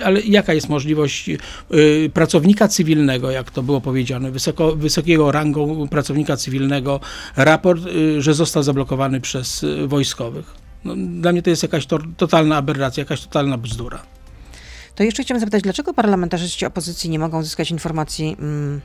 ale 0.04 0.20
jaka 0.20 0.54
jest 0.54 0.68
możliwość 0.68 1.28
y, 1.28 2.10
pracownika 2.14 2.68
cywilnego, 2.68 3.30
jak 3.30 3.50
to 3.50 3.62
było 3.62 3.80
powiedziane, 3.80 4.30
wysoko, 4.30 4.76
wysokiego 4.76 5.32
rangą 5.32 5.88
pracownika 5.88 6.36
cywilnego, 6.36 7.00
raport, 7.36 7.82
że 8.18 8.34
został 8.34 8.62
zablokowany 8.62 9.20
przez 9.20 9.64
wojskowych? 9.86 10.54
No, 10.84 10.94
dla 10.96 11.32
mnie 11.32 11.42
to 11.42 11.50
jest 11.50 11.62
jakaś 11.62 11.86
to, 11.86 11.98
totalna 12.16 12.56
aberracja, 12.56 13.00
jakaś 13.00 13.20
totalna 13.20 13.58
bzdura. 13.58 14.15
To 14.96 15.02
jeszcze 15.02 15.22
chciałam 15.22 15.40
zapytać, 15.40 15.62
dlaczego 15.62 15.94
parlamentarzyści 15.94 16.66
opozycji 16.66 17.10
nie 17.10 17.18
mogą 17.18 17.40
uzyskać 17.40 17.70
informacji, 17.70 18.36
mm, 18.40 18.80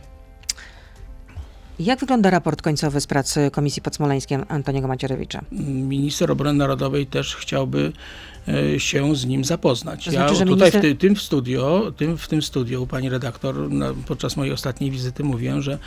jak 1.79 1.99
wygląda 1.99 2.29
raport 2.29 2.61
końcowy 2.61 3.01
z 3.01 3.07
pracy 3.07 3.51
Komisji 3.51 3.81
Podsmoleńskiej 3.81 4.37
Antoniego 4.47 4.87
Macierewicza? 4.87 5.41
Minister 5.51 6.31
Obrony 6.31 6.59
Narodowej 6.59 7.07
też 7.07 7.35
chciałby 7.35 7.93
się 8.77 9.15
z 9.15 9.25
nim 9.25 9.43
zapoznać. 9.45 10.05
To 10.05 10.11
znaczy, 10.11 10.33
ja 10.33 10.45
tutaj 10.45 10.71
minister- 10.71 10.79
w, 10.79 10.81
ty, 10.81 10.95
tym 10.95 11.15
w 11.15 11.21
studio, 11.21 11.91
tym, 11.97 12.17
w 12.17 12.27
tym 12.27 12.41
studiu, 12.41 12.87
pani 12.87 13.09
redaktor, 13.09 13.71
na, 13.71 13.93
podczas 14.07 14.37
mojej 14.37 14.53
ostatniej 14.53 14.91
wizyty 14.91 15.23
mówiłem, 15.23 15.61
że 15.61 15.77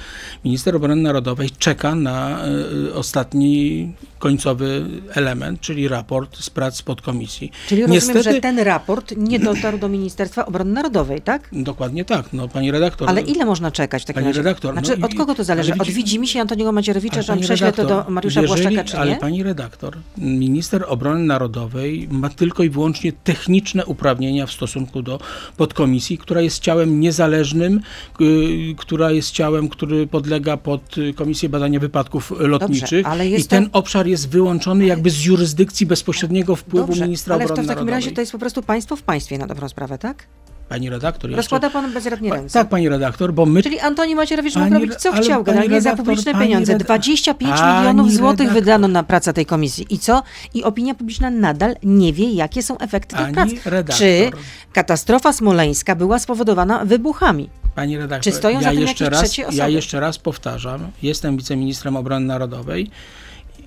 minister 0.45 0.77
obrony 0.77 1.03
narodowej 1.03 1.51
czeka 1.59 1.95
na 1.95 2.45
e, 2.91 2.95
ostatni 2.95 3.93
końcowy 4.19 4.87
element, 5.15 5.61
czyli 5.61 5.89
raport 5.89 6.37
z 6.39 6.51
prac 6.51 6.83
podkomisji. 6.83 7.53
Czyli 7.69 7.83
rozumiem, 7.83 8.01
Niestety- 8.03 8.23
że 8.23 8.41
ten 8.41 8.59
raport 8.59 9.15
nie 9.17 9.39
dotarł 9.39 9.79
do 9.79 9.89
Ministerstwa 9.89 10.47
Obrony 10.47 10.73
Narodowej, 10.73 11.23
tak? 11.23 11.49
Dokładnie 11.53 12.05
tak, 12.05 12.33
no 12.33 12.49
pani 12.49 12.71
redaktor. 12.71 13.09
Ale 13.09 13.21
ile 13.21 13.45
można 13.45 13.71
czekać 13.71 14.03
w 14.03 14.07
takim 14.07 14.15
Pani 14.23 14.27
razie? 14.27 14.39
redaktor, 14.43 14.73
Znaczy, 14.75 14.97
no 14.99 15.07
od 15.07 15.15
i- 15.15 15.17
kogo 15.17 15.35
to 15.35 15.45
zależy? 15.45 15.73
ale 15.73 15.81
Od 15.81 15.89
widzi- 15.89 16.19
widzi 16.19 16.33
się 16.33 16.41
Antoniego 16.41 16.73
Macierewicza, 16.73 17.15
Ale 17.15 17.23
że 17.23 17.33
on 17.33 17.41
prześle 17.41 17.73
to 17.73 17.83
redaktor, 17.83 18.05
do 18.07 18.11
Mariusza 18.11 18.41
jeżeli- 18.43 18.63
Błaszczaka, 18.63 18.89
czy 18.89 18.99
Ale 18.99 19.11
nie? 19.11 19.17
pani 19.17 19.43
redaktor, 19.43 19.97
minister 20.19 20.85
obrony 20.89 21.25
narodowej 21.25 22.09
ma 22.11 22.29
tylko 22.45 22.63
i 22.63 22.71
wyłącznie 22.71 23.13
techniczne 23.13 23.87
uprawnienia 23.87 24.47
w 24.47 24.53
stosunku 24.53 25.03
do 25.03 25.19
podkomisji, 25.57 26.19
która 26.19 26.41
jest 26.41 26.59
ciałem 26.63 27.01
niezależnym, 27.01 27.81
y, 28.21 28.75
która 28.77 29.11
jest 29.11 29.31
ciałem, 29.31 29.69
który 29.69 30.07
podlega 30.07 30.57
pod 30.57 30.95
Komisję 31.15 31.49
Badania 31.49 31.81
Wypadków 31.81 32.33
Lotniczych 32.39 33.07
ale 33.07 33.29
i 33.29 33.45
ten 33.45 33.71
to- 33.71 33.79
obszar 33.79 34.07
jest 34.07 34.29
wyłączony 34.29 34.87
jakby 34.87 35.11
z 35.11 35.25
jurysdykcji 35.25 35.87
bezpośredniego 35.87 36.57
wpływu 36.57 36.87
Dobrze, 36.87 37.05
ministra 37.05 37.35
ale 37.35 37.45
obrony 37.45 37.63
w 37.63 37.67
takim 37.67 37.69
narodowej. 37.77 37.95
razie 37.95 38.13
to 38.13 38.21
jest 38.21 38.33
po 38.33 38.39
prostu 38.39 38.63
państwo 38.63 38.97
w 38.97 39.03
państwie 39.03 39.39
na 39.39 39.47
dobrą 39.47 39.69
sprawę, 39.69 39.99
tak? 39.99 40.27
Pani 40.69 40.91
redaktor, 40.91 41.31
jeszcze... 41.31 41.37
Rozkłada 41.37 41.71
pan 41.71 41.93
bezradnie 41.93 42.29
Pa, 42.31 42.35
ręce. 42.37 42.59
tak, 42.59 42.69
pani 42.69 42.89
redaktor, 42.89 43.35
bo 43.35 43.47
my 43.47 43.63
Czyli 43.63 43.81
Antoni 43.81 44.15
Macierewicz 44.15 44.57
mógł 44.57 44.75
robić 44.75 44.95
co 44.95 45.11
ale 45.13 45.23
chciał, 45.23 45.45
generalnie 45.45 45.81
za 45.81 45.91
redaktor, 45.91 46.07
publiczne 46.07 46.33
pani 46.33 46.45
pieniądze. 46.45 46.73
reda- 46.73 46.85
25 46.85 47.51
Pani 47.61 47.79
milionów 47.79 48.13
złotych 48.13 48.49
redaktor- 48.49 48.55
wydano 48.55 48.89
na 48.89 49.03
pracę 49.03 49.33
tej 49.33 49.47
komisji. 49.47 49.87
I 49.91 49.99
co? 49.99 50.23
I 50.55 50.65
opinia 50.65 50.95
publiczna 50.95 51.31
nadal 51.31 51.77
nie 51.83 52.13
wie, 52.13 52.33
jakie 52.33 52.63
są 52.63 52.79
efekty 52.79 53.17
tych 53.17 53.33
Pani 53.35 53.35
prac. 53.55 53.67
redaktor. 53.67 53.97
Czy 53.97 54.31
katastrofa 54.73 55.33
smoleńska 55.33 55.95
była 55.97 56.19
spowodowana 56.19 56.85
wybuchami? 56.85 57.51
Pani 57.75 57.99
redaktor, 57.99 58.33
Czy 58.33 58.39
stoją 58.39 58.57
ja 58.61 58.65
za 58.65 58.71
tym 58.71 58.81
jeszcze 58.81 59.11
raz, 59.11 59.37
Ja 59.53 59.69
jeszcze 59.69 60.01
raz 60.01 60.19
powtarzam, 60.19 60.91
jestem 61.03 61.37
wiceministrem 61.37 61.97
obrony 61.97 62.27
narodowej 62.27 62.91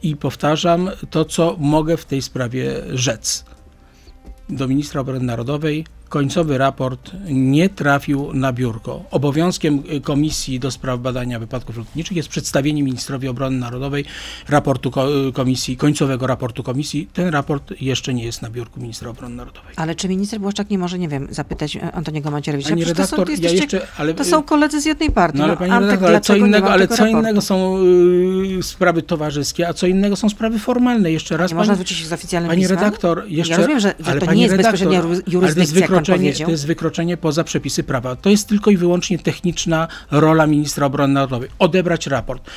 i 0.04 0.16
powtarzam 0.16 0.90
to, 1.10 1.26
co 1.26 1.56
mogę 1.60 1.98
w 1.98 2.06
tej 2.06 2.22
sprawie 2.22 2.74
rzec. 2.94 3.46
Do 4.50 4.68
ministra 4.68 5.02
obrony 5.02 5.20
narodowej 5.26 5.86
końcowy 6.08 6.58
raport 6.58 7.12
nie 7.30 7.70
trafił 7.70 8.34
na 8.34 8.54
biurko. 8.54 9.04
Obowiązkiem 9.12 9.84
y, 9.92 10.02
Komisji 10.02 10.60
do 10.60 10.72
spraw 10.72 11.00
badania 11.00 11.40
wypadków 11.40 11.78
lotniczych 11.78 12.18
jest 12.18 12.30
przedstawienie 12.30 12.84
ministrowi 12.84 13.28
obrony 13.28 13.58
narodowej 13.58 14.06
raportu 14.50 14.92
y, 15.30 15.32
komisji, 15.32 15.78
końcowego 15.78 16.28
raportu 16.28 16.64
komisji. 16.64 17.10
Ten 17.14 17.30
raport 17.30 17.74
jeszcze 17.82 18.14
nie 18.14 18.24
jest 18.24 18.42
na 18.42 18.50
biurku 18.50 18.80
ministra 18.82 19.10
obrony 19.10 19.36
narodowej. 19.36 19.74
Ale 19.76 19.96
czy 19.96 20.10
minister 20.10 20.40
Błaszczak 20.40 20.70
nie 20.70 20.78
może, 20.78 21.00
nie 21.00 21.08
wiem, 21.08 21.28
zapytać 21.32 21.76
e, 21.76 21.92
Antoniego 21.92 22.32
Macierewicza? 22.32 22.70
Pani 22.70 22.82
Przecież 22.82 22.98
to 22.98 23.08
są, 23.08 23.18
redaktor, 23.18 23.44
ja 23.44 23.52
jeszcze, 23.52 23.88
ale 23.98 24.14
to 24.14 24.26
są 24.26 24.44
koledzy 24.44 24.82
z 24.82 24.86
jednej 24.86 25.12
partii. 25.12 25.38
No 25.38 25.44
ale 25.44 25.58
pani 25.58 25.72
Antek, 25.72 25.90
redaktor, 25.90 26.10
ale 26.10 26.22
co 26.22 26.36
innego, 26.36 26.72
ale 26.72 26.88
co 26.88 26.96
raportu? 26.96 27.20
innego 27.20 27.42
są 27.42 27.78
y, 28.60 28.64
sprawy 28.64 29.02
towarzyskie, 29.02 29.68
a 29.68 29.74
co 29.74 29.88
innego 29.88 30.16
są 30.16 30.30
sprawy 30.30 30.60
formalne. 30.60 31.12
Jeszcze 31.12 31.38
raz 31.38 31.52
Nie 31.52 31.56
można 31.56 31.74
pani, 31.74 31.78
zwrócić 31.78 31.98
się 31.98 32.06
z 32.06 32.14
oficjalnym 32.14 32.50
pani 32.50 32.62
pismem? 32.62 32.80
redaktor, 32.80 33.24
jeszcze 33.28 33.52
Ja 33.52 33.58
rozumiem, 33.58 33.80
że, 33.80 33.94
że 34.00 34.12
ale 34.12 34.22
to 34.22 34.34
nie 34.34 34.42
jest 34.42 34.56
redaktor, 34.56 34.72
bezpośrednia 34.80 35.24
jurysdykcja, 35.28 35.88
wykroczenie, 36.00 36.34
to 36.34 36.52
jest 36.52 36.68
wykroczenie 36.68 37.18
poza 37.18 37.44
przepisy 37.44 37.84
prawa. 37.84 38.16
To 38.16 38.30
jest 38.30 38.48
tylko 38.48 38.72
i 38.72 38.78
wyłącznie 38.78 39.20
techniczna 39.20 39.88
rola 40.12 40.48
ministra 40.48 40.86
obrony 40.86 41.14
narodowej. 41.14 41.50
Odebrać 41.60 42.08
raport. 42.08 42.50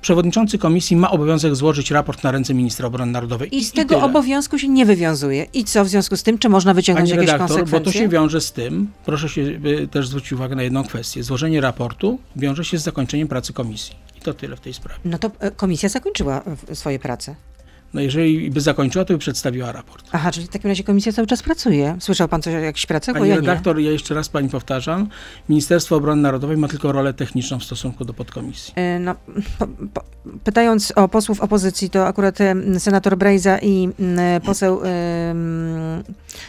Przewodniczący 0.00 0.58
komisji 0.58 0.96
ma 0.96 1.10
obowiązek 1.10 1.54
złożyć 1.54 1.90
raport 1.90 2.22
na 2.24 2.30
ręce 2.30 2.54
ministra 2.54 2.86
obrony 2.86 3.12
narodowej. 3.12 3.56
I 3.56 3.64
z 3.64 3.72
tego 3.72 3.94
tyle. 3.94 4.04
obowiązku 4.04 4.58
się 4.58 4.68
nie 4.68 4.86
wywiązuje. 4.86 5.46
I 5.54 5.64
co 5.64 5.84
w 5.84 5.88
związku 5.88 6.16
z 6.16 6.22
tym? 6.22 6.38
Czy 6.38 6.48
można 6.48 6.74
wyciągnąć 6.74 7.10
Pani 7.10 7.20
jakieś 7.20 7.32
redaktor, 7.32 7.56
bo 7.56 7.62
konsekwencje? 7.62 7.92
to 7.92 7.98
się 7.98 8.08
wiąże 8.08 8.40
z 8.40 8.52
tym, 8.52 8.88
proszę 9.04 9.28
się 9.28 9.42
y, 9.42 9.88
też 9.90 10.08
zwrócić 10.08 10.32
uwagę 10.32 10.56
na 10.56 10.62
jedną 10.62 10.84
kwestię. 10.84 11.22
Złożenie 11.22 11.60
raportu 11.60 12.18
wiąże 12.36 12.64
się 12.64 12.78
z 12.78 12.82
zakończeniem 12.82 13.28
pracy 13.28 13.52
komisji. 13.52 13.94
I 14.16 14.20
to 14.20 14.34
tyle 14.34 14.56
w 14.56 14.60
tej 14.60 14.74
sprawie. 14.74 15.00
No 15.04 15.18
to 15.18 15.30
e, 15.40 15.50
komisja 15.50 15.88
zakończyła 15.88 16.42
e, 16.68 16.74
swoje 16.74 16.98
prace. 16.98 17.34
No 17.96 18.02
jeżeli 18.02 18.50
by 18.50 18.60
zakończyła, 18.60 19.04
to 19.04 19.12
by 19.12 19.18
przedstawiła 19.18 19.72
raport. 19.72 20.08
Aha, 20.12 20.32
czyli 20.32 20.46
w 20.46 20.48
takim 20.48 20.70
razie 20.70 20.84
komisja 20.84 21.12
cały 21.12 21.26
czas 21.26 21.42
pracuje. 21.42 21.96
Słyszał 22.00 22.28
pan 22.28 22.42
coś 22.42 22.54
o 22.54 22.58
jakichś 22.58 22.86
pracach? 22.86 23.14
Pani 23.14 23.28
ja 23.28 23.34
nie. 23.34 23.40
redaktor, 23.40 23.78
ja 23.78 23.90
jeszcze 23.90 24.14
raz 24.14 24.28
pani 24.28 24.48
powtarzam, 24.48 25.08
Ministerstwo 25.48 25.96
Obrony 25.96 26.22
Narodowej 26.22 26.56
ma 26.56 26.68
tylko 26.68 26.92
rolę 26.92 27.14
techniczną 27.14 27.58
w 27.58 27.64
stosunku 27.64 28.04
do 28.04 28.14
podkomisji. 28.14 28.72
E, 28.76 28.98
No, 28.98 29.14
po, 29.58 29.66
po, 29.94 30.04
pytając 30.44 30.92
o 30.96 31.08
posłów 31.08 31.40
opozycji, 31.40 31.90
to 31.90 32.06
akurat 32.06 32.38
senator 32.78 33.16
Brejza 33.16 33.58
i 33.58 33.88
poseł 34.44 34.80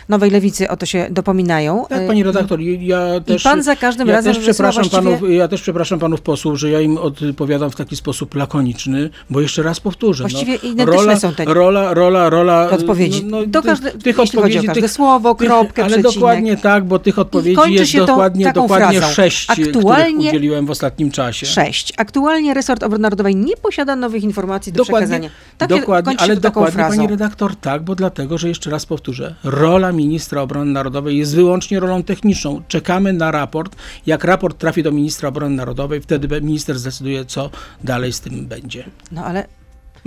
Nowej 0.10 0.31
Lewicy 0.31 0.69
o 0.69 0.77
to 0.77 0.86
się 0.86 1.07
dopominają. 1.12 1.86
Tak, 1.89 2.01
E, 2.01 2.07
pani 2.07 2.23
redaktor, 2.23 2.62
ja 2.62 3.19
też... 3.25 3.41
I 3.41 3.43
pan 3.43 3.63
za 3.63 3.75
każdym 3.75 4.07
ja 4.07 4.13
razem 4.13 4.33
też 4.33 4.43
przepraszam 4.43 4.83
właściwie... 4.83 5.17
panów, 5.17 5.29
Ja 5.31 5.47
też 5.47 5.62
przepraszam 5.62 5.99
panów 5.99 6.21
posłów, 6.21 6.60
że 6.60 6.69
ja 6.69 6.81
im 6.81 6.97
odpowiadam 6.97 7.71
w 7.71 7.75
taki 7.75 7.95
sposób 7.95 8.36
lakoniczny, 8.36 9.10
bo 9.29 9.41
jeszcze 9.41 9.63
raz 9.63 9.79
powtórzę. 9.79 10.23
Właściwie 10.23 10.53
no, 10.53 10.69
identyczne 10.69 11.03
rola, 11.03 11.19
są 11.19 11.33
te 11.45 11.54
rola, 11.54 11.93
rola, 11.93 12.30
rola... 12.30 12.69
odpowiedzi. 12.69 13.26
No, 13.26 13.45
Do 13.45 13.62
ty- 13.62 13.67
każde, 13.67 13.91
tych 13.91 14.17
jeśli 14.17 14.39
chodzi 14.39 14.60
o 14.60 14.63
każde 14.63 14.82
tych, 14.82 14.91
słowo, 14.91 15.36
kropkę, 15.36 15.84
ale 15.84 15.89
przecinek. 15.91 16.15
dokładnie 16.15 16.58
tak, 16.58 16.86
bo 16.86 17.00
tych 17.00 17.19
odpowiedzi 17.19 17.73
jest 17.73 17.93
to 17.93 18.06
dokładnie, 18.06 18.54
dokładnie 18.54 18.97
frazą. 19.00 19.13
sześć, 19.13 19.50
Aktualnie- 19.50 20.13
których 20.13 20.30
udzieliłem 20.34 20.65
w 20.65 20.69
ostatnim 20.71 21.12
czasie. 21.12 21.45
Sześć. 21.45 21.93
Aktualnie 21.97 22.54
resort 22.54 22.84
obrony 22.84 23.02
narodowej 23.02 23.36
nie 23.36 23.58
posiada 23.58 23.95
nowych 23.95 24.23
informacji 24.23 24.73
do 24.73 24.84
przekazania. 24.84 25.30
Tak 25.58 25.69
dokładnie, 25.69 26.15
ale 26.17 26.36
się 26.36 26.41
taką 26.41 26.54
dokładnie, 26.54 26.71
frazą. 26.76 26.95
pani 26.97 27.08
redaktor, 27.08 27.56
tak, 27.56 27.84
bo 27.84 27.95
dlatego, 27.95 28.38
że 28.38 28.47
jeszcze 28.47 28.69
raz 28.69 28.86
powtórzę, 28.86 29.36
rola 29.43 29.91
ministra 29.91 30.41
obrony 30.41 30.71
narodowej 30.71 31.17
jest 31.17 31.36
wyłącznie 31.36 31.80
rolą 31.80 32.04
techniczną. 32.04 32.62
Czekamy 32.67 33.13
na 33.13 33.32
raport. 33.32 33.76
Jak 34.06 34.23
raport 34.23 34.58
trafi 34.58 34.84
do 34.84 34.91
ministra 34.91 35.30
obrony 35.30 35.56
narodowej, 35.56 36.02
wtedy 36.02 36.41
minister 36.41 36.80
zdecyduje, 36.80 37.26
co 37.26 37.50
dalej 37.84 38.13
z 38.13 38.19
tym 38.19 38.45
będzie. 38.45 38.84
No 39.12 39.26
ale 39.26 39.45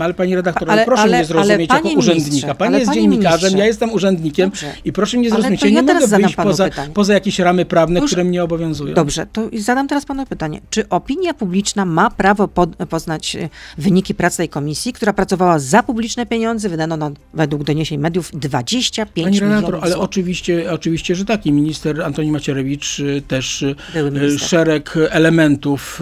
No, 0.00 0.04
ale 0.04 0.14
pani 0.14 0.34
redaktor, 0.36 0.70
Ale- 0.70 0.84
proszę 0.84 1.02
ale- 1.02 1.16
mnie 1.16 1.24
zrozumieć 1.26 1.70
ale 1.70 1.80
jako 1.80 1.98
urzędnika. 1.98 2.28
ministrze, 2.30 2.54
Pan 2.54 2.68
ale 2.68 2.78
jest 2.80 2.92
dziennikarzem, 2.92 3.56
ja 3.58 3.66
jestem 3.66 3.92
urzędnikiem 3.92 4.50
Dobrze. 4.50 4.72
i 4.84 4.92
proszę 4.92 5.16
mnie 5.18 5.26
Ale 5.28 5.34
zrozumieć, 5.36 5.62
ja 5.62 5.68
ja 5.68 5.80
nie 5.80 5.86
teraz 5.86 6.02
mogę 6.10 6.16
wyjść 6.22 6.36
poza, 6.36 6.64
pytanie. 6.64 6.92
poza 6.94 7.14
jakieś 7.14 7.38
ramy 7.38 7.64
prawne, 7.64 8.00
Już- 8.00 8.10
które 8.10 8.24
mnie 8.24 8.44
obowiązują. 8.44 8.94
dobrze, 8.94 9.26
to 9.32 9.42
zadam 9.58 9.88
teraz 9.88 10.04
panu 10.06 10.26
pytanie. 10.26 10.60
Czy 10.70 10.88
opinia 10.88 11.34
publiczna 11.34 11.84
ma 11.84 12.10
prawo 12.10 12.48
pod, 12.48 12.76
poznać 12.76 13.36
e, 13.36 13.48
wyniki 13.78 14.14
prac 14.14 14.36
tej 14.36 14.48
komisji, 14.48 14.92
która 14.92 15.12
pracowała 15.12 15.58
za 15.58 15.82
publiczne 15.82 16.26
pieniądze, 16.26 16.68
wydano 16.68 16.96
na, 16.96 17.10
według 17.34 17.64
doniesień 17.64 18.00
mediów 18.00 18.30
25 18.34 19.24
Pani 19.26 19.40
redaktor, 19.40 19.58
milionów 19.64 19.82
ale 19.84 19.92
złotych. 19.92 20.04
oczywiście, 20.10 20.72
oczywiście, 20.72 21.14
że 21.14 21.24
tak. 21.24 21.46
I 21.46 21.52
minister 21.52 22.02
Antoni 22.02 22.30
Macierewicz 22.32 23.00
y, 23.00 23.22
też 23.28 23.64
minister. 24.12 24.48
szereg 24.48 24.94
elementów 25.10 26.00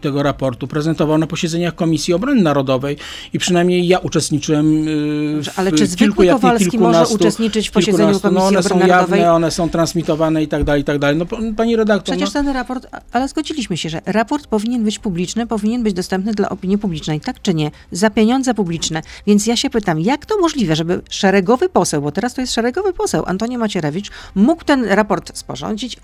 tego 0.00 0.22
raportu 0.22 0.68
prezentował 0.68 1.18
na 1.18 1.26
posiedzeniach 1.26 1.74
Komisji 1.74 2.14
Obrony 2.14 2.42
Narodowej 2.42 2.96
i 3.32 3.38
przynajmniej 3.38 3.86
ja 3.86 3.98
uczestniczyłem 3.98 4.88
y, 4.88 5.42
w 5.42 5.58
ale 5.58 5.70
czy 5.70 5.76
kilku, 5.76 5.92
zwykły 5.92 6.26
nie 6.26 6.32
Kowalski 6.32 6.78
może 6.78 7.06
uczestniczyć 7.08 7.68
w 7.68 7.72
posiedzeniu. 7.72 8.20
Komisji 8.20 8.30
no, 8.32 8.46
one 8.46 8.62
są 8.62 8.86
jawne, 8.86 9.32
one 9.32 9.50
są 9.50 9.70
transmitowane 9.70 10.42
i 10.42 10.48
tak 10.48 10.64
dalej, 10.64 10.82
i 10.82 10.84
tak 10.84 10.98
dalej. 10.98 11.16
No 11.16 11.26
pani 11.56 11.76
redaktor, 11.76 12.16
Przecież 12.16 12.34
no, 12.34 12.42
ten 12.42 12.52
raport, 12.52 12.86
ale 13.12 13.28
zgodziliśmy 13.28 13.76
się, 13.76 13.88
że 13.88 14.00
raport 14.06 14.46
powinien 14.46 14.84
być 14.84 14.98
publiczny, 14.98 15.46
powinien 15.46 15.82
być 15.82 15.94
dostępny 15.94 16.32
dla 16.32 16.48
opinii 16.48 16.78
publicznej, 16.78 17.20
tak 17.20 17.42
czy 17.42 17.54
nie? 17.54 17.70
Za 17.92 18.10
pieniądze 18.10 18.54
publiczne. 18.54 19.02
Więc 19.26 19.46
ja 19.46 19.56
się 19.56 19.70
pytam, 19.70 20.00
jak 20.00 20.26
to 20.26 20.38
możliwe, 20.38 20.76
żeby 20.76 21.02
szeregowy 21.10 21.68
poseł, 21.68 22.02
bo 22.02 22.12
teraz 22.12 22.34
to 22.34 22.40
jest 22.40 22.52
szeregowy 22.52 22.92
poseł, 22.92 23.24
Antoni 23.26 23.58
Macierewicz, 23.58 24.10
mógł 24.34 24.64
ten 24.64 24.84
raport 24.84 25.38
sporządzić, 25.38 25.96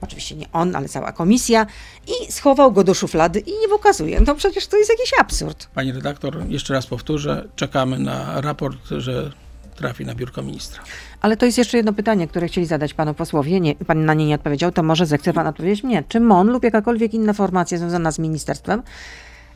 oczywiście 0.00 0.36
nie 0.36 0.46
on, 0.52 0.76
ale 0.76 0.88
cała 0.88 1.12
komisja, 1.12 1.66
i 2.06 2.32
schował 2.32 2.72
go 2.72 2.84
do 2.84 2.94
szuflady 2.94 3.40
i 3.40 3.50
nie 3.60 3.68
pokazuje. 3.68 4.20
No 4.20 4.34
przecież 4.34 4.66
to 4.66 4.76
jest 4.76 4.90
jakiś 4.90 5.10
absurd. 5.20 5.68
pani 5.74 5.92
redaktor, 5.92 6.46
jeszcze 6.48 6.74
raz 6.74 6.86
powtórzę, 6.86 7.48
czekamy 7.56 7.98
na 7.98 8.40
raport, 8.40 8.78
że 8.98 9.30
trafi 9.76 10.06
na 10.06 10.14
biurko 10.14 10.42
ministra. 10.42 10.82
Ale 11.20 11.36
to 11.36 11.46
jest 11.46 11.58
jeszcze 11.58 11.76
jedno 11.76 11.92
pytanie, 11.92 12.28
które 12.28 12.48
chcieli 12.48 12.66
zadać 12.66 12.94
panu 12.94 13.14
posłowie. 13.14 13.60
Nie, 13.60 13.74
pan 13.74 14.04
na 14.04 14.14
nie 14.14 14.26
nie 14.26 14.34
odpowiedział, 14.34 14.72
to 14.72 14.82
może 14.82 15.06
zechce 15.06 15.32
pan 15.32 15.46
odpowiedzieć 15.46 15.84
mnie. 15.84 16.04
Czy 16.08 16.20
MON 16.20 16.48
lub 16.48 16.64
jakakolwiek 16.64 17.14
inna 17.14 17.32
formacja 17.32 17.78
związana 17.78 18.10
z 18.10 18.18
ministerstwem 18.18 18.82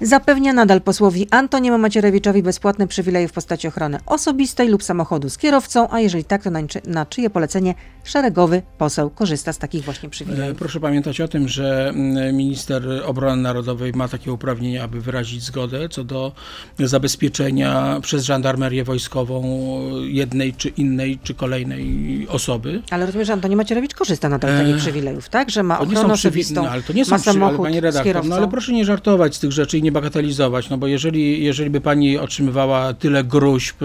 zapewnia 0.00 0.52
nadal 0.52 0.80
posłowi 0.80 1.26
Antoniemu 1.30 1.78
Macierewiczowi 1.78 2.42
bezpłatne 2.42 2.86
przywileje 2.86 3.28
w 3.28 3.32
postaci 3.32 3.68
ochrony 3.68 3.98
osobistej 4.06 4.68
lub 4.68 4.82
samochodu 4.82 5.30
z 5.30 5.38
kierowcą, 5.38 5.88
a 5.90 6.00
jeżeli 6.00 6.24
tak, 6.24 6.42
to 6.42 6.50
na, 6.50 6.66
czy- 6.68 6.80
na 6.86 7.06
czyje 7.06 7.30
polecenie 7.30 7.74
szeregowy 8.04 8.62
poseł 8.78 9.10
korzysta 9.10 9.52
z 9.52 9.58
takich 9.58 9.84
właśnie 9.84 10.06
E, 10.06 10.10
przywilejów? 10.10 10.58
Proszę 10.58 10.80
pamiętać 10.80 11.20
o 11.20 11.28
tym, 11.28 11.48
że 11.48 11.88
mm, 11.88 12.36
minister 12.36 12.82
obrony 13.06 13.42
narodowej 13.42 13.92
ma 13.92 14.08
takie 14.08 14.32
uprawnienie, 14.32 14.82
aby 14.82 15.00
wyrazić 15.00 15.42
zgodę 15.42 15.88
co 15.88 16.04
do 16.04 16.32
zabezpieczenia 16.78 17.98
przez 18.02 18.24
żandarmerię 18.24 18.84
wojskową 18.84 19.42
jednej 20.02 20.54
czy 20.54 20.68
innej 20.68 21.18
czy 21.22 21.34
kolejnej 21.34 22.26
osoby. 22.28 22.82
Ale 22.90 23.06
rozumiem, 23.06 23.24
że 23.26 23.32
Antoni 23.32 23.56
Macierewicz 23.56 23.94
korzysta 23.94 24.28
nadal 24.28 24.50
z 24.54 24.58
takich 24.58 24.74
Eee, 24.74 24.80
przywilejów, 24.80 25.28
tak? 25.28 25.50
Że 25.50 25.62
ma 25.62 25.78
ochronę 25.80 26.12
osobistą, 26.12 26.62
no, 26.62 26.70
ale 26.70 26.82
to 26.82 26.92
nie 26.92 27.04
są 27.04 27.10
ma 27.10 27.18
przy, 27.18 27.30
ale 27.30 27.40
samochód 27.40 27.70
z 27.72 27.74
redaktor, 27.74 28.04
kierowcą. 28.04 28.28
no 28.30 28.36
ale 28.36 28.48
proszę 28.48 28.72
nie 28.72 28.84
żartować 28.84 29.34
z 29.36 29.40
tych 29.40 29.52
rzeczy 29.52 29.78
i 29.78 29.82
nie 29.82 29.89
bagatelizować, 29.90 30.70
no 30.70 30.78
bo 30.78 30.86
jeżeli, 30.86 31.44
jeżeli 31.44 31.70
by 31.70 31.80
pani 31.80 32.18
otrzymywała 32.18 32.94
tyle 32.94 33.24
gruźb, 33.24 33.76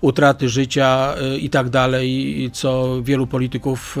utraty 0.00 0.48
życia 0.48 1.14
y, 1.34 1.38
i 1.38 1.50
tak 1.50 1.68
dalej, 1.68 2.50
co 2.52 2.98
wielu 3.02 3.26
polityków 3.26 3.96
y, 3.98 4.00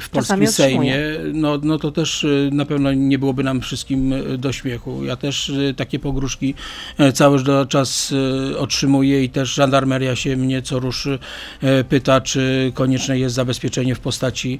w 0.00 0.06
polskim. 0.12 0.46
Sejmie, 0.46 0.96
no, 1.32 1.58
no 1.62 1.78
to 1.78 1.90
też 1.90 2.24
y, 2.24 2.50
na 2.52 2.64
pewno 2.64 2.92
nie 2.92 3.18
byłoby 3.18 3.44
nam 3.44 3.60
wszystkim 3.60 4.14
do 4.38 4.52
śmiechu. 4.52 5.04
Ja 5.04 5.16
też 5.16 5.52
takie 5.76 5.98
pogróżki 5.98 6.54
cały 7.14 7.38
czas 7.68 8.14
otrzymuję 8.58 9.24
i 9.24 9.28
też 9.28 9.54
żandarmeria 9.54 10.16
się 10.16 10.36
mnie 10.36 10.62
co 10.62 10.78
ruszy 10.78 11.18
pyta, 11.88 12.20
czy 12.20 12.72
konieczne 12.74 13.18
jest 13.18 13.34
zabezpieczenie 13.34 13.94
w 13.94 14.00
postaci 14.00 14.58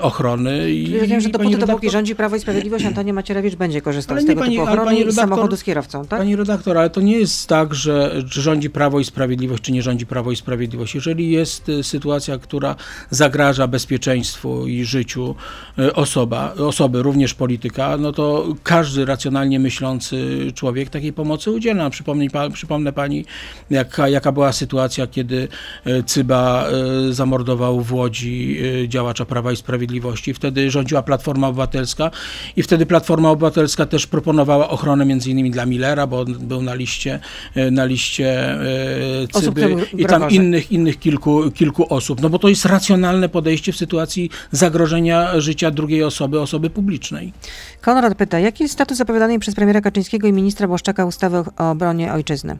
ochrony. 0.00 0.70
I, 0.70 0.84
Czyli 0.84 0.98
Rozumiem, 0.98 1.20
że 1.20 1.28
dopóty, 1.28 1.58
dopóki 1.58 1.86
redaktor- 1.86 1.92
rządzi 1.92 2.14
Prawo 2.14 2.36
i 2.36 2.40
Sprawiedliwość, 2.40 2.84
Antoni 2.84 3.12
Macierewicz 3.12 3.54
będzie 3.54 3.80
korzystał 3.80 4.14
Ale 4.14 4.20
z 4.22 4.24
nie 4.24 4.28
tego 4.28 4.40
pani- 4.40 4.56
typu 4.56 4.66
ale 4.68 4.84
pani 4.84 5.04
redaktor- 5.04 5.14
samochodu 5.14 5.56
z 5.56 5.62
kierowcą, 5.62 6.06
tak? 6.06 6.20
Pani 6.20 6.36
redaktor, 6.36 6.78
ale 6.78 6.90
to 6.90 7.00
nie 7.00 7.18
jest 7.18 7.46
tak, 7.46 7.74
że 7.74 8.22
rządzi 8.26 8.70
Prawo 8.70 9.00
i 9.00 9.04
Sprawiedliwość, 9.04 9.62
czy 9.62 9.72
nie 9.72 9.82
rządzi 9.82 10.06
Prawo 10.06 10.32
i 10.32 10.36
Sprawiedliwość. 10.36 10.94
Jeżeli 10.94 11.30
jest 11.30 11.68
y, 11.68 11.82
sytuacja, 11.82 12.38
która 12.38 12.76
zagraża 13.10 13.66
bezpieczeństwu 13.66 14.66
i 14.66 14.84
życiu 14.84 15.34
y, 15.78 15.94
osoba, 15.94 16.54
osoby, 16.54 17.02
również 17.02 17.34
polityka, 17.34 17.96
no 17.96 18.12
to 18.12 18.46
każdy 18.62 19.04
racjonalnie 19.04 19.60
myślący 19.60 20.46
człowiek 20.54 20.90
takiej 20.90 21.12
pomocy 21.12 21.50
udziela. 21.50 21.90
Przypomnij, 21.90 22.30
pa, 22.30 22.50
przypomnę 22.50 22.92
pani, 22.92 23.24
jaka, 23.70 24.08
jaka 24.08 24.32
była 24.32 24.52
sytuacja, 24.52 25.06
kiedy 25.06 25.48
y, 25.86 26.02
Cyba 26.06 26.68
zamordował 27.10 27.80
w 27.80 27.92
Łodzi 27.92 28.60
działacza 28.88 29.24
Prawa 29.24 29.52
i 29.52 29.56
Sprawiedliwości. 29.56 30.34
Wtedy 30.34 30.70
rządziła 30.70 31.02
Platforma 31.02 31.48
Obywatelska 31.48 32.10
i 32.56 32.62
wtedy 32.62 32.86
Platforma 32.86 33.30
Obywatelska 33.30 33.86
też 33.86 34.06
proponowała 34.06 34.57
przewidywała 34.58 34.68
ochronę 34.68 35.04
między 35.04 35.30
innymi 35.30 35.50
dla 35.50 35.66
Millera, 35.66 36.06
bo 36.06 36.20
on 36.20 36.34
był 36.40 36.62
na 36.62 36.74
liście, 36.74 37.20
e, 37.54 37.70
na 37.70 37.84
liście 37.84 38.50
e, 38.50 39.40
Cyby 39.40 39.76
i 39.96 40.06
tam 40.06 40.30
innych, 40.30 40.72
innych 40.72 40.98
kilku, 40.98 41.50
kilku 41.50 41.94
osób. 41.94 42.22
No 42.22 42.30
bo 42.30 42.38
to 42.38 42.48
jest 42.48 42.64
racjonalne 42.64 43.28
podejście 43.28 43.72
w 43.72 43.76
sytuacji 43.76 44.30
zagrożenia 44.52 45.40
życia 45.40 45.70
drugiej 45.70 46.02
osoby, 46.02 46.40
osoby 46.40 46.70
publicznej. 46.70 47.32
Konrad 47.80 48.14
pyta, 48.14 48.38
jaki 48.38 48.64
jest 48.64 48.74
status 48.74 48.98
zapowiadanej 48.98 49.38
przez 49.38 49.54
premiera 49.54 49.80
Kaczyńskiego 49.80 50.28
i 50.28 50.32
ministra 50.32 50.68
Błaszczaka 50.68 51.04
ustawy 51.04 51.44
o 51.58 51.70
obronie 51.70 52.12
ojczyzny? 52.12 52.58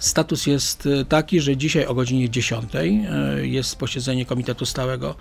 Status 0.00 0.46
jest 0.46 0.86
e, 1.00 1.04
taki, 1.04 1.40
że 1.40 1.56
dzisiaj 1.56 1.86
o 1.86 1.94
godzinie 1.94 2.30
10 2.30 2.64
e, 2.74 3.46
jest 3.46 3.76
posiedzenie 3.76 4.26
Komitetu 4.26 4.66
Stałego 4.66 5.14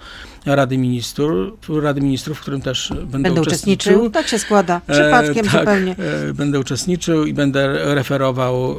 Rady 0.45 0.77
Ministrów, 0.77 1.59
Rady 1.81 2.01
Ministrów 2.01 2.37
w 2.37 2.41
którym 2.41 2.61
też 2.61 2.89
będę, 2.89 3.19
Będę 3.19 3.41
uczestniczył. 3.41 4.09
Tak 4.09 4.27
się 4.27 4.39
składa. 4.39 4.81
Przypadkiem 4.91 5.47
E, 5.47 5.49
tak, 5.49 5.59
zupełnie. 5.59 5.95
e, 6.29 6.33
Będę 6.33 6.59
uczestniczył 6.59 7.25
i 7.25 7.33
będę 7.33 7.95
referował 7.95 8.71
e, 8.71 8.75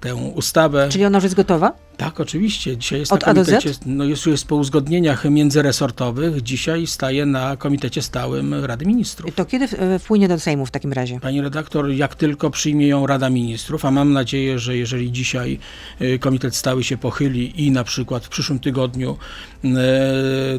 tę 0.00 0.14
ustawę. 0.14 0.88
Czyli 0.90 1.04
ona 1.04 1.16
już 1.18 1.24
jest 1.24 1.36
gotowa? 1.36 1.72
Tak, 1.96 2.20
oczywiście. 2.20 2.76
Dzisiaj 2.76 2.98
jest 3.00 3.12
Od 3.12 3.26
na 3.26 3.34
komitecie, 3.34 3.70
no 3.86 4.04
jest, 4.04 4.26
jest 4.26 4.46
po 4.46 4.56
uzgodnieniach 4.56 5.24
międzyresortowych. 5.24 6.42
Dzisiaj 6.42 6.86
staje 6.86 7.26
na 7.26 7.56
Komitecie 7.56 8.02
Stałym 8.02 8.64
Rady 8.64 8.86
Ministrów. 8.86 9.34
To 9.34 9.44
kiedy 9.44 9.64
e, 9.64 9.98
wpłynie 9.98 10.28
do 10.28 10.38
Sejmu 10.38 10.66
w 10.66 10.70
takim 10.70 10.92
razie? 10.92 11.20
Pani 11.20 11.40
redaktor, 11.40 11.90
jak 11.90 12.14
tylko 12.14 12.50
przyjmie 12.50 12.88
ją 12.88 13.06
Rada 13.06 13.30
Ministrów, 13.30 13.84
a 13.84 13.90
mam 13.90 14.12
nadzieję, 14.12 14.58
że 14.58 14.76
jeżeli 14.80 15.12
dzisiaj 15.12 15.58
y, 16.00 16.18
Komitet 16.18 16.56
Stały 16.56 16.84
się 16.84 16.96
pochyli 16.96 17.66
i 17.66 17.70
na 17.70 17.84
przykład 17.84 18.26
w 18.26 18.28
przyszłym 18.28 18.58
tygodniu 18.58 19.16
y, 19.64 19.68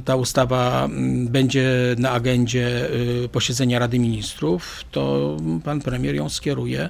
ta 0.05 0.15
ustawa 0.15 0.85
mm, 0.85 1.27
będzie 1.27 1.95
na 1.97 2.11
agendzie 2.11 2.89
y, 3.25 3.29
posiedzenia 3.29 3.79
Rady 3.79 3.99
Ministrów, 3.99 4.83
to 4.91 5.37
pan 5.63 5.81
premier 5.81 6.15
ją 6.15 6.29
skieruje 6.29 6.89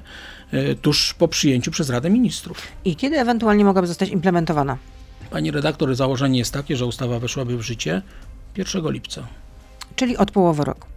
tuż 0.82 1.14
po 1.14 1.28
przyjęciu 1.28 1.70
przez 1.70 1.90
Radę 1.90 2.10
Ministrów. 2.10 2.58
I 2.84 2.96
kiedy 2.96 3.18
ewentualnie 3.18 3.64
mogłaby 3.64 3.88
zostać 3.88 4.08
implementowana? 4.08 4.78
Pani 5.30 5.50
redaktor, 5.50 5.94
założenie 5.94 6.38
jest 6.38 6.52
takie, 6.52 6.76
że 6.76 6.86
ustawa 6.86 7.18
weszłaby 7.18 7.56
w 7.56 7.62
życie 7.62 8.02
1 8.56 8.92
lipca. 8.92 9.26
Czyli 9.96 10.16
od 10.16 10.30
połowy 10.30 10.64
roku. 10.64 10.88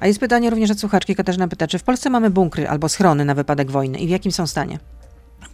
A 0.00 0.06
jest 0.06 0.20
pytanie 0.20 0.50
również 0.50 0.70
od 0.70 0.80
słuchaczki. 0.80 1.14
Katarzyna 1.14 1.48
pyta, 1.48 1.66
czy 1.66 1.78
w 1.78 1.82
Polsce 1.82 2.10
mamy 2.10 2.30
bunkry 2.30 2.68
albo 2.68 2.88
schrony 2.88 3.24
na 3.24 3.34
wypadek 3.34 3.70
wojny 3.70 3.98
i 3.98 4.06
w 4.06 4.10
jakim 4.10 4.32
są 4.32 4.46
stanie? 4.46 4.78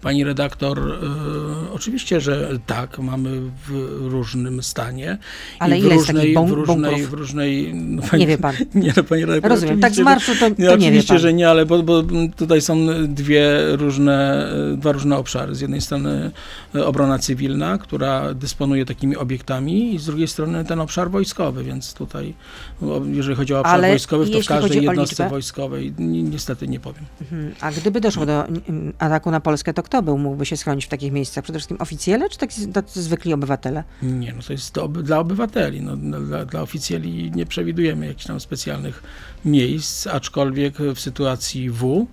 Pani 0.01 0.25
redaktor, 0.25 0.79
y, 0.79 1.73
oczywiście, 1.73 2.21
że 2.21 2.59
tak, 2.67 2.99
mamy 2.99 3.41
w 3.67 3.99
różnym 4.09 4.63
stanie. 4.63 5.19
Ale 5.59 5.79
ile 5.79 5.89
jest 5.89 5.99
różnej, 5.99 6.17
takich 6.17 6.37
bunk- 6.37 6.49
w 6.49 6.53
różnej, 6.53 7.07
w 7.07 7.13
różnej 7.13 7.75
no, 7.75 8.03
Nie 8.19 8.27
wie 8.33 8.39
pan. 8.39 8.55
Nie, 8.75 8.93
no, 8.97 9.05
pani 9.05 9.25
redaktor, 9.25 9.51
Rozumiem. 9.51 9.81
Tak 9.81 9.95
z 9.95 9.99
marszu 9.99 10.33
to, 10.35 10.41
to 10.41 10.49
nie 10.49 10.57
wie 10.57 10.75
oczywiście, 10.75 11.15
pan. 11.15 11.19
że 11.19 11.33
nie, 11.33 11.49
ale 11.51 11.67
bo, 11.67 11.83
bo 11.83 12.03
tutaj 12.37 12.61
są 12.61 12.87
dwie 13.09 13.77
różne, 13.77 14.49
dwa 14.77 14.93
różne 14.93 15.17
obszary. 15.17 15.55
Z 15.55 15.61
jednej 15.61 15.81
strony 15.81 16.31
e, 16.75 16.87
obrona 16.87 17.19
cywilna, 17.19 17.79
która 17.79 18.35
dysponuje 18.35 18.85
takimi 18.85 19.17
obiektami 19.17 19.95
i 19.95 19.99
z 19.99 20.07
drugiej 20.07 20.29
strony 20.29 20.65
ten 20.65 20.81
obszar 20.81 21.11
wojskowy, 21.11 21.65
więc 21.65 21.95
tutaj 21.95 22.35
jeżeli 23.13 23.37
chodzi 23.37 23.55
o 23.55 23.61
obszar 23.61 23.75
Ale 23.75 23.89
wojskowy, 23.89 24.31
to 24.31 24.41
w 24.41 24.47
każdej 24.47 24.83
jednostce 24.85 25.23
liczbę? 25.25 25.29
wojskowej 25.31 25.93
ni, 25.99 26.23
niestety 26.23 26.69
nie 26.69 26.81
powiem. 26.81 27.05
Mhm. 27.21 27.55
A 27.61 27.73
gdyby 27.73 28.01
doszło 28.01 28.27
do 28.27 28.47
mm, 28.47 28.93
ataku 28.99 29.31
na 29.31 29.41
Polskę, 29.41 29.75
to 29.79 29.83
kto 29.83 30.03
był, 30.03 30.19
mógłby 30.19 30.47
się 30.47 30.57
schronić 30.57 30.85
w 30.85 30.89
takich 30.89 31.13
miejscach? 31.13 31.45
Przede 31.45 31.59
wszystkim 31.59 31.77
oficjele, 31.81 32.29
czy 32.29 32.39
tacy, 32.39 32.73
tacy 32.73 33.03
zwykli 33.03 33.33
obywatele? 33.33 33.85
Nie, 34.03 34.33
no 34.33 34.43
to 34.43 34.53
jest 34.53 34.73
to 34.73 34.89
dla 34.89 35.19
obywateli. 35.19 35.81
No, 35.81 35.97
dla, 35.97 36.45
dla 36.45 36.63
oficjeli 36.63 37.31
nie 37.31 37.47
przewidujemy 37.47 38.07
jakichś 38.07 38.27
tam 38.27 38.41
specjalnych 38.41 39.03
miejsc, 39.45 40.07
aczkolwiek 40.07 40.79
w 40.79 41.01
sytuacji 41.01 41.71
W 41.71 42.07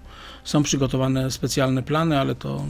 są 0.43 0.63
przygotowane 0.63 1.31
specjalne 1.31 1.83
plany, 1.83 2.19
ale 2.19 2.35
to 2.35 2.65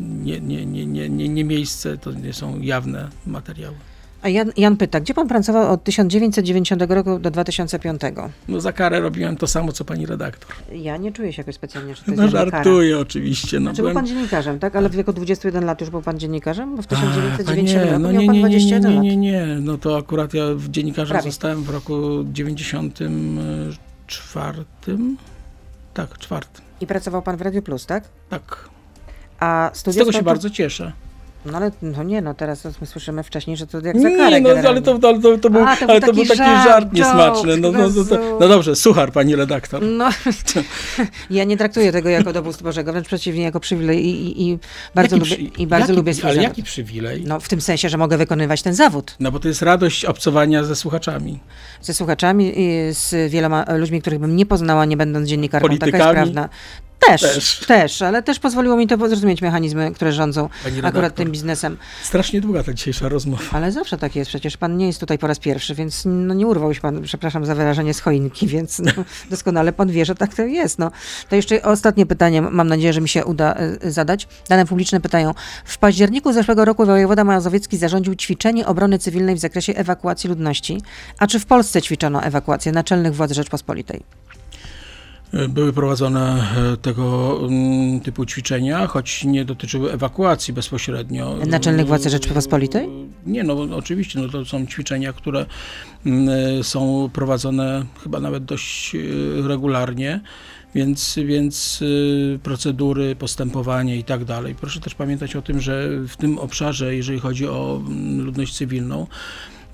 nie, 0.00 0.40
nie, 0.40 0.66
nie, 0.66 0.86
nie, 0.86 1.08
nie, 1.08 1.28
nie 1.28 1.44
miejsce, 1.44 1.98
to 1.98 2.12
nie 2.12 2.32
są 2.32 2.60
jawne 2.60 3.08
materiały. 3.26 3.76
A 4.22 4.28
Jan, 4.28 4.52
Jan 4.56 4.76
pyta, 4.76 5.00
gdzie 5.00 5.14
pan 5.14 5.28
pracował 5.28 5.72
od 5.72 5.84
1990 5.84 6.82
roku 6.88 7.18
do 7.18 7.30
2005? 7.30 8.00
No 8.48 8.60
za 8.60 8.72
karę 8.72 9.00
robiłem 9.00 9.36
to 9.36 9.46
samo, 9.46 9.72
co 9.72 9.84
pani 9.84 10.06
redaktor. 10.06 10.52
Ja 10.72 10.96
nie 10.96 11.12
czuję 11.12 11.32
się 11.32 11.40
jakoś 11.42 11.54
specjalnie, 11.54 11.94
że 11.94 12.02
to 12.02 12.10
jest 12.10 12.22
No 12.22 12.28
żadna 12.28 12.50
kara. 12.50 12.64
żartuję 12.64 12.98
oczywiście. 12.98 13.60
No, 13.60 13.64
Znaczy 13.64 13.76
był 13.76 13.82
byłem- 13.82 13.94
pan 13.94 14.06
dziennikarzem, 14.06 14.58
tak? 14.58 14.76
Ale 14.76 14.88
w 14.88 14.92
wieku 14.96 15.12
21 15.12 15.64
lat 15.64 15.80
już 15.80 15.90
był 15.90 16.02
pan 16.02 16.18
dziennikarzem? 16.18 16.76
Bo 16.76 16.82
w 16.82 16.86
A, 16.86 16.88
1990 16.88 17.80
panie, 17.80 17.90
roku 17.92 18.02
no 18.02 18.12
miał 18.12 18.22
nie, 18.22 18.26
pan 18.26 18.34
nie, 18.34 18.42
nie, 18.42 18.48
nie, 18.48 18.58
21 18.58 18.90
nie, 18.90 18.96
lat. 18.96 19.04
nie, 19.04 19.16
nie, 19.16 19.46
no 19.60 19.78
to 19.78 19.98
akurat 19.98 20.34
ja 20.34 20.44
w 20.54 20.68
dziennikarzem 20.68 21.14
Prawie. 21.14 21.30
zostałem 21.30 21.62
w 21.62 21.70
roku 21.70 21.98
94. 22.24 24.64
Tak, 25.94 26.18
czwartym. 26.18 26.64
I 26.80 26.86
pracował 26.86 27.22
pan 27.22 27.36
w 27.36 27.40
Radio 27.42 27.62
Plus, 27.62 27.86
tak? 27.86 28.04
Tak. 28.28 28.68
A 29.40 29.70
Z 29.72 29.82
tego 29.82 30.12
się 30.12 30.22
bardzo 30.22 30.50
cieszę. 30.50 30.92
No 31.52 31.58
ale 31.58 31.70
no 31.82 32.02
nie, 32.02 32.22
no 32.22 32.34
teraz 32.34 32.64
my 32.80 32.86
słyszymy 32.86 33.22
wcześniej, 33.22 33.56
że 33.56 33.66
to 33.66 33.80
jak 33.80 34.00
za 34.00 34.10
karę 34.10 34.40
Nie, 34.40 34.54
no, 34.62 34.68
ale 34.68 34.82
to, 34.82 34.98
to, 34.98 35.18
to, 35.18 35.38
to, 35.38 35.50
był, 35.50 35.64
A, 35.66 35.76
to 35.76 35.86
był 35.86 35.90
ale 35.90 36.00
to 36.00 36.12
był 36.12 36.24
taki 36.24 36.38
żart, 36.38 36.64
żart 36.68 36.92
niesmaczny. 36.92 37.56
No, 37.56 37.72
no, 37.72 37.88
no, 37.96 38.04
to, 38.04 38.38
no 38.40 38.48
dobrze, 38.48 38.76
suchar, 38.76 39.12
pani 39.12 39.36
redaktor. 39.36 39.82
No, 39.82 40.08
ja 41.30 41.44
nie 41.44 41.56
traktuję 41.56 41.92
tego 41.92 42.08
jako 42.08 42.32
dowód 42.32 42.62
Bożego, 42.62 42.92
wręcz 42.92 43.06
przeciwnie, 43.06 43.42
jako 43.42 43.60
przywilej 43.60 44.06
i, 44.06 44.42
i, 44.42 44.48
i 44.50 44.58
bardzo, 44.94 45.16
Jaki 45.16 45.30
lubię, 45.30 45.50
i 45.58 45.66
bardzo 45.66 45.86
jaki, 45.86 45.96
lubię 45.96 46.14
swój 46.14 46.30
Ale 46.30 46.34
zawód. 46.34 46.48
jaki 46.48 46.62
przywilej? 46.62 47.24
No. 47.26 47.38
No 47.38 47.40
w 47.40 47.48
tym 47.48 47.60
sensie, 47.60 47.88
że 47.88 47.98
mogę 47.98 48.18
wykonywać 48.18 48.62
ten 48.62 48.74
zawód 48.74 49.16
bo 49.32 49.40
to 49.40 49.48
jest 49.48 49.62
radość 49.62 50.04
obcowania 50.04 50.64
ze 50.64 50.76
słuchaczami. 50.76 51.38
ze 51.82 51.94
słuchaczami, 51.94 52.52
z 52.92 53.30
wieloma 53.30 53.64
ludźmi, 53.76 54.00
których 54.00 54.18
bym 54.18 54.36
nie 54.36 54.46
poznała, 54.46 54.84
nie 54.84 54.96
będąc 54.96 55.28
dziennikarką. 55.28 55.68
Taka 55.68 55.86
jest 55.86 55.92
Politykami? 55.92 56.32
prawda. 56.32 56.48
Też, 57.06 57.20
Też. 57.22 57.58
też, 57.66 58.02
ale 58.02 58.22
też 58.22 58.38
pozwoliło 58.38 58.76
mi 58.76 58.86
to 58.86 59.08
zrozumieć 59.08 59.42
mechanizmy, 59.42 59.92
które 59.92 60.12
rządzą 60.12 60.48
Pani 60.64 60.78
akurat 60.78 60.94
redaktor. 60.94 61.24
tym 61.24 61.32
biznesem. 61.32 61.76
Strasznie 62.02 62.40
długa 62.40 62.62
ta 62.62 62.72
dzisiejsza 62.72 63.08
rozmowa. 63.08 63.42
Ale 63.52 63.72
zawsze 63.72 63.98
tak 63.98 64.16
jest, 64.16 64.28
przecież 64.28 64.56
pan 64.56 64.76
nie 64.76 64.86
jest 64.86 65.00
tutaj 65.00 65.18
po 65.18 65.26
raz 65.26 65.38
pierwszy, 65.38 65.74
więc 65.74 66.02
no, 66.06 66.34
nie 66.34 66.46
urwał 66.46 66.74
się 66.74 66.80
pan, 66.80 67.02
przepraszam 67.02 67.46
za 67.46 67.54
wyrażenie, 67.54 67.94
z 67.94 68.00
choinki, 68.00 68.46
więc 68.56 68.78
no, 68.78 68.92
doskonale 69.30 69.72
pan 69.72 69.88
wie, 69.88 70.04
że 70.04 70.14
tak 70.14 70.34
to 70.34 70.42
jest. 70.42 70.78
No. 70.78 70.90
To 71.28 71.36
jeszcze 71.36 71.62
ostatnie 71.62 72.06
pytanie, 72.06 72.42
mam 72.42 72.68
nadzieję, 72.68 72.92
że 72.92 73.00
mi 73.00 73.08
się 73.08 73.24
uda 73.24 73.56
y, 73.84 73.92
zadać. 73.92 74.28
Dane 74.48 74.66
publiczne 74.66 75.00
pytają. 75.00 75.34
W 75.64 75.78
październiku 75.78 76.32
zeszłego 76.32 76.64
roku 76.64 76.86
wojewoda 76.86 77.24
mazowiecki 77.24 77.76
zarządził 77.76 78.14
ćwiczenie 78.14 78.66
obrony 78.66 78.98
cywilnej 78.98 79.34
w 79.34 79.38
zakresie 79.38 79.74
ewakuacji 79.74 80.28
ludności. 80.28 80.82
A 81.18 81.26
czy 81.26 81.40
w 81.40 81.46
Polsce 81.46 81.82
ćwiczono 81.82 82.22
ewakuację 82.22 82.72
naczelnych 82.72 83.14
władz 83.14 83.32
Rzeczpospolitej? 83.32 84.02
Były 85.48 85.72
prowadzone 85.72 86.46
e, 86.72 86.76
tego 86.76 87.38
mm, 87.42 88.00
typu 88.00 88.26
ćwiczenia, 88.26 88.86
choć 88.86 89.24
nie 89.24 89.44
dotyczyły 89.44 89.92
ewakuacji 89.92 90.54
bezpośrednio. 90.54 91.36
Naczelnych 91.46 91.86
władz 91.86 92.06
Rzeczypospolitej? 92.06 92.88
Nie, 93.26 93.44
no 93.44 93.76
oczywiście, 93.76 94.20
no 94.20 94.28
to 94.28 94.44
są 94.44 94.66
ćwiczenia, 94.66 95.12
które 95.12 95.46
mm, 96.06 96.28
e, 96.58 96.64
są 96.64 97.10
prowadzone 97.12 97.84
chyba 98.02 98.20
nawet 98.20 98.44
dość 98.44 98.94
e, 98.94 98.98
regularnie. 99.48 100.20
Więc, 100.74 101.18
więc 101.24 101.80
e, 102.34 102.38
procedury, 102.38 103.16
postępowanie 103.16 103.96
i 103.96 104.04
tak 104.04 104.24
dalej. 104.24 104.54
Proszę 104.54 104.80
też 104.80 104.94
pamiętać 104.94 105.36
o 105.36 105.42
tym, 105.42 105.60
że 105.60 105.88
w 106.08 106.16
tym 106.16 106.38
obszarze, 106.38 106.96
jeżeli 106.96 107.18
chodzi 107.18 107.46
o 107.48 107.82
mm, 107.86 108.20
ludność 108.20 108.56
cywilną, 108.56 109.06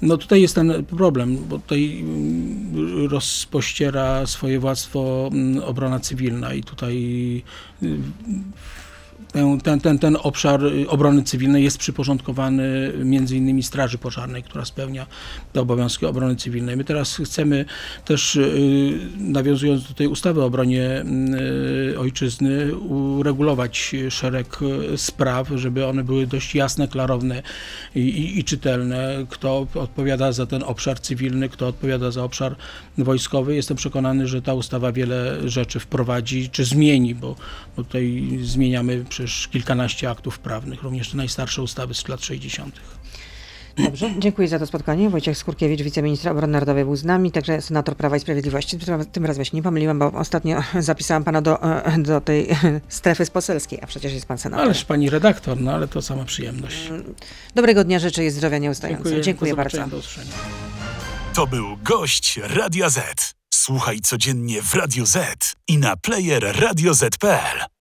no 0.04 0.16
tutaj 0.16 0.42
jest 0.42 0.54
ten 0.54 0.84
problem, 0.84 1.36
bo 1.48 1.58
tutaj 1.58 2.00
mm, 2.00 3.06
rozpościera 3.06 4.26
swoje 4.26 4.58
władztwo 4.58 5.30
mm, 5.32 5.64
obrona 5.64 6.00
cywilna 6.00 6.54
i 6.54 6.62
tutaj 6.62 6.96
y, 7.82 7.98
ten, 9.62 9.80
ten, 9.80 9.98
ten, 9.98 10.16
obszar 10.22 10.64
y, 10.64 10.88
obrony 10.88 11.22
cywilnej 11.22 11.64
jest 11.64 11.78
przyporządkowany 11.78 12.92
między 13.04 13.36
innymi 13.36 13.62
Straży 13.62 13.98
Pożarnej, 13.98 14.42
która 14.42 14.64
spełnia 14.64 15.06
te 15.52 15.60
obowiązki 15.60 16.06
obrony 16.06 16.36
cywilnej. 16.36 16.76
My 16.76 16.84
teraz 16.84 17.16
chcemy 17.16 17.64
też, 18.04 18.36
y, 18.36 18.98
nawiązując 19.18 19.88
do 19.88 19.94
tej 19.94 20.06
ustawy 20.06 20.42
o 20.42 20.44
obronie 20.44 21.04
y, 21.92 21.98
ojczyzny, 21.98 22.76
uregulować 22.76 23.94
szereg 24.10 24.58
spraw, 24.96 25.48
żeby 25.54 25.86
one 25.86 26.04
były 26.04 26.26
dość 26.26 26.54
jasne, 26.54 26.88
klarowne 26.88 27.42
i, 27.94 28.00
i, 28.00 28.38
i 28.38 28.44
czytelne, 28.44 29.26
kto 29.28 29.66
odpowiada 29.74 30.32
za 30.32 30.46
ten 30.46 30.62
obszar 30.62 31.00
cywilny, 31.00 31.48
kto 31.48 31.68
odpowiada 31.68 32.10
za 32.10 32.24
obszar 32.24 32.56
wojskowy. 32.98 33.54
Jestem 33.54 33.76
przekonany, 33.76 34.26
że 34.26 34.42
ta 34.42 34.54
ustawa 34.54 34.92
wiele 34.92 35.48
rzeczy 35.48 35.80
wprowadzi, 35.80 36.50
czy 36.50 36.64
zmieni, 36.64 37.14
bo, 37.14 37.36
bo 37.76 37.84
tutaj 37.84 38.38
zmieniamy 38.42 39.03
przecież 39.08 39.48
kilkanaście 39.48 40.10
aktów 40.10 40.38
prawnych, 40.38 40.82
również 40.82 41.10
te 41.10 41.16
najstarsze 41.16 41.62
ustawy 41.62 41.94
z 41.94 42.08
lat 42.08 42.24
60. 42.24 42.74
Dobrze, 43.78 44.10
dziękuję 44.18 44.48
za 44.48 44.58
to 44.58 44.66
spotkanie. 44.66 45.10
Wojciech 45.10 45.38
Skurkiewicz, 45.38 45.82
wiceministra 45.82 46.32
obrony 46.32 46.52
narodowej 46.52 46.84
był 46.84 46.96
z 46.96 47.04
nami, 47.04 47.32
także 47.32 47.62
senator 47.62 47.96
Prawa 47.96 48.16
i 48.16 48.20
Sprawiedliwości. 48.20 48.78
Tym- 49.12 49.26
razem 49.26 49.44
się 49.44 49.56
nie 49.56 49.62
pomyliłam, 49.62 49.98
bo 49.98 50.12
ostatnio 50.12 50.62
zapisałam 50.80 51.24
pana 51.24 51.42
do, 51.42 51.58
do 51.98 52.20
tej 52.20 52.48
strefy 52.88 53.26
poselskiej, 53.26 53.78
a 53.82 53.86
przecież 53.86 54.12
jest 54.12 54.26
pan 54.26 54.38
senator. 54.38 54.66
Ależ 54.66 54.84
pani 54.84 55.10
redaktor, 55.10 55.60
no 55.60 55.72
ale 55.72 55.88
to 55.88 56.02
sama 56.02 56.24
przyjemność. 56.24 56.76
Dobrego 57.54 57.84
dnia 57.84 57.98
życzę 57.98 58.24
i 58.24 58.30
zdrowia 58.30 58.58
nieustająco. 58.58 59.20
Dziękuję, 59.20 59.52
do 59.52 59.56
bardzo. 59.56 59.86
Do 59.86 59.96
usłyszenia. 59.96 60.32
To 61.34 61.46
był 61.46 61.76
gość 61.82 62.40
Radia 62.42 62.90
Z. 62.90 63.34
Słuchaj 63.54 64.00
codziennie 64.00 64.62
w 64.62 64.74
Radio 64.74 65.06
Z 65.06 65.52
i 65.68 65.78
na 65.78 65.96
player 65.96 66.60
radioz.pl. 66.60 67.64